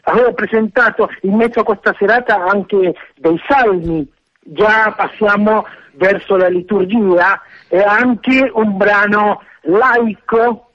avevo 0.05 0.33
presentato 0.35 1.11
in 1.23 1.35
mezzo 1.35 1.61
a 1.61 1.65
questa 1.65 1.95
serata 1.99 2.37
anche 2.45 2.95
dei 3.17 3.43
salmi, 3.49 4.07
già 4.41 4.93
passiamo 4.97 5.67
verso 5.93 6.37
la 6.37 6.49
liturgia 6.49 7.41
e 7.69 7.81
anche 7.81 8.51
un 8.55 8.77
brano 8.77 9.43
laico 9.63 10.71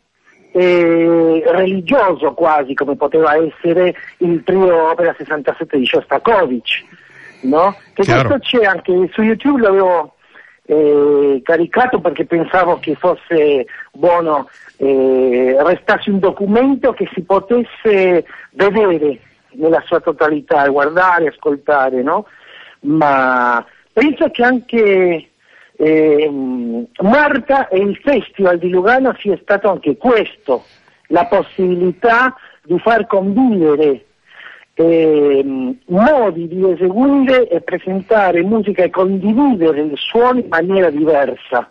e 0.52 1.44
religioso 1.46 2.34
quasi 2.34 2.74
come 2.74 2.96
poteva 2.96 3.36
essere 3.36 3.94
il 4.18 4.42
trio 4.44 4.90
opera 4.90 5.14
67 5.16 5.78
di 5.78 5.86
Shostakovich, 5.86 6.84
no? 7.42 7.76
Che 7.94 8.02
Chiaro. 8.02 8.28
questo 8.30 8.58
c'è 8.58 8.66
anche 8.66 9.10
su 9.14 9.22
YouTube 9.22 9.62
l'avevo 9.62 10.16
eh, 10.72 11.42
caricato 11.44 12.00
perché 12.00 12.26
pensavo 12.26 12.78
che 12.78 12.94
fosse 12.94 13.66
buono 13.92 14.48
eh, 14.78 15.56
restasse 15.62 16.12
un 16.12 16.20
documento 16.20 16.94
che 16.94 17.10
si 17.12 17.22
potesse 17.22 18.24
vedere 18.52 19.20
nella 19.54 19.82
sua 19.88 20.00
totalità, 20.00 20.68
guardare, 20.68 21.30
ascoltare, 21.30 22.04
no? 22.04 22.28
Ma 22.82 23.66
penso 23.92 24.30
che 24.30 24.44
anche 24.44 25.30
ehm, 25.76 26.86
Marta 27.02 27.68
e 27.70 27.80
il 27.80 27.98
Festival 28.04 28.60
di 28.60 28.70
Lugano 28.70 29.16
sia 29.18 29.40
stato 29.42 29.72
anche 29.72 29.98
questo, 29.98 30.66
la 31.08 31.26
possibilità 31.26 32.36
di 32.62 32.78
far 32.78 33.08
convivere 33.08 34.06
ehm, 34.80 35.78
modi 35.88 36.48
di 36.48 36.70
eseguire 36.72 37.50
e 37.50 37.60
presentare 37.62 38.42
musica 38.42 38.84
e 38.84 38.90
condividere 38.90 39.82
il 39.82 39.94
suono 39.96 40.40
in 40.40 40.48
maniera 40.48 40.90
diversa. 40.90 41.70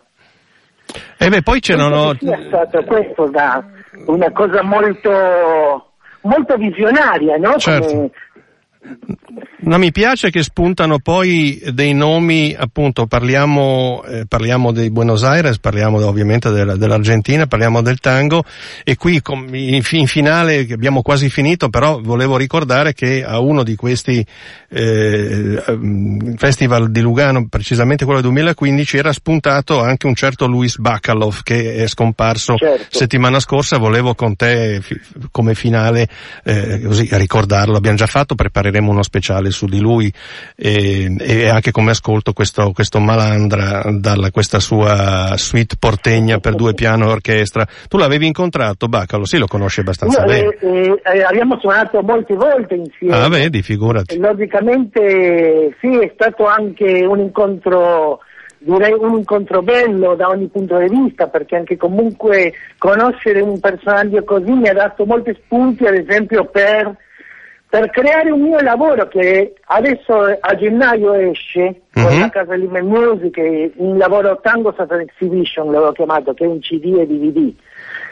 E 1.17 1.29
beh, 1.29 1.41
poi 1.41 1.59
c'erano... 1.59 2.15
Penso 2.17 2.35
che 2.35 2.67
sia 2.69 2.83
questo 2.83 3.29
da 3.29 3.63
una 4.05 4.31
cosa 4.31 4.63
molto, 4.63 5.91
molto 6.21 6.55
visionaria, 6.57 7.37
no? 7.37 7.57
Certo. 7.57 7.87
Come- 7.87 8.11
No, 9.61 9.77
mi 9.77 9.91
piace 9.91 10.31
che 10.31 10.41
spuntano 10.41 10.99
poi 10.99 11.61
dei 11.73 11.93
nomi, 11.93 12.55
appunto, 12.57 13.07
parliamo, 13.07 14.03
eh, 14.05 14.25
parliamo 14.25 14.71
di 14.71 14.89
Buenos 14.89 15.23
Aires, 15.23 15.59
parliamo 15.59 16.03
ovviamente 16.07 16.49
della- 16.49 16.77
dell'Argentina, 16.77 17.45
parliamo 17.45 17.81
del 17.81 17.99
tango 17.99 18.43
e 18.85 18.95
qui 18.95 19.21
com- 19.21 19.53
in, 19.53 19.81
in 19.91 20.07
finale 20.07 20.65
abbiamo 20.71 21.01
quasi 21.01 21.29
finito, 21.29 21.67
però 21.69 21.99
volevo 22.01 22.37
ricordare 22.37 22.93
che 22.93 23.23
a 23.23 23.39
uno 23.39 23.63
di 23.63 23.75
questi 23.75 24.25
eh, 24.71 25.61
ehm, 25.67 26.35
festival 26.37 26.89
di 26.89 27.01
Lugano, 27.01 27.47
precisamente 27.49 28.05
quello 28.05 28.21
del 28.21 28.29
2015, 28.31 28.97
era 28.97 29.11
spuntato 29.11 29.81
anche 29.81 30.07
un 30.07 30.15
certo 30.15 30.47
Luis 30.47 30.77
Bacalov 30.77 31.41
che 31.43 31.75
è 31.75 31.87
scomparso 31.87 32.55
Certo. 32.55 32.85
settimana 32.97 33.39
scorsa, 33.39 33.77
volevo 33.77 34.15
con 34.15 34.35
te 34.35 34.79
fi- 34.81 34.99
come 35.31 35.53
finale 35.53 36.07
eh, 36.43 36.81
così 36.85 37.07
ricordarlo, 37.11 37.75
abbiamo 37.75 37.97
già 37.97 38.07
fatto, 38.07 38.35
prepareremo 38.69 38.91
uno 38.91 39.03
speciale 39.03 39.49
su 39.49 39.65
di 39.65 39.79
lui 39.79 40.11
e, 40.55 41.13
e 41.19 41.49
anche 41.49 41.71
come 41.71 41.91
ascolto 41.91 42.33
questo, 42.33 42.71
questo 42.71 42.99
Malandra 42.99 43.83
dalla 43.91 44.31
questa 44.31 44.59
sua 44.59 45.33
suite 45.35 45.75
portegna 45.77 46.37
per 46.39 46.55
due 46.55 46.73
piano 46.73 47.07
e 47.07 47.11
orchestra. 47.11 47.67
Tu 47.87 47.97
l'avevi 47.97 48.27
incontrato, 48.27 48.87
Bacalo? 48.87 49.25
Sì, 49.25 49.37
lo 49.37 49.47
conosci 49.47 49.81
abbastanza 49.81 50.21
No, 50.21 50.27
bene. 50.27 50.57
eh, 50.61 51.01
eh, 51.03 51.23
abbiamo 51.23 51.57
suonato 51.59 52.01
molte 52.01 52.35
volte 52.35 52.75
insieme. 52.75 53.15
Ah, 53.15 53.27
vedi, 53.27 53.61
figurati. 53.61 54.17
Logicamente 54.17 55.75
sì, 55.81 55.97
è 55.97 56.11
stato 56.13 56.45
anche 56.45 57.05
un 57.05 57.19
incontro, 57.19 58.19
direi 58.59 58.93
un 58.93 59.17
incontro 59.17 59.61
bello 59.61 60.15
da 60.15 60.27
ogni 60.27 60.47
punto 60.47 60.77
di 60.77 60.89
vista, 60.89 61.27
perché 61.27 61.55
anche 61.55 61.77
comunque 61.77 62.53
conoscere 62.77 63.41
un 63.41 63.59
personaggio 63.59 64.23
così 64.23 64.51
mi 64.51 64.67
ha 64.69 64.73
dato 64.73 65.05
molti 65.05 65.35
spunti, 65.43 65.85
ad 65.85 65.95
esempio 65.95 66.45
per, 66.45 66.95
per 67.69 67.89
creare 67.91 68.31
un 68.31 68.41
mio 68.41 68.59
lavoro 68.61 69.07
che 69.07 69.53
adesso 69.65 70.13
a 70.39 70.55
gennaio 70.55 71.13
esce 71.13 71.81
con 71.93 72.03
Mhm. 72.11 72.19
la 72.19 72.29
casa 72.29 72.55
Lime 72.55 72.81
Music, 72.81 73.37
un 73.75 73.97
lavoro 73.97 74.39
Tango 74.41 74.73
Satan 74.75 75.01
Exhibition 75.01 75.71
l'avevo 75.71 75.91
chiamato, 75.91 76.33
che 76.33 76.45
è 76.45 76.47
un 76.47 76.59
CD 76.59 76.97
e 76.97 77.05
DVD. 77.05 77.53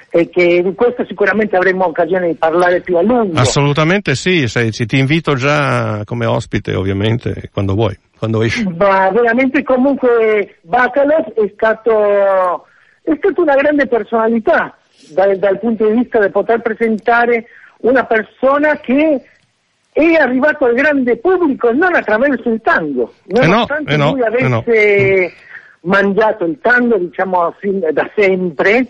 E 0.09 0.29
che 0.29 0.61
di 0.63 0.73
questo 0.73 1.03
sicuramente 1.05 1.57
avremo 1.57 1.85
occasione 1.87 2.27
di 2.27 2.35
parlare 2.35 2.79
più 2.81 2.95
a 2.97 3.01
lungo. 3.01 3.39
Assolutamente 3.39 4.15
sì, 4.15 4.47
sei- 4.47 4.69
ti 4.71 4.97
invito 4.97 5.33
già 5.33 6.03
come 6.05 6.25
ospite 6.25 6.75
ovviamente 6.75 7.49
quando 7.51 7.73
vuoi, 7.73 7.97
quando 8.17 8.41
esci. 8.43 8.63
Ma 8.77 9.09
veramente 9.09 9.63
comunque 9.63 10.55
Bacalov 10.61 11.33
è 11.33 11.51
stato, 11.53 12.65
è 13.01 13.11
stato 13.17 13.41
una 13.41 13.55
grande 13.55 13.87
personalità 13.87 14.77
dal, 15.13 15.35
dal 15.37 15.59
punto 15.59 15.85
di 15.87 15.97
vista 15.99 16.23
di 16.23 16.29
poter 16.31 16.61
presentare 16.61 17.45
una 17.79 18.05
persona 18.05 18.77
che 18.79 19.21
è 19.97 20.21
arrivato 20.21 20.65
al 20.65 20.75
grande 20.75 21.17
pubblico 21.17 21.71
non 21.71 21.95
attraverso 21.95 22.49
il 22.49 22.61
tango, 22.61 23.13
Eh 23.27 23.39
no, 23.39 23.47
nonostante 23.47 23.93
eh 23.93 23.97
no, 23.97 24.11
lui 24.11 24.21
eh 24.21 24.25
avesse 24.25 25.33
mangiato 25.81 26.45
il 26.45 26.59
tango 26.61 26.97
diciamo 26.97 27.53
da 27.91 28.09
sempre 28.15 28.87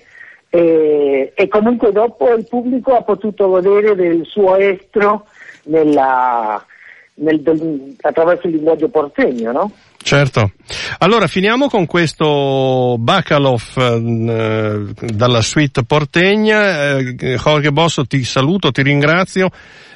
e, 0.50 1.32
e 1.36 1.48
comunque 1.48 1.92
dopo 1.92 2.34
il 2.34 2.46
pubblico 2.48 2.96
ha 2.96 3.02
potuto 3.04 3.48
godere 3.48 3.96
del 3.96 4.26
suo 4.26 4.56
estro 4.56 5.26
nella, 5.64 6.64
nel- 7.16 7.42
del- 7.42 7.96
attraverso 8.02 8.48
il 8.48 8.54
linguaggio 8.56 8.90
portegno, 8.90 9.52
no? 9.52 9.72
Certo. 10.08 10.52
Allora 11.00 11.28
finiamo 11.28 11.68
con 11.68 11.86
questo 11.86 12.96
Bacalov 12.98 13.62
eh, 13.78 14.86
dalla 15.12 15.42
suite 15.42 15.84
portegna. 15.84 16.96
Eh, 16.96 17.36
Jorge 17.36 17.74
Bosso 17.74 18.06
ti 18.06 18.24
saluto, 18.24 18.72
ti 18.72 18.84
ringrazio. 18.84 19.50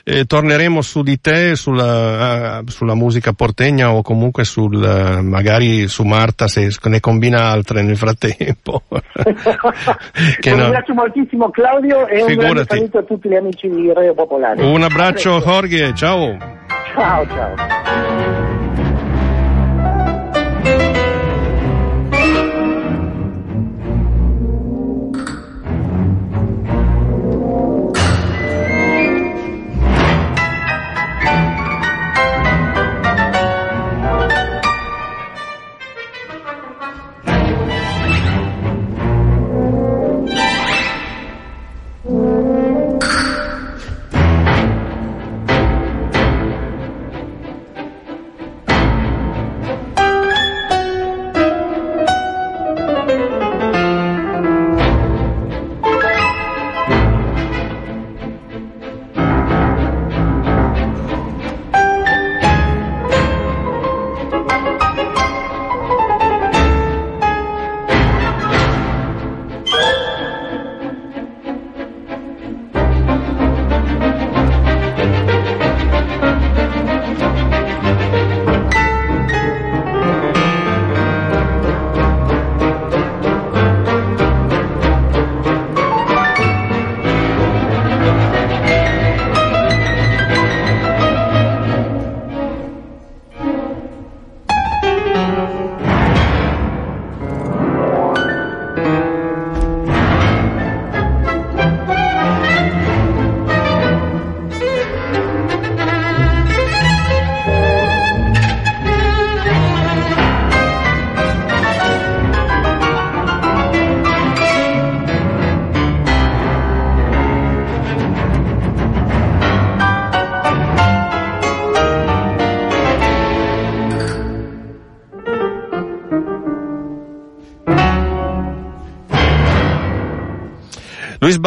Eh, 0.04 0.26
torneremo 0.26 0.82
su 0.82 1.02
di 1.02 1.22
te, 1.22 1.56
sulla, 1.56 2.58
ah, 2.58 2.64
sulla 2.66 2.94
musica 2.94 3.32
portegna 3.32 3.94
o 3.94 4.02
comunque 4.02 4.44
sul, 4.44 4.84
eh, 4.84 5.22
magari 5.22 5.88
su 5.88 6.04
Marta 6.04 6.50
se 6.50 6.70
ne 6.84 7.00
combina 7.00 7.44
altre 7.50 7.82
nel 7.82 7.96
frattempo. 7.96 8.84
Che 8.92 10.40
Ti 10.42 10.50
no. 10.50 10.64
ringrazio 10.64 10.94
moltissimo 10.94 11.50
Claudio 11.52 12.06
e 12.08 12.22
un 12.22 12.34
grande 12.34 12.64
Figurati. 12.64 12.76
saluto 12.76 12.98
a 12.98 13.04
tutti 13.04 13.30
gli 13.30 13.36
amici 13.36 13.70
di 13.70 13.94
Radio 13.94 14.14
Popolare. 14.14 14.62
Un 14.62 14.82
abbraccio. 14.82 15.40
Jorge, 15.40 15.94
ciao. 15.96 16.38
Ciao, 16.94 17.26
ciao. 17.28 18.71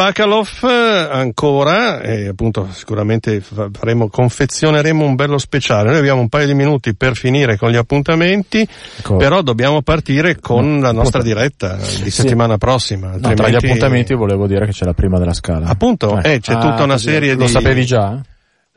Bacalov 0.05 0.63
ancora, 1.09 1.99
e 2.01 2.27
appunto 2.27 2.67
sicuramente 2.71 3.41
faremo, 3.41 4.07
confezioneremo 4.07 5.03
un 5.03 5.15
bello 5.15 5.39
speciale. 5.39 5.89
Noi 5.89 5.97
abbiamo 5.97 6.21
un 6.21 6.29
paio 6.29 6.45
di 6.45 6.53
minuti 6.53 6.93
per 6.93 7.15
finire 7.15 7.57
con 7.57 7.71
gli 7.71 7.75
appuntamenti, 7.75 8.67
ecco. 8.97 9.15
però 9.15 9.41
dobbiamo 9.41 9.81
partire 9.81 10.39
con 10.39 10.75
no, 10.75 10.81
la 10.81 10.91
nostra 10.91 11.23
diretta 11.23 11.77
di 12.03 12.11
settimana 12.11 12.53
sì. 12.53 12.59
prossima. 12.59 13.15
No, 13.17 13.33
tra 13.33 13.49
gli 13.49 13.55
appuntamenti 13.55 14.13
volevo 14.13 14.45
dire 14.45 14.67
che 14.67 14.73
c'è 14.73 14.85
la 14.85 14.93
prima 14.93 15.17
della 15.17 15.33
scala. 15.33 15.69
Appunto, 15.69 16.21
eh, 16.21 16.33
eh 16.33 16.39
c'è 16.39 16.53
ah, 16.53 16.59
tutta 16.59 16.83
una 16.83 16.99
serie 16.99 17.29
lo 17.31 17.37
di... 17.37 17.41
Lo 17.41 17.47
sapevi 17.47 17.85
già? 17.85 18.21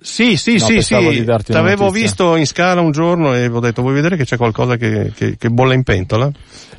Sì, 0.00 0.36
sì, 0.38 0.52
no, 0.52 0.64
sì, 0.64 0.80
sì. 0.80 1.24
T'avevo 1.44 1.90
visto 1.90 2.36
in 2.36 2.46
scala 2.46 2.80
un 2.80 2.92
giorno 2.92 3.34
e 3.34 3.48
ho 3.48 3.60
detto, 3.60 3.82
vuoi 3.82 3.94
vedere 3.94 4.16
che 4.16 4.24
c'è 4.24 4.38
qualcosa 4.38 4.76
che, 4.76 5.12
che, 5.14 5.36
che 5.36 5.48
bolle 5.50 5.74
in 5.74 5.82
pentola? 5.82 6.30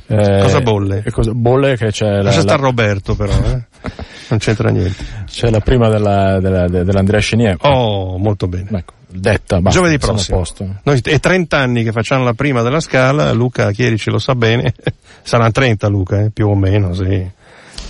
Eh, 0.06 0.40
cosa 0.42 0.60
bolle? 0.60 1.04
Cosa, 1.08 1.32
bolle 1.32 1.76
che 1.76 1.92
c'è 1.92 2.08
la... 2.08 2.22
Lascia 2.22 2.38
la... 2.38 2.42
sta 2.42 2.56
Roberto 2.56 3.14
però, 3.14 3.32
eh? 3.32 3.98
non 4.30 4.38
c'entra 4.38 4.70
niente. 4.70 5.04
C'è 5.26 5.50
la 5.50 5.60
prima 5.60 5.88
della, 5.88 6.40
della, 6.40 6.68
dell'Andrea 6.68 7.20
Chenier. 7.20 7.56
Oh, 7.60 8.16
molto 8.18 8.46
bene. 8.46 8.68
Ecco, 8.78 8.94
detta, 9.08 9.60
basta, 9.60 9.78
Giovedì 9.78 9.98
prossimo. 9.98 10.44
Noi, 10.84 11.00
è 11.02 11.20
30 11.20 11.56
anni 11.56 11.82
che 11.82 11.92
facciamo 11.92 12.24
la 12.24 12.34
prima 12.34 12.62
della 12.62 12.80
scala, 12.80 13.32
Luca 13.32 13.70
Chierici 13.72 14.10
lo 14.10 14.18
sa 14.18 14.34
bene, 14.34 14.72
saranno 15.22 15.50
30 15.50 15.88
Luca, 15.88 16.20
eh? 16.20 16.30
più 16.30 16.48
o 16.48 16.54
meno, 16.54 16.94
sì. 16.94 17.38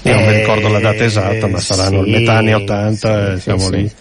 Io 0.03 0.15
non 0.15 0.25
mi 0.27 0.35
ricordo 0.35 0.69
la 0.69 0.81
data 0.81 1.05
esatta, 1.05 1.47
ma 1.47 1.61
saranno 1.61 2.03
sì, 2.05 2.11
metà 2.11 2.39
anni 2.39 2.55
80, 2.55 3.35
sì, 3.35 3.41
siamo 3.41 3.61
sì, 3.61 3.71
lì. 3.71 3.93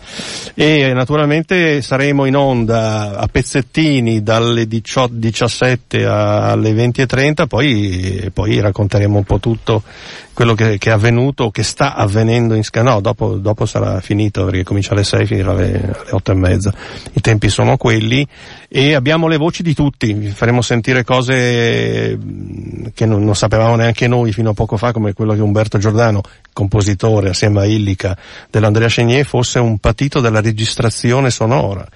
E 0.54 0.94
naturalmente 0.94 1.82
saremo 1.82 2.24
in 2.24 2.38
onda 2.38 3.18
a 3.18 3.28
pezzettini 3.28 4.24
dalle 4.24 4.66
18, 4.66 5.14
17 5.16 6.06
alle 6.06 6.72
20.30, 6.72 7.48
poi, 7.48 8.30
poi 8.32 8.62
racconteremo 8.62 9.18
un 9.18 9.24
po' 9.26 9.40
tutto 9.40 9.84
quello 10.40 10.56
che, 10.56 10.78
che, 10.78 10.90
è 10.90 10.94
avvenuto, 10.94 11.52
che 11.52 11.64
sta 11.64 11.96
avvenendo 11.96 12.54
in 12.54 12.64
Scala. 12.64 12.92
No, 12.92 13.02
dopo, 13.02 13.36
dopo, 13.36 13.66
sarà 13.66 14.00
finito 14.00 14.46
perché 14.46 14.64
comincia 14.64 14.94
alle 14.94 15.04
6 15.04 15.26
finirà 15.26 15.52
alle, 15.52 15.74
alle 15.74 16.12
8 16.12 16.32
e 16.32 16.36
mezza. 16.36 16.74
I 17.12 17.20
tempi 17.20 17.50
sono 17.50 17.76
quelli 17.76 18.26
e 18.70 18.94
abbiamo 18.94 19.28
le 19.28 19.36
voci 19.36 19.64
di 19.64 19.74
tutti. 19.74 20.14
Vi 20.14 20.30
faremo 20.30 20.62
sentire 20.62 21.04
cose 21.04 22.18
che 22.94 23.06
non, 23.06 23.22
non 23.22 23.36
sapevamo 23.36 23.76
neanche 23.76 24.08
noi 24.08 24.32
fino 24.32 24.52
a 24.52 24.54
poco 24.54 24.78
fa, 24.78 24.94
come 24.94 25.12
quello 25.12 25.34
che 25.34 25.42
Umberto 25.42 25.78
Giordano, 25.78 26.22
compositore 26.60 27.30
assieme 27.30 27.62
a 27.62 27.66
Illica 27.66 28.18
dell'Andrea 28.52 28.90
Chenier, 28.90 29.26
fosse 29.26 29.60
un 29.60 29.78
patito 29.78 30.20
della 30.20 30.42
registrazione 30.42 31.30
sonora 31.30 31.88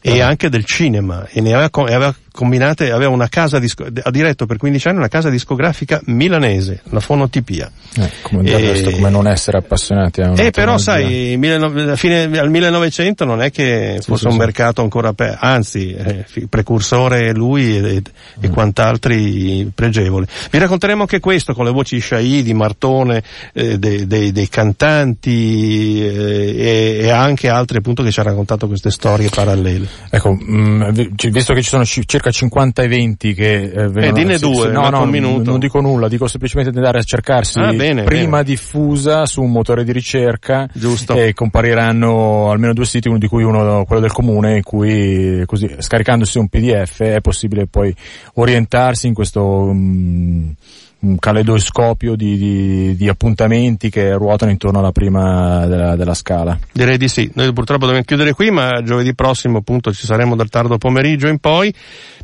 e 0.00 0.20
anche 0.20 0.48
del 0.48 0.64
cinema 0.64 1.28
e 1.30 1.40
ne 1.40 1.54
aveva, 1.54 1.70
aveva 1.72 2.14
combinate, 2.38 2.92
aveva 2.92 3.10
una 3.10 3.28
casa 3.28 3.58
disco, 3.58 3.84
ha 3.84 4.10
diretto 4.12 4.46
per 4.46 4.58
15 4.58 4.88
anni 4.88 4.98
una 4.98 5.08
casa 5.08 5.28
discografica 5.28 6.00
milanese, 6.04 6.82
la 6.90 7.00
Fonotipia. 7.00 7.68
Eh, 7.96 8.10
come, 8.22 8.48
e, 8.48 8.60
resto, 8.60 8.92
come 8.92 9.10
non 9.10 9.26
essere 9.26 9.58
appassionati 9.58 10.20
a 10.20 10.30
una 10.30 10.42
Eh 10.42 10.52
però 10.52 10.78
sai, 10.78 11.36
mille, 11.36 11.96
fine, 11.96 12.38
al 12.38 12.48
1900 12.48 13.24
non 13.24 13.42
è 13.42 13.50
che 13.50 13.96
sì, 13.98 14.08
fosse 14.08 14.20
sì, 14.20 14.26
un 14.26 14.32
sì. 14.34 14.38
mercato 14.38 14.82
ancora 14.82 15.08
aperto, 15.08 15.38
anzi, 15.44 15.92
eh, 15.94 16.26
precursore 16.48 17.32
lui 17.34 17.76
e, 17.76 17.78
e, 17.78 18.02
mm. 18.02 18.44
e, 18.44 18.48
quant'altri 18.50 19.72
pregevoli. 19.74 20.26
Vi 20.48 20.58
racconteremo 20.58 21.00
anche 21.02 21.18
questo 21.18 21.54
con 21.54 21.64
le 21.64 21.72
voci 21.72 21.98
Sciai, 21.98 22.44
di 22.44 22.54
Martone, 22.54 23.20
eh, 23.52 23.78
dei, 23.78 24.06
dei, 24.08 24.32
dei, 24.32 24.48
cantanti 24.48 26.02
eh, 26.02 26.54
e, 26.56 26.98
e, 27.02 27.10
anche 27.10 27.48
altri 27.48 27.78
appunto 27.78 28.02
che 28.02 28.10
ci 28.10 28.18
ha 28.18 28.24
raccontato 28.24 28.66
queste 28.66 28.90
storie 28.90 29.28
parallele. 29.28 29.86
Ecco, 30.10 30.32
mh, 30.32 30.56
mm, 30.56 30.90
visto 31.30 31.54
che 31.54 31.62
ci 31.62 31.68
sono 31.68 31.84
circa 31.84 32.18
circa 32.18 32.30
50 32.30 32.82
eventi 32.82 33.34
che 33.34 33.62
eh, 33.62 33.88
vengono... 33.88 34.06
Eh, 34.06 34.12
dinne 34.12 34.38
due, 34.38 34.70
no, 34.70 34.88
no, 34.90 35.02
un 35.02 35.10
minuto. 35.10 35.50
non 35.50 35.58
dico 35.58 35.80
nulla, 35.80 36.08
dico 36.08 36.26
semplicemente 36.26 36.70
di 36.72 36.78
andare 36.78 36.98
a 36.98 37.02
cercarsi 37.02 37.58
ah, 37.58 37.72
bene, 37.72 38.02
prima 38.02 38.38
bene. 38.38 38.44
diffusa 38.44 39.26
su 39.26 39.42
un 39.42 39.50
motore 39.50 39.84
di 39.84 39.92
ricerca 39.92 40.68
Giusto. 40.72 41.14
e 41.14 41.32
compariranno 41.34 42.50
almeno 42.50 42.72
due 42.72 42.86
siti, 42.86 43.08
uno 43.08 43.18
di 43.18 43.28
cui 43.28 43.42
uno 43.44 43.84
quello 43.84 44.00
del 44.00 44.12
comune, 44.12 44.56
in 44.56 44.62
cui 44.62 45.42
così 45.46 45.76
scaricandosi 45.78 46.38
un 46.38 46.48
PDF 46.48 47.02
è 47.02 47.20
possibile 47.20 47.66
poi 47.66 47.94
orientarsi 48.34 49.06
in 49.06 49.14
questo 49.14 49.42
um, 49.42 50.54
un 51.00 51.18
caleidoscopio 51.18 52.16
di, 52.16 52.36
di, 52.36 52.96
di, 52.96 53.08
appuntamenti 53.08 53.88
che 53.88 54.12
ruotano 54.14 54.50
intorno 54.50 54.80
alla 54.80 54.90
prima 54.90 55.64
della, 55.66 55.94
della, 55.94 56.14
scala. 56.14 56.58
Direi 56.72 56.96
di 56.96 57.06
sì. 57.08 57.30
Noi 57.34 57.52
purtroppo 57.52 57.84
dobbiamo 57.84 58.04
chiudere 58.04 58.32
qui, 58.32 58.50
ma 58.50 58.82
giovedì 58.82 59.14
prossimo 59.14 59.58
appunto 59.58 59.92
ci 59.92 60.06
saremo 60.06 60.34
dal 60.34 60.48
tardo 60.48 60.76
pomeriggio 60.76 61.28
in 61.28 61.38
poi. 61.38 61.72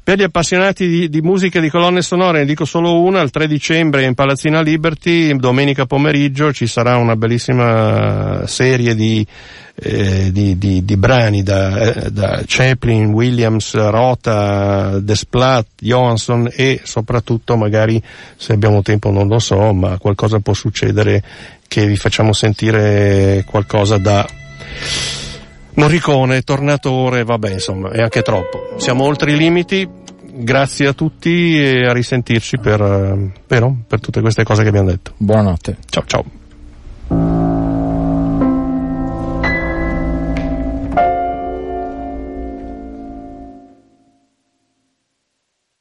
Per 0.02 0.18
gli 0.18 0.22
appassionati 0.22 0.88
di, 0.88 1.08
di 1.08 1.20
musica 1.22 1.58
e 1.58 1.62
di 1.62 1.70
colonne 1.70 2.02
sonore 2.02 2.40
ne 2.40 2.44
dico 2.44 2.64
solo 2.64 3.00
una, 3.00 3.20
il 3.20 3.30
3 3.30 3.46
dicembre 3.46 4.04
in 4.04 4.14
Palazzina 4.14 4.60
Liberty, 4.60 5.34
domenica 5.36 5.86
pomeriggio 5.86 6.52
ci 6.52 6.66
sarà 6.66 6.96
una 6.96 7.16
bellissima 7.16 8.46
serie 8.46 8.94
di 8.94 9.26
eh, 9.76 10.30
di, 10.30 10.56
di, 10.56 10.84
di, 10.84 10.96
brani 10.96 11.42
da, 11.42 11.78
eh, 11.78 12.10
da, 12.10 12.42
Chaplin, 12.46 13.12
Williams, 13.12 13.74
Rota, 13.74 15.00
Desplat, 15.00 15.66
Johansson 15.80 16.48
e 16.52 16.80
soprattutto 16.84 17.56
magari 17.56 18.00
se 18.36 18.52
abbiamo 18.52 18.82
tempo 18.82 19.10
non 19.10 19.26
lo 19.26 19.38
so, 19.38 19.72
ma 19.72 19.98
qualcosa 19.98 20.38
può 20.38 20.54
succedere 20.54 21.22
che 21.66 21.86
vi 21.86 21.96
facciamo 21.96 22.32
sentire 22.32 23.44
qualcosa 23.48 23.98
da 23.98 24.26
Morricone, 25.74 26.42
Tornatore, 26.42 27.24
vabbè 27.24 27.50
insomma 27.50 27.90
è 27.90 28.00
anche 28.00 28.22
troppo. 28.22 28.74
Siamo 28.76 29.04
oltre 29.04 29.32
i 29.32 29.36
limiti, 29.36 29.88
grazie 30.34 30.86
a 30.86 30.92
tutti 30.92 31.58
e 31.60 31.86
a 31.86 31.92
risentirci 31.92 32.58
per, 32.58 33.32
per, 33.44 33.72
per 33.86 34.00
tutte 34.00 34.20
queste 34.20 34.44
cose 34.44 34.62
che 34.62 34.68
abbiamo 34.68 34.90
detto. 34.90 35.14
Buonanotte. 35.16 35.78
Ciao 35.90 36.04
ciao. 36.06 36.24